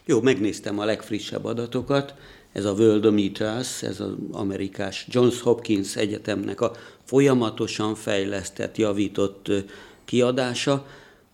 Jó, 0.05 0.21
megnéztem 0.21 0.79
a 0.79 0.85
legfrissebb 0.85 1.45
adatokat. 1.45 2.13
Ez 2.53 2.65
a 2.65 2.71
Worldometers, 2.71 3.83
ez 3.83 3.99
az 3.99 4.11
amerikás 4.31 5.07
Johns 5.09 5.41
Hopkins 5.41 5.95
Egyetemnek 5.95 6.61
a 6.61 6.71
folyamatosan 7.03 7.95
fejlesztett, 7.95 8.77
javított 8.77 9.51
kiadása, 10.05 10.85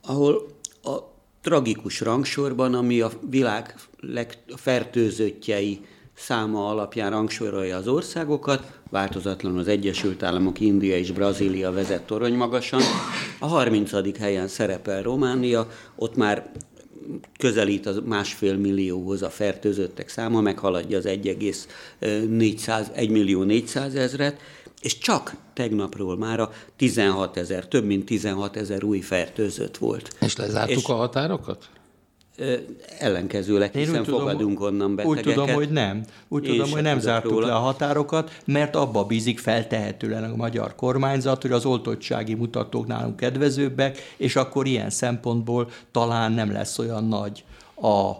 ahol 0.01 0.47
a 0.83 0.97
tragikus 1.41 2.01
rangsorban, 2.01 2.73
ami 2.73 3.01
a 3.01 3.11
világ 3.29 3.75
legfertőzöttjei 3.99 5.79
száma 6.13 6.69
alapján 6.69 7.09
rangsorolja 7.09 7.77
az 7.77 7.87
országokat, 7.87 8.79
változatlan 8.89 9.57
az 9.57 9.67
Egyesült 9.67 10.23
Államok, 10.23 10.59
India 10.59 10.97
és 10.97 11.11
Brazília 11.11 11.71
vezet 11.71 12.03
torony 12.03 12.33
magasan. 12.33 12.81
A 13.43 13.47
30. 13.47 14.17
helyen 14.17 14.47
szerepel 14.47 15.01
Románia, 15.01 15.67
ott 15.95 16.15
már 16.15 16.51
közelít 17.37 17.85
az 17.85 18.01
másfél 18.05 18.57
millióhoz 18.57 19.21
a 19.21 19.29
fertőzöttek 19.29 20.09
száma, 20.09 20.41
meghaladja 20.41 20.97
az 20.97 21.05
1,400, 21.05 22.91
millió 23.09 23.43
400 23.43 23.95
ezret, 23.95 24.39
és 24.81 24.97
csak 24.97 25.35
tegnapról 25.53 26.17
már 26.17 26.39
a 26.39 26.51
16 26.75 27.37
ezer, 27.37 27.67
több 27.67 27.85
mint 27.85 28.05
16 28.05 28.55
ezer 28.55 28.83
új 28.83 28.99
fertőzött 28.99 29.77
volt. 29.77 30.15
És 30.19 30.35
lezártuk 30.35 30.77
és 30.77 30.85
a 30.85 30.93
határokat? 30.93 31.69
Ellenkezőleg, 32.99 33.71
hiszen 33.73 33.93
Én 33.93 33.99
úgy 33.99 34.07
fogadunk 34.07 34.57
tudom, 34.57 34.73
onnan 34.73 34.95
betegeket. 34.95 35.27
Úgy 35.27 35.33
tudom, 35.33 35.55
hogy 35.55 35.69
nem. 35.69 36.03
Úgy 36.27 36.43
tudom, 36.43 36.71
hogy 36.71 36.81
nem 36.81 36.99
zártuk 36.99 37.31
róla. 37.31 37.47
le 37.47 37.53
a 37.53 37.59
határokat, 37.59 38.31
mert 38.45 38.75
abba 38.75 39.03
bízik 39.03 39.39
feltehetően 39.39 40.23
a 40.23 40.35
magyar 40.35 40.75
kormányzat, 40.75 41.41
hogy 41.41 41.51
az 41.51 41.65
oltottsági 41.65 42.33
mutatók 42.33 42.87
nálunk 42.87 43.15
kedvezőbbek, 43.15 43.97
és 44.17 44.35
akkor 44.35 44.65
ilyen 44.65 44.89
szempontból 44.89 45.69
talán 45.91 46.31
nem 46.31 46.51
lesz 46.51 46.79
olyan 46.79 47.07
nagy 47.07 47.43
a 47.81 48.11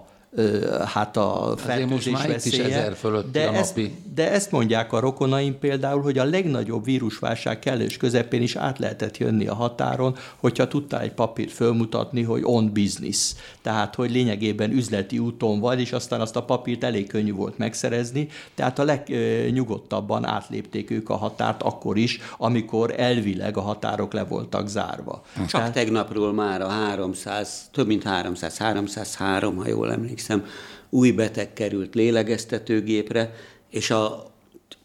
hát 0.86 1.17
a 1.17 1.53
fertőzés 1.57 2.25
veszélye. 2.27 2.93
De, 3.31 3.47
a 3.47 3.53
ezt, 3.53 3.79
de 4.13 4.31
ezt 4.31 4.51
mondják 4.51 4.93
a 4.93 4.99
rokonaim 4.99 5.59
például, 5.59 6.01
hogy 6.01 6.17
a 6.17 6.23
legnagyobb 6.23 6.84
vírusválság 6.84 7.59
kellős 7.59 7.97
közepén 7.97 8.41
is 8.41 8.55
át 8.55 8.79
lehetett 8.79 9.17
jönni 9.17 9.47
a 9.47 9.53
határon, 9.53 10.15
hogyha 10.36 10.67
tudtál 10.67 11.01
egy 11.01 11.13
papírt 11.13 11.51
fölmutatni, 11.51 12.23
hogy 12.23 12.41
on 12.43 12.73
business. 12.73 13.31
Tehát, 13.61 13.95
hogy 13.95 14.11
lényegében 14.11 14.71
üzleti 14.71 15.19
úton 15.19 15.59
vagy, 15.59 15.79
és 15.79 15.91
aztán 15.91 16.21
azt 16.21 16.36
a 16.36 16.43
papírt 16.43 16.84
elég 16.84 17.07
könnyű 17.07 17.34
volt 17.34 17.57
megszerezni. 17.57 18.27
Tehát 18.55 18.79
a 18.79 18.84
legnyugodtabban 18.84 20.25
átlépték 20.25 20.91
ők 20.91 21.09
a 21.09 21.15
határt 21.15 21.63
akkor 21.63 21.97
is, 21.97 22.19
amikor 22.38 22.93
elvileg 22.97 23.57
a 23.57 23.61
határok 23.61 24.13
le 24.13 24.23
voltak 24.23 24.67
zárva. 24.67 25.23
Csak 25.36 25.47
Tehát, 25.47 25.73
tegnapról 25.73 26.34
már 26.34 26.61
a 26.61 26.67
300, 26.67 27.69
több 27.71 27.88
mint 27.88 28.03
300, 28.03 28.57
303, 28.57 29.55
ha 29.55 29.67
jól 29.67 29.91
emlékszem, 29.91 30.21
emlékszem, 30.30 30.53
új 30.89 31.11
beteg 31.11 31.53
került 31.53 31.95
lélegeztetőgépre, 31.95 33.34
és 33.69 33.89
a, 33.89 34.32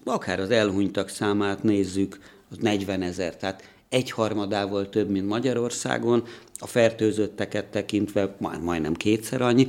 akár 0.05 0.41
az 0.41 0.51
elhunytak 0.51 1.09
számát 1.09 1.63
nézzük, 1.63 2.19
az 2.51 2.57
40 2.61 3.03
ezer, 3.03 3.37
tehát 3.37 3.63
egyharmadával 3.89 4.89
több, 4.89 5.11
mint 5.11 5.29
Magyarországon, 5.29 6.25
a 6.59 6.67
fertőzötteket 6.67 7.65
tekintve 7.65 8.37
majdnem 8.61 8.95
kétszer 8.95 9.43
annyi. 9.43 9.67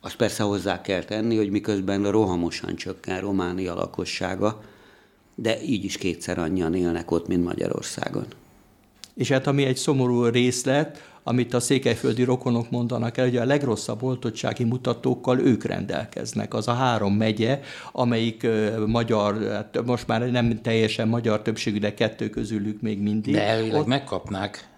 Azt 0.00 0.16
persze 0.16 0.42
hozzá 0.42 0.80
kell 0.80 1.04
tenni, 1.04 1.36
hogy 1.36 1.50
miközben 1.50 2.10
rohamosan 2.10 2.76
csökken 2.76 3.20
Románia 3.20 3.74
lakossága, 3.74 4.62
de 5.34 5.62
így 5.62 5.84
is 5.84 5.96
kétszer 5.96 6.38
annyian 6.38 6.74
élnek 6.74 7.10
ott, 7.10 7.26
mint 7.26 7.44
Magyarországon. 7.44 8.26
És 9.16 9.30
hát 9.30 9.46
ami 9.46 9.64
egy 9.64 9.76
szomorú 9.76 10.24
részlet, 10.24 11.10
amit 11.22 11.54
a 11.54 11.60
székelyföldi 11.60 12.22
rokonok 12.22 12.70
mondanak 12.70 13.16
el, 13.16 13.24
hogy 13.24 13.36
a 13.36 13.44
legrosszabb 13.44 14.02
oltottsági 14.02 14.64
mutatókkal 14.64 15.40
ők 15.40 15.64
rendelkeznek. 15.64 16.54
Az 16.54 16.68
a 16.68 16.72
három 16.72 17.14
megye, 17.14 17.60
amelyik 17.92 18.46
magyar, 18.86 19.42
hát 19.50 19.82
most 19.84 20.06
már 20.06 20.30
nem 20.30 20.60
teljesen 20.62 21.08
magyar 21.08 21.42
többségű, 21.42 21.78
de 21.78 21.94
kettő 21.94 22.28
közülük 22.28 22.80
még 22.80 23.00
mindig. 23.02 23.34
De 23.34 23.46
elvileg 23.46 23.80
ott, 23.80 23.86
megkapnák. 23.86 24.68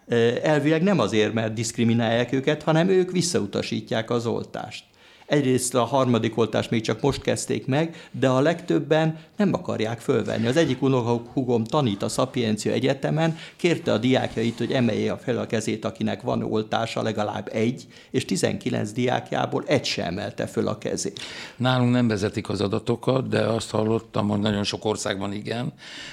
Elvileg 0.43 0.83
nem 0.83 0.99
azért, 0.99 1.33
mert 1.33 1.53
diszkriminálják 1.53 2.33
őket, 2.33 2.63
hanem 2.63 2.89
ők 2.89 3.11
visszautasítják 3.11 4.11
az 4.11 4.27
oltást. 4.27 4.85
Egyrészt 5.29 5.75
a 5.75 5.85
harmadik 5.85 6.39
oltást 6.39 6.71
még 6.71 6.83
csak 6.83 7.01
most 7.01 7.23
kezdték 7.23 7.67
meg, 7.67 8.09
de 8.11 8.29
a 8.29 8.41
legtöbben 8.41 9.19
nem 9.37 9.55
akarják 9.55 10.01
fölvenni. 10.01 10.47
Az 10.47 10.57
egyik 10.57 10.83
unokahúgom 10.83 11.65
tanít 11.65 12.03
a 12.03 12.09
Szapiencia 12.09 12.73
Egyetemen, 12.73 13.37
kérte 13.57 13.93
a 13.93 13.99
diákjait, 13.99 14.59
hogy 14.59 14.73
emelje 14.73 15.17
fel 15.17 15.39
a 15.39 15.47
kezét, 15.47 15.85
akinek 15.85 16.23
van 16.23 16.43
oltása, 16.43 17.03
legalább 17.03 17.49
egy, 17.53 17.87
és 18.11 18.25
19 18.25 18.93
diákjából 18.93 19.65
egy 19.67 19.85
sem 19.85 20.07
emelte 20.19 20.47
föl 20.47 20.69
a 20.69 20.79
kezét. 20.79 21.21
Nálunk 21.57 21.93
nem 21.93 22.09
vezetik 22.09 22.49
az 22.49 22.61
adatokat, 22.61 23.29
de 23.29 23.41
azt 23.41 23.71
hallottam, 23.71 24.29
hogy 24.29 24.41
nagyon 24.41 24.65
sok 24.65 24.85
országban 24.85 25.33
igen, 25.33 25.73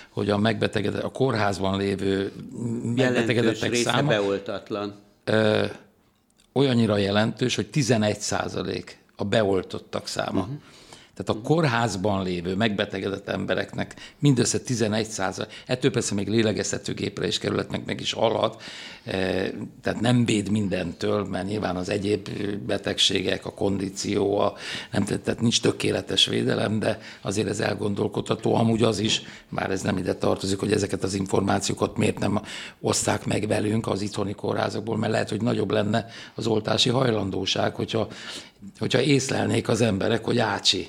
hogy 0.09 0.29
a 0.29 0.37
megbetegedett, 0.37 1.03
a 1.03 1.09
kórházban 1.09 1.77
lévő 1.77 2.31
megbetegedettek 2.95 3.75
száma... 3.75 4.07
beoltatlan 4.07 4.95
ö, 5.23 5.65
olyannyira 6.53 6.97
jelentős, 6.97 7.55
hogy 7.55 7.69
11 7.69 8.19
százalék 8.19 9.03
a 9.15 9.23
beoltottak 9.23 10.07
száma. 10.07 10.41
Uh-huh. 10.41 10.55
Tehát 11.15 11.41
a 11.41 11.47
kórházban 11.47 12.23
lévő 12.23 12.55
megbetegedett 12.55 13.29
embereknek 13.29 13.95
mindössze 14.19 14.59
11 14.59 15.05
százalék, 15.05 15.51
ettől 15.65 15.91
persze 15.91 16.13
még 16.13 16.27
lélegeztetőgépre 16.27 17.27
is 17.27 17.37
kerületnek 17.37 17.85
meg 17.85 17.99
is 18.01 18.13
alhat, 18.13 18.61
eh, 19.03 19.49
tehát 19.81 20.01
nem 20.01 20.25
véd 20.25 20.49
mindentől, 20.49 21.23
mert 21.23 21.47
nyilván 21.47 21.75
az 21.75 21.89
egyéb 21.89 22.29
betegségek, 22.65 23.45
a 23.45 23.53
kondíció, 23.53 24.37
a, 24.39 24.53
nem, 24.91 25.05
tehát 25.05 25.41
nincs 25.41 25.61
tökéletes 25.61 26.25
védelem, 26.25 26.79
de 26.79 26.99
azért 27.21 27.47
ez 27.47 27.59
elgondolkodható. 27.59 28.55
Amúgy 28.55 28.83
az 28.83 28.99
is, 28.99 29.21
bár 29.49 29.71
ez 29.71 29.81
nem 29.81 29.97
ide 29.97 30.15
tartozik, 30.15 30.59
hogy 30.59 30.71
ezeket 30.71 31.03
az 31.03 31.13
információkat 31.13 31.97
miért 31.97 32.19
nem 32.19 32.41
oszták 32.79 33.25
meg 33.25 33.47
velünk 33.47 33.87
az 33.87 34.01
itthoni 34.01 34.33
kórházakból, 34.33 34.97
mert 34.97 35.11
lehet, 35.11 35.29
hogy 35.29 35.41
nagyobb 35.41 35.71
lenne 35.71 36.05
az 36.35 36.47
oltási 36.47 36.89
hajlandóság, 36.89 37.75
hogyha, 37.75 38.07
hogyha 38.79 39.01
észlelnék 39.01 39.67
az 39.67 39.81
emberek, 39.81 40.23
hogy 40.25 40.39
ácsi, 40.39 40.87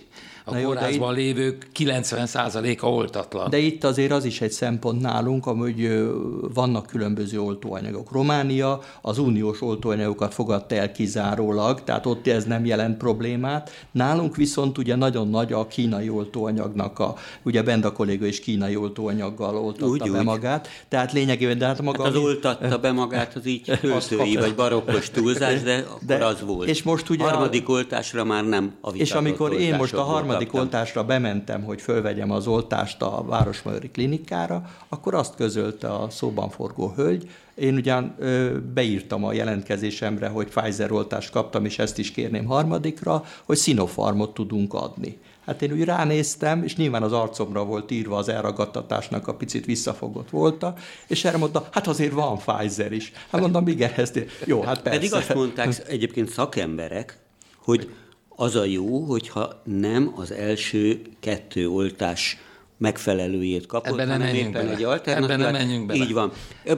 a 0.48 0.54
Na 0.54 0.62
kórházban 0.62 1.10
itt, 1.10 1.16
lévők 1.18 1.68
90%-a 1.78 2.86
oltatlan. 2.86 3.50
De 3.50 3.58
itt 3.58 3.84
azért 3.84 4.12
az 4.12 4.24
is 4.24 4.40
egy 4.40 4.50
szempont 4.50 5.00
nálunk, 5.00 5.44
hogy 5.44 6.08
vannak 6.54 6.86
különböző 6.86 7.40
oltóanyagok. 7.40 8.12
Románia 8.12 8.80
az 9.02 9.18
uniós 9.18 9.62
oltóanyagokat 9.62 10.34
fogadta 10.34 10.74
el 10.74 10.92
kizárólag, 10.92 11.84
tehát 11.84 12.06
ott 12.06 12.26
ez 12.26 12.44
nem 12.44 12.64
jelent 12.64 12.96
problémát. 12.96 13.86
Nálunk 13.90 14.36
viszont 14.36 14.78
ugye 14.78 14.96
nagyon 14.96 15.28
nagy 15.28 15.52
a 15.52 15.66
kínai 15.66 16.08
oltóanyagnak 16.08 16.98
a, 16.98 17.14
ugye 17.42 17.62
Benda 17.62 17.92
kolléga 17.92 18.26
is 18.26 18.40
kínai 18.40 18.76
oltóanyaggal 18.76 19.56
oltatta 19.56 19.86
úgy, 19.86 20.10
be 20.10 20.18
úgy. 20.18 20.24
magát, 20.24 20.68
tehát 20.88 21.12
lényegében, 21.12 21.58
de 21.58 21.66
hát 21.66 21.82
maga... 21.82 22.04
Hát 22.04 22.14
az 22.14 22.18
oltatta 22.18 22.78
be 22.78 22.92
magát, 22.92 23.34
az 23.34 23.46
így 23.46 23.78
költői 23.80 24.36
vagy 24.36 24.54
barokkos 24.54 25.10
túlzás, 25.10 25.62
de, 25.62 25.84
de 26.06 26.14
akkor 26.14 26.26
az 26.26 26.40
volt. 26.46 26.68
És 26.68 26.82
most 26.82 27.10
ugye 27.10 27.24
harmadik 27.24 27.68
a, 27.68 27.72
oltásra 27.72 28.24
már 28.24 28.44
nem 28.44 28.74
a 28.80 28.90
És 28.94 29.12
amikor 29.12 29.52
én 29.52 29.74
most 29.74 29.94
a 29.94 30.02
harmadik 30.02 30.35
harmadik 30.36 30.60
oltásra 30.60 31.04
bementem, 31.04 31.62
hogy 31.62 31.80
fölvegyem 31.80 32.30
az 32.30 32.46
oltást 32.46 33.02
a 33.02 33.24
Városmajori 33.26 33.90
klinikára, 33.90 34.70
akkor 34.88 35.14
azt 35.14 35.34
közölte 35.34 35.94
a 35.94 36.10
szóban 36.10 36.50
forgó 36.50 36.92
hölgy, 36.96 37.30
én 37.54 37.74
ugyan 37.74 38.14
ö, 38.18 38.58
beírtam 38.74 39.24
a 39.24 39.32
jelentkezésemre, 39.32 40.28
hogy 40.28 40.48
Pfizer 40.48 40.92
oltást 40.92 41.30
kaptam, 41.30 41.64
és 41.64 41.78
ezt 41.78 41.98
is 41.98 42.10
kérném 42.10 42.44
harmadikra, 42.44 43.24
hogy 43.44 43.58
Sinopharmot 43.58 44.34
tudunk 44.34 44.74
adni. 44.74 45.18
Hát 45.46 45.62
én 45.62 45.72
úgy 45.72 45.84
ránéztem, 45.84 46.62
és 46.62 46.76
nyilván 46.76 47.02
az 47.02 47.12
arcomra 47.12 47.64
volt 47.64 47.90
írva 47.90 48.16
az 48.16 48.28
elragadtatásnak 48.28 49.28
a 49.28 49.34
picit 49.34 49.64
visszafogott 49.64 50.30
volta, 50.30 50.74
és 51.06 51.24
erre 51.24 51.36
mondta, 51.36 51.68
hát 51.70 51.86
azért 51.86 52.12
van 52.12 52.38
Pfizer 52.38 52.92
is. 52.92 53.12
Hát 53.30 53.40
mondom, 53.40 53.68
igen, 53.68 53.92
ezt 53.96 54.24
jó, 54.44 54.62
hát 54.62 54.82
persze. 54.82 54.98
Pedig 54.98 55.14
azt 55.14 55.34
mondták 55.34 55.82
egyébként 55.88 56.28
szakemberek, 56.28 57.18
hogy 57.58 57.90
az 58.36 58.54
a 58.56 58.64
jó, 58.64 59.00
hogyha 59.00 59.62
nem 59.64 60.12
az 60.16 60.30
első 60.30 61.02
kettő 61.20 61.68
oltás 61.68 62.38
megfelelőjét 62.78 63.66
kapott, 63.66 63.92
Ebben 63.92 64.10
hanem 64.10 64.34
éppen 64.34 64.52
bele. 64.52 64.70
egy 64.70 64.82
alternatívát. 64.82 65.40
Ebben 65.40 65.52
nem 65.52 65.66
menjünk 65.66 65.86
bele. 65.86 66.04
Így 66.04 66.12
van. 66.12 66.32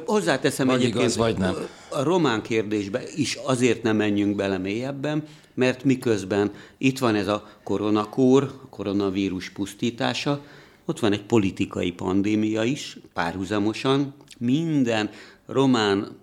Hozzáteszem 0.07 0.67
vagy 0.67 0.77
egyébként, 0.77 1.03
igaz, 1.03 1.17
vagy 1.17 1.37
nem. 1.39 1.55
a 1.91 2.03
román 2.03 2.43
kérdésbe 2.43 3.03
is 3.17 3.39
azért 3.45 3.83
nem 3.83 3.97
menjünk 3.97 4.37
bele 4.37 4.59
mélyebben, 4.59 5.23
mert 5.55 5.85
miközben 5.85 6.51
itt 6.79 6.99
van 6.99 7.15
ez 7.15 7.29
a 7.29 7.49
koronakór, 7.63 8.43
a 8.43 8.69
koronavírus 8.69 9.51
pusztítása, 9.51 10.41
ott 10.85 11.01
van 11.01 11.13
egy 11.13 11.23
politikai 11.23 11.93
pandémia 11.93 12.63
is, 12.63 12.99
párhuzamosan. 13.13 14.15
Minden 14.39 15.11
román 15.47 16.17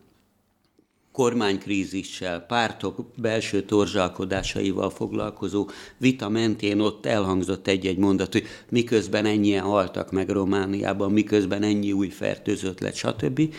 kormánykrízissel, 1.15 2.39
pártok 2.39 3.05
belső 3.17 3.61
torzsalkodásaival 3.61 4.89
foglalkozó 4.89 5.69
vita 5.97 6.29
mentén 6.29 6.79
ott 6.79 7.05
elhangzott 7.05 7.67
egy-egy 7.67 7.97
mondat, 7.97 8.31
hogy 8.31 8.45
miközben 8.69 9.25
ennyien 9.25 9.63
haltak 9.63 10.11
meg 10.11 10.29
Romániában, 10.29 11.11
miközben 11.11 11.63
ennyi 11.63 11.91
új 11.91 12.09
fertőzött 12.09 12.79
lett, 12.79 12.95
stb. 12.95 13.53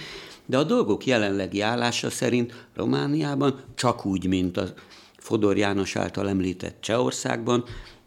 De 0.46 0.58
a 0.58 0.64
dolgok 0.64 1.06
jelenlegi 1.06 1.60
állása 1.60 2.10
szerint 2.10 2.66
Romániában 2.74 3.60
csak 3.74 4.06
úgy, 4.06 4.26
mint 4.26 4.56
a 4.56 4.64
Fodor 5.16 5.56
János 5.56 5.96
által 5.96 6.28
említett 6.28 6.80
Csehországban, 6.80 7.64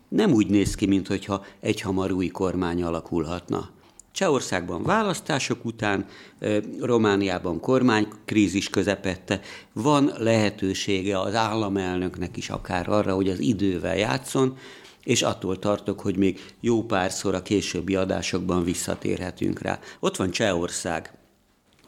nem 0.08 0.32
úgy 0.32 0.48
néz 0.48 0.76
ki, 0.76 0.86
mintha 0.86 1.46
egyhamar 1.60 2.12
új 2.12 2.28
kormány 2.28 2.84
alakulhatna. 2.84 3.70
Csehországban 4.20 4.84
választások 4.84 5.66
után, 5.66 6.06
Romániában 6.80 7.60
kormánykrízis 7.60 8.70
közepette, 8.70 9.40
van 9.74 10.12
lehetősége 10.18 11.20
az 11.20 11.36
államelnöknek 11.36 12.38
is 12.38 12.50
akár 12.50 12.90
arra, 12.90 13.14
hogy 13.14 13.30
az 13.30 13.40
idővel 13.40 13.98
játszon, 13.98 14.58
és 15.04 15.22
attól 15.22 15.60
tartok, 15.60 16.00
hogy 16.00 16.18
még 16.18 16.40
jó 16.60 16.84
párszor 16.84 17.36
a 17.36 17.42
későbbi 17.42 17.96
adásokban 17.96 18.64
visszatérhetünk 18.64 19.62
rá. 19.62 19.80
Ott 20.00 20.16
van 20.16 20.32
Csehország, 20.32 21.12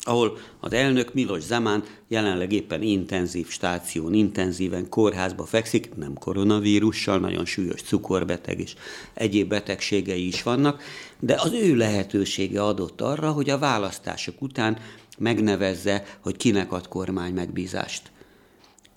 ahol 0.03 0.37
az 0.59 0.73
elnök 0.73 1.13
Milos 1.13 1.41
Zemán 1.41 1.83
jelenleg 2.07 2.51
éppen 2.51 2.81
intenzív 2.81 3.47
stáción, 3.47 4.13
intenzíven 4.13 4.89
kórházba 4.89 5.45
fekszik, 5.45 5.95
nem 5.95 6.13
koronavírussal, 6.13 7.19
nagyon 7.19 7.45
súlyos 7.45 7.81
cukorbeteg 7.81 8.59
és 8.59 8.73
egyéb 9.13 9.49
betegségei 9.49 10.27
is 10.27 10.43
vannak, 10.43 10.83
de 11.19 11.35
az 11.39 11.51
ő 11.53 11.75
lehetősége 11.75 12.63
adott 12.63 13.01
arra, 13.01 13.31
hogy 13.31 13.49
a 13.49 13.57
választások 13.57 14.41
után 14.41 14.77
megnevezze, 15.17 16.03
hogy 16.19 16.37
kinek 16.37 16.71
ad 16.71 16.87
kormány 16.87 17.33
megbízást. 17.33 18.11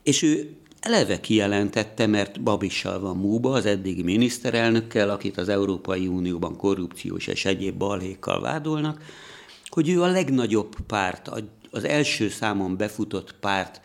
És 0.03 0.23
ő 0.23 0.57
eleve 0.81 1.21
kijelentette, 1.21 2.07
mert 2.07 2.43
Babissal 2.43 3.01
van 3.01 3.17
múba, 3.17 3.53
az 3.53 3.67
eddigi 3.67 4.03
miniszterelnökkel, 4.03 5.11
akit 5.11 5.37
az 5.37 5.49
Európai 5.49 6.07
Unióban 6.07 6.57
korrupciós 6.57 7.27
és 7.27 7.45
egyéb 7.45 7.77
balhékkal 7.77 8.41
vádolnak, 8.41 9.01
hogy 9.75 9.89
ő 9.89 10.03
a 10.03 10.07
legnagyobb 10.07 10.77
párt, 10.87 11.31
az 11.71 11.85
első 11.85 12.29
számon 12.29 12.77
befutott 12.77 13.35
párt 13.41 13.81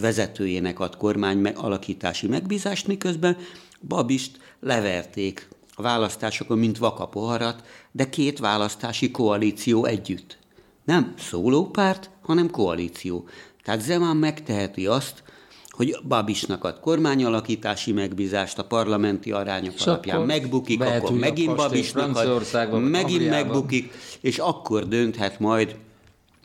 vezetőjének 0.00 0.80
ad 0.80 0.96
kormány 0.96 1.46
alakítási 1.46 2.26
megbízást, 2.26 2.86
miközben 2.86 3.36
Babist 3.88 4.38
leverték 4.60 5.48
a 5.74 5.82
választásokon, 5.82 6.58
mint 6.58 6.78
vakapoharat, 6.78 7.66
de 7.92 8.08
két 8.08 8.38
választási 8.38 9.10
koalíció 9.10 9.84
együtt. 9.84 10.38
Nem 10.84 11.14
szólópárt, 11.18 12.10
hanem 12.22 12.50
koalíció. 12.50 13.28
Tehát 13.62 13.80
Zeman 13.80 14.16
megteheti 14.16 14.86
azt, 14.86 15.22
hogy 15.80 15.96
Babisnak 16.08 16.64
ad 16.64 16.80
kormányalakítási 16.80 17.92
megbízást 17.92 18.58
a 18.58 18.64
parlamenti 18.64 19.32
arányok 19.32 19.74
és 19.74 19.86
alapján 19.86 20.20
megbukik, 20.20 20.80
akkor 20.80 21.12
megint 21.12 21.56
Babisnak 21.56 22.16
ad, 22.16 22.82
megint 22.82 23.20
Angliában. 23.20 23.46
megbukik, 23.46 23.92
és 24.20 24.38
akkor 24.38 24.88
dönthet 24.88 25.38
majd 25.38 25.76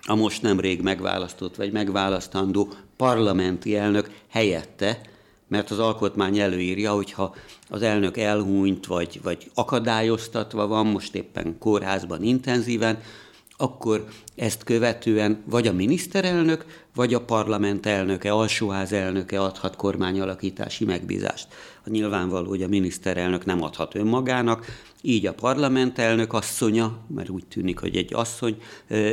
a 0.08 0.16
most 0.16 0.42
nemrég 0.42 0.82
megválasztott 0.82 1.56
vagy 1.56 1.72
megválasztandó 1.72 2.74
parlamenti 2.98 3.76
elnök 3.76 4.10
helyette, 4.30 5.02
mert 5.48 5.72
az 5.72 5.80
alkotmány 5.80 6.40
előírja, 6.40 6.92
hogyha 6.92 7.36
az 7.70 7.82
elnök 7.82 8.18
elhúnyt, 8.18 8.86
vagy, 8.86 9.20
vagy 9.24 9.52
akadályoztatva 9.54 10.68
van, 10.68 10.86
most 10.86 11.16
éppen 11.16 11.58
kórházban 11.60 12.24
intenzíven, 12.24 13.00
akkor 13.58 14.06
ezt 14.36 14.64
követően 14.64 15.44
vagy 15.46 15.68
a 15.68 15.74
miniszterelnök, 15.74 16.66
vagy 16.96 17.14
a 17.14 17.26
parlament 17.26 17.86
elnöke, 17.86 18.32
alsóház 18.32 18.92
elnöke 18.92 19.42
adhat 19.42 19.76
kormányalakítási 19.76 20.86
megbízást. 20.86 21.48
A 21.86 21.90
nyilvánvaló, 21.90 22.48
hogy 22.48 22.64
a 22.64 22.68
miniszterelnök 22.68 23.46
nem 23.46 23.62
adhat 23.64 23.96
önmagának, 23.96 24.66
így 25.02 25.26
a 25.26 25.34
parlament 25.34 26.00
elnök 26.00 26.34
asszonya, 26.34 26.98
mert 27.08 27.30
úgy 27.30 27.46
tűnik, 27.46 27.80
hogy 27.80 27.96
egy 27.96 28.14
asszony 28.14 28.58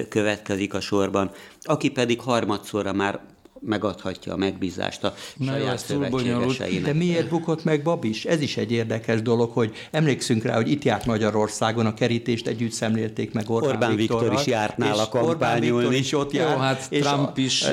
következik 0.09 0.75
a 0.75 0.81
sorban, 0.81 1.31
aki 1.63 1.91
pedig 1.91 2.21
harmadszorra 2.21 2.93
már 2.93 3.21
megadhatja 3.65 4.33
a 4.33 4.37
megbízást 4.37 5.05
a 5.05 5.15
Na 5.37 5.53
saját 5.53 5.79
szövetségeseinek. 5.79 6.83
De 6.83 6.93
miért 6.93 7.29
bukott 7.29 7.65
meg 7.65 7.83
Babis? 7.83 8.25
Ez 8.25 8.41
is 8.41 8.57
egy 8.57 8.73
érdekes 8.73 9.23
dolog, 9.23 9.51
hogy 9.51 9.73
emlékszünk 9.91 10.43
rá, 10.43 10.55
hogy 10.55 10.71
itt 10.71 10.85
járt 10.85 11.07
Magyarországon, 11.07 11.87
a 11.87 11.95
kerítést 11.95 12.47
együtt 12.47 12.73
szemlélték 12.73 13.33
meg 13.33 13.51
Orbán, 13.51 13.71
Orbán 13.71 13.97
Viktor 13.97 14.33
is 14.33 14.47
járt 14.47 14.77
nála 14.77 15.09
kampányolni. 15.09 15.31
Orbán 15.31 15.61
Viktor 15.61 15.95
is 15.95 16.13
ott 16.13 16.33
járt. 16.33 16.53
Jó, 16.53 16.59
hát 16.59 16.87
és 16.89 17.05
Trump 17.05 17.39
is. 17.39 17.65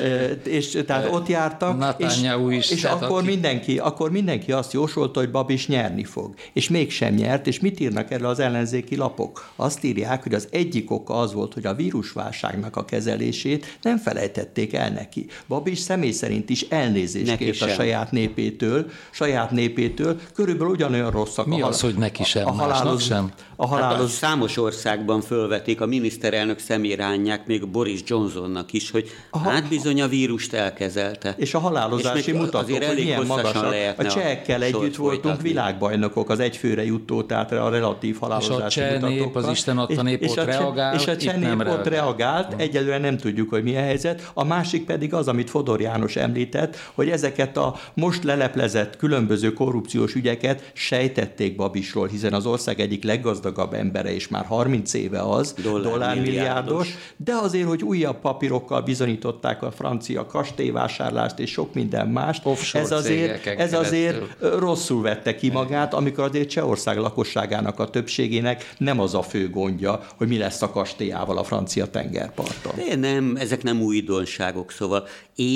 És, 0.44 0.74
és 0.74 0.82
tehát 0.86 1.12
ott 1.12 1.28
jártak, 1.28 2.00
és, 2.00 2.22
is, 2.50 2.70
és 2.70 2.84
akkor, 2.84 3.18
aki... 3.18 3.26
mindenki, 3.26 3.78
akkor 3.78 4.10
mindenki 4.10 4.52
azt 4.52 4.72
jósolta, 4.72 5.20
hogy 5.20 5.30
Babis 5.30 5.66
nyerni 5.66 6.04
fog. 6.04 6.34
És 6.52 6.68
mégsem 6.68 7.14
nyert, 7.14 7.46
és 7.46 7.60
mit 7.60 7.80
írnak 7.80 8.10
erre 8.10 8.28
az 8.28 8.38
ellenzéki 8.38 8.96
lapok? 8.96 9.50
Azt 9.56 9.84
írják, 9.84 10.22
hogy 10.22 10.34
az 10.34 10.48
egyik 10.50 10.90
oka 10.90 11.14
az 11.14 11.32
volt, 11.32 11.54
hogy 11.54 11.66
a 11.66 11.74
vírusválságnak 11.74 12.76
a 12.76 12.84
kezelését 12.84 13.78
nem 13.82 13.98
felejtették 13.98 14.74
el 14.74 14.90
neki. 14.90 15.26
Babis 15.48 15.78
személy 15.80 16.10
szerint 16.10 16.50
is 16.50 16.66
elnézést 16.68 17.36
kért 17.36 17.62
a 17.62 17.68
saját 17.68 18.10
népétől, 18.10 18.86
saját 19.10 19.50
népétől, 19.50 20.20
körülbelül 20.34 20.72
ugyanolyan 20.72 21.10
rosszak. 21.10 21.46
Mi 21.46 21.62
a 21.62 21.66
az, 21.66 21.80
hogy 21.80 21.94
neki 21.94 22.24
sem, 22.24 22.46
a, 22.46 22.52
haláloz, 22.52 23.02
sem? 23.02 23.32
A 23.56 23.66
haláloz... 23.66 23.96
Hát 23.96 24.04
a 24.04 24.08
számos 24.08 24.56
országban 24.56 25.20
fölvetik, 25.20 25.80
a 25.80 25.86
miniszterelnök 25.86 26.58
szemérányják, 26.58 27.46
még 27.46 27.68
Boris 27.68 28.00
Johnsonnak 28.06 28.72
is, 28.72 28.90
hogy 28.90 29.08
a, 29.30 29.38
hát 29.38 29.68
bizony 29.68 30.02
a 30.02 30.08
vírust 30.08 30.52
elkezelte. 30.52 31.34
És 31.36 31.54
a 31.54 31.58
halálozási 31.58 32.32
mutatók, 32.32 32.84
hogy 32.84 32.96
milyen 32.96 33.26
magasak. 33.26 33.74
A 33.96 34.04
csehekkel 34.04 34.62
együtt 34.62 34.96
voltunk 34.96 35.22
folytatni. 35.22 35.48
világbajnokok 35.48 36.30
az 36.30 36.40
egyfőre 36.40 36.84
jutó, 36.84 37.22
tehát 37.22 37.52
a 37.52 37.68
relatív 37.68 38.18
halálozási 38.18 38.80
és 38.80 38.86
a 38.86 38.90
cseh 38.90 39.00
nép, 39.00 39.36
az 39.36 39.48
Isten 39.48 39.78
adta 39.78 40.02
nép 40.02 40.28
ott 40.28 40.44
reagált, 40.44 41.00
És 41.00 41.06
a 41.06 41.16
cseh 41.16 41.36
nép 41.36 41.68
ott 41.68 41.86
reagált, 41.86 42.60
egyelőre 42.60 42.98
nem 42.98 43.16
tudjuk, 43.16 43.48
hogy 43.50 43.62
mi 43.62 43.76
a 43.76 43.80
helyzet. 43.80 44.30
A 44.34 44.44
másik 44.44 44.84
pedig 44.84 45.14
az, 45.14 45.28
amit 45.28 45.50
Fodor 45.50 45.69
János 45.78 46.16
említett, 46.16 46.76
hogy 46.94 47.08
ezeket 47.10 47.56
a 47.56 47.76
most 47.94 48.24
leleplezett 48.24 48.96
különböző 48.96 49.52
korrupciós 49.52 50.14
ügyeket 50.14 50.70
sejtették 50.74 51.56
Babisról, 51.56 52.06
hiszen 52.06 52.32
az 52.32 52.46
ország 52.46 52.80
egyik 52.80 53.04
leggazdagabb 53.04 53.74
embere, 53.74 54.14
és 54.14 54.28
már 54.28 54.44
30 54.44 54.94
éve 54.94 55.20
az, 55.20 55.54
dollármilliárdos, 55.62 56.94
de 57.16 57.32
azért, 57.34 57.68
hogy 57.68 57.82
újabb 57.82 58.20
papírokkal 58.20 58.80
bizonyították 58.80 59.62
a 59.62 59.70
francia 59.70 60.26
kastélyvásárlást 60.26 61.38
és 61.38 61.50
sok 61.50 61.74
minden 61.74 62.08
mást, 62.08 62.46
Offshore 62.46 62.84
ez 62.84 62.90
azért, 62.90 63.46
ez 63.46 63.72
azért 63.72 64.22
rosszul 64.40 65.02
vette 65.02 65.34
ki 65.34 65.50
magát, 65.50 65.94
amikor 65.94 66.24
azért 66.24 66.48
Csehország 66.48 66.98
lakosságának 66.98 67.78
a 67.78 67.90
többségének 67.90 68.74
nem 68.78 69.00
az 69.00 69.14
a 69.14 69.22
fő 69.22 69.50
gondja, 69.50 70.00
hogy 70.16 70.28
mi 70.28 70.38
lesz 70.38 70.62
a 70.62 70.70
kastélyával 70.70 71.38
a 71.38 71.44
francia 71.44 71.86
tengerparton. 71.86 72.72
De 72.88 72.96
nem, 72.96 73.36
ezek 73.36 73.62
nem 73.62 73.80
újdonságok, 73.82 74.70
szóval 74.70 75.06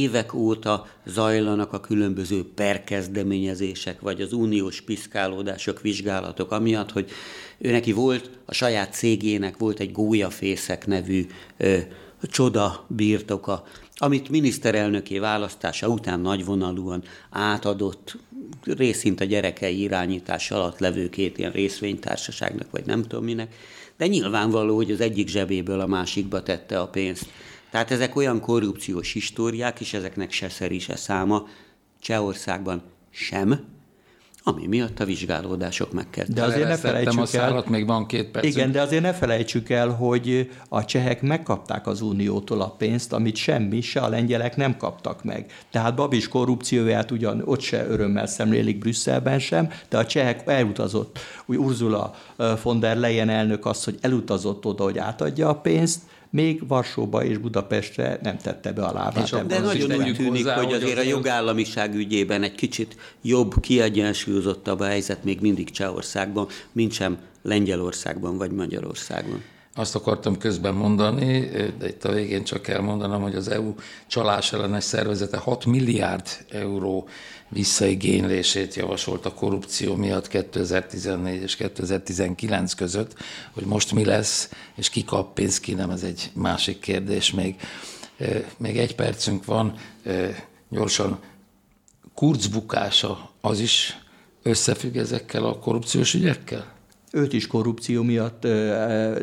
évek 0.04 0.34
óta 0.34 0.86
zajlanak 1.06 1.72
a 1.72 1.80
különböző 1.80 2.44
perkezdeményezések, 2.54 4.00
vagy 4.00 4.20
az 4.20 4.32
uniós 4.32 4.80
piszkálódások, 4.80 5.80
vizsgálatok, 5.80 6.50
amiatt, 6.52 6.92
hogy 6.92 7.10
ő 7.58 7.70
neki 7.70 7.92
volt, 7.92 8.30
a 8.44 8.54
saját 8.54 8.92
cégének 8.92 9.56
volt 9.56 9.80
egy 9.80 9.92
gólyafészek 9.92 10.86
nevű 10.86 11.26
ö, 11.56 11.78
csoda 12.22 12.84
birtoka, 12.88 13.64
amit 13.96 14.28
miniszterelnöki 14.28 15.18
választása 15.18 15.88
után 15.88 16.20
nagyvonalúan 16.20 17.02
átadott 17.30 18.16
részint 18.64 19.20
a 19.20 19.24
gyerekei 19.24 19.80
irányítás 19.80 20.50
alatt 20.50 20.78
levő 20.78 21.08
két 21.08 21.38
ilyen 21.38 21.52
részvénytársaságnak, 21.52 22.70
vagy 22.70 22.86
nem 22.86 23.02
tudom 23.02 23.24
minek, 23.24 23.54
de 23.96 24.06
nyilvánvaló, 24.06 24.76
hogy 24.76 24.90
az 24.90 25.00
egyik 25.00 25.28
zsebéből 25.28 25.80
a 25.80 25.86
másikba 25.86 26.42
tette 26.42 26.80
a 26.80 26.88
pénzt. 26.88 27.26
Tehát 27.74 27.90
ezek 27.90 28.16
olyan 28.16 28.40
korrupciós 28.40 29.12
históriák, 29.12 29.80
és 29.80 29.94
ezeknek 29.94 30.32
se 30.32 30.48
szeri, 30.48 30.78
se 30.78 30.96
száma 30.96 31.46
Csehországban 32.00 32.82
sem, 33.10 33.64
ami 34.42 34.66
miatt 34.66 35.00
a 35.00 35.04
vizsgálódások 35.04 35.92
megkezdtek. 35.92 36.34
De 36.34 36.42
azért 36.42 36.68
ne 36.68 36.76
felejtsük 36.76 37.32
el, 37.32 37.64
még 37.68 37.86
van 37.86 38.06
két 38.06 38.30
perc. 38.30 38.44
Igen, 38.44 38.72
de 38.72 38.80
azért 38.80 39.02
ne 39.02 39.12
felejtsük 39.12 39.70
el, 39.70 39.88
hogy 39.88 40.50
a 40.68 40.84
csehek 40.84 41.22
megkapták 41.22 41.86
az 41.86 42.00
uniótól 42.00 42.60
a 42.60 42.70
pénzt, 42.70 43.12
amit 43.12 43.36
semmi, 43.36 43.80
se 43.80 44.00
a 44.00 44.08
lengyelek 44.08 44.56
nem 44.56 44.76
kaptak 44.76 45.24
meg. 45.24 45.52
Tehát 45.70 45.94
Babis 45.94 46.28
korrupcióját 46.28 47.10
ugyan 47.10 47.42
ott 47.44 47.60
se 47.60 47.86
örömmel 47.86 48.26
szemlélik 48.26 48.78
Brüsszelben 48.78 49.38
sem, 49.38 49.70
de 49.88 49.98
a 49.98 50.06
csehek 50.06 50.42
elutazott, 50.46 51.18
úgy 51.46 51.56
Ursula 51.56 52.14
von 52.62 52.80
der 52.80 52.96
Leyen 52.96 53.28
elnök 53.28 53.66
az, 53.66 53.84
hogy 53.84 53.98
elutazott 54.00 54.66
oda, 54.66 54.82
hogy 54.82 54.98
átadja 54.98 55.48
a 55.48 55.54
pénzt, 55.54 56.00
még 56.34 56.68
Varsóba 56.68 57.24
és 57.24 57.38
Budapestre 57.38 58.18
nem 58.22 58.36
tette 58.36 58.72
be 58.72 58.84
a 58.84 58.92
lábát. 58.92 59.46
De 59.46 59.60
nagyon 59.60 59.92
úgy 59.92 60.16
tűnik, 60.16 60.44
hozzá, 60.44 60.56
hogy 60.56 60.72
azért 60.72 60.98
a 60.98 61.02
jogállamiság 61.02 61.94
ügyében 61.94 62.42
egy 62.42 62.54
kicsit 62.54 62.96
jobb, 63.22 63.60
kiegyensúlyozottabb 63.60 64.80
a 64.80 64.84
helyzet 64.84 65.24
még 65.24 65.40
mindig 65.40 65.70
Csehországban, 65.70 66.46
mint 66.72 66.92
sem 66.92 67.18
Lengyelországban 67.42 68.38
vagy 68.38 68.50
Magyarországon. 68.50 69.42
Azt 69.74 69.94
akartam 69.94 70.38
közben 70.38 70.74
mondani, 70.74 71.48
de 71.78 71.88
itt 71.88 72.04
a 72.04 72.12
végén 72.12 72.44
csak 72.44 72.68
elmondanom, 72.68 73.22
hogy 73.22 73.34
az 73.34 73.48
EU 73.48 73.74
csalás 74.06 74.52
ellenes 74.52 74.84
szervezete 74.84 75.36
6 75.36 75.64
milliárd 75.64 76.26
euró 76.50 77.08
visszaigénylését 77.54 78.74
javasolt 78.74 79.26
a 79.26 79.34
korrupció 79.34 79.94
miatt 79.94 80.28
2014 80.28 81.42
és 81.42 81.56
2019 81.56 82.72
között, 82.74 83.14
hogy 83.52 83.64
most 83.64 83.92
mi 83.92 84.04
lesz, 84.04 84.50
és 84.74 84.90
ki 84.90 85.04
kap 85.04 85.34
pénzt, 85.34 85.60
ki 85.60 85.74
nem, 85.74 85.90
ez 85.90 86.02
egy 86.02 86.30
másik 86.34 86.78
kérdés 86.80 87.30
még. 87.30 87.56
Még 88.56 88.78
egy 88.78 88.94
percünk 88.94 89.44
van, 89.44 89.74
gyorsan 90.68 91.18
Kurz 92.14 92.46
bukása 92.46 93.30
az 93.40 93.60
is 93.60 93.98
összefügg 94.42 94.96
ezekkel 94.96 95.44
a 95.44 95.58
korrupciós 95.58 96.14
ügyekkel? 96.14 96.73
Őt 97.14 97.32
is 97.32 97.46
korrupció 97.46 98.02
miatt, 98.02 98.46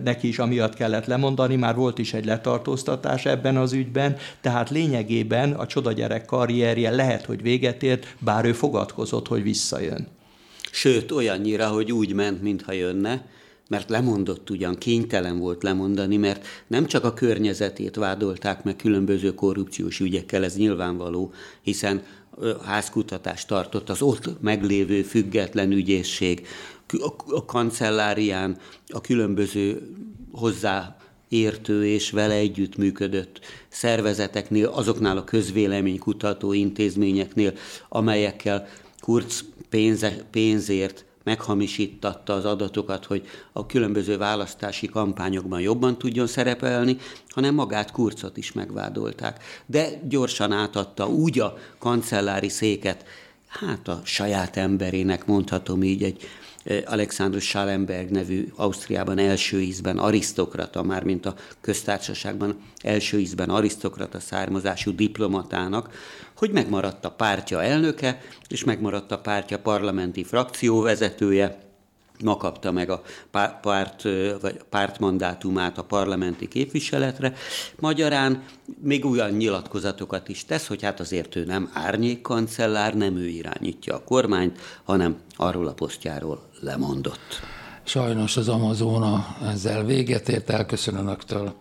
neki 0.03 0.27
is 0.27 0.39
amiatt 0.39 0.73
kellett 0.73 1.05
lemondani, 1.05 1.55
már 1.55 1.75
volt 1.75 1.97
is 1.99 2.13
egy 2.13 2.25
letartóztatás 2.25 3.25
ebben 3.25 3.57
az 3.57 3.73
ügyben, 3.73 4.17
tehát 4.41 4.69
lényegében 4.69 5.51
a 5.51 5.65
csodagyerek 5.65 6.25
karrierje 6.25 6.91
lehet, 6.91 7.25
hogy 7.25 7.41
véget 7.41 7.83
ért, 7.83 8.15
bár 8.19 8.45
ő 8.45 8.53
fogadkozott, 8.53 9.27
hogy 9.27 9.43
visszajön. 9.43 10.07
Sőt, 10.71 11.11
olyannyira, 11.11 11.67
hogy 11.67 11.91
úgy 11.91 12.13
ment, 12.13 12.41
mintha 12.41 12.71
jönne, 12.71 13.25
mert 13.69 13.89
lemondott 13.89 14.49
ugyan, 14.49 14.75
kénytelen 14.75 15.37
volt 15.37 15.63
lemondani, 15.63 16.17
mert 16.17 16.45
nem 16.67 16.85
csak 16.85 17.03
a 17.03 17.13
környezetét 17.13 17.95
vádolták 17.95 18.63
meg 18.63 18.75
különböző 18.75 19.33
korrupciós 19.33 19.99
ügyekkel, 19.99 20.43
ez 20.43 20.55
nyilvánvaló, 20.55 21.33
hiszen 21.61 22.01
házkutatást 22.65 23.47
tartott 23.47 23.89
az 23.89 24.01
ott 24.01 24.41
meglévő 24.41 25.01
független 25.01 25.71
ügyészség, 25.71 26.47
a 27.27 27.45
kancellárián 27.45 28.57
a 28.87 29.01
különböző 29.01 29.95
hozzá 30.31 30.95
értő 31.29 31.85
és 31.85 32.11
vele 32.11 32.33
együttműködött 32.33 33.39
szervezeteknél, 33.69 34.67
azoknál 34.67 35.17
a 35.17 35.23
közvéleménykutató 35.23 36.53
intézményeknél, 36.53 37.53
amelyekkel 37.89 38.67
Kurz 38.99 39.43
pénze, 39.69 40.25
pénzért 40.31 41.05
meghamisítatta 41.23 42.33
az 42.33 42.45
adatokat, 42.45 43.05
hogy 43.05 43.27
a 43.51 43.65
különböző 43.65 44.17
választási 44.17 44.87
kampányokban 44.87 45.61
jobban 45.61 45.97
tudjon 45.97 46.27
szerepelni, 46.27 46.97
hanem 47.27 47.53
magát 47.53 47.91
Kurcot 47.91 48.37
is 48.37 48.51
megvádolták. 48.51 49.43
De 49.65 49.89
gyorsan 50.07 50.51
átadta 50.51 51.07
úgy 51.07 51.39
a 51.39 51.57
kancellári 51.79 52.49
széket, 52.49 53.05
hát 53.47 53.87
a 53.87 54.01
saját 54.03 54.57
emberének 54.57 55.25
mondhatom 55.25 55.83
így 55.83 56.03
egy 56.03 56.27
Alexander 56.85 57.41
Schallenberg 57.41 58.09
nevű 58.09 58.47
Ausztriában 58.55 59.17
első 59.17 59.61
ízben 59.61 59.97
arisztokrata, 59.97 60.83
mármint 60.83 61.25
a 61.25 61.35
köztársaságban 61.61 62.61
első 62.83 63.19
ízben 63.19 63.49
arisztokrata 63.49 64.19
származású 64.19 64.95
diplomatának, 64.95 65.89
hogy 66.37 66.51
megmaradt 66.51 67.05
a 67.05 67.11
pártja 67.11 67.63
elnöke, 67.63 68.21
és 68.47 68.63
megmaradt 68.63 69.11
a 69.11 69.19
pártja 69.19 69.59
parlamenti 69.59 70.23
frakcióvezetője, 70.23 71.70
ma 72.21 72.37
kapta 72.37 72.71
meg 72.71 72.89
a 72.89 73.01
párt, 73.61 74.03
vagy 74.41 74.59
pártmandátumát 74.69 75.77
a 75.77 75.83
parlamenti 75.83 76.47
képviseletre. 76.47 77.33
Magyarán 77.79 78.43
még 78.81 79.05
olyan 79.05 79.31
nyilatkozatokat 79.31 80.29
is 80.29 80.45
tesz, 80.45 80.67
hogy 80.67 80.81
hát 80.81 80.99
azért 80.99 81.35
ő 81.35 81.45
nem 81.45 81.69
árnyékkancellár, 81.73 82.95
nem 82.95 83.17
ő 83.17 83.27
irányítja 83.27 83.95
a 83.95 84.03
kormányt, 84.03 84.59
hanem 84.83 85.17
arról 85.35 85.67
a 85.67 85.73
posztjáról 85.73 86.49
lemondott. 86.59 87.41
Sajnos 87.83 88.37
az 88.37 88.49
Amazona 88.49 89.37
ezzel 89.43 89.83
véget 89.85 90.29
ért, 90.29 90.49
elköszön 90.49 90.95
Önöktől. 90.95 91.55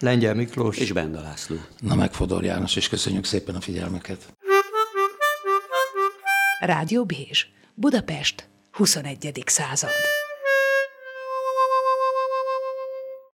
Lengyel 0.00 0.34
Miklós 0.34 0.76
és 0.76 0.92
Benda 0.92 1.20
László. 1.20 1.56
Na 1.80 1.94
meg 1.94 2.12
Fodor 2.12 2.44
János, 2.44 2.76
és 2.76 2.88
köszönjük 2.88 3.24
szépen 3.24 3.54
a 3.54 3.60
figyelmeket. 3.60 4.34
Rádió 6.60 7.04
Bézs, 7.04 7.46
Budapest, 7.74 8.48
21. 8.72 9.42
század. 9.46 9.90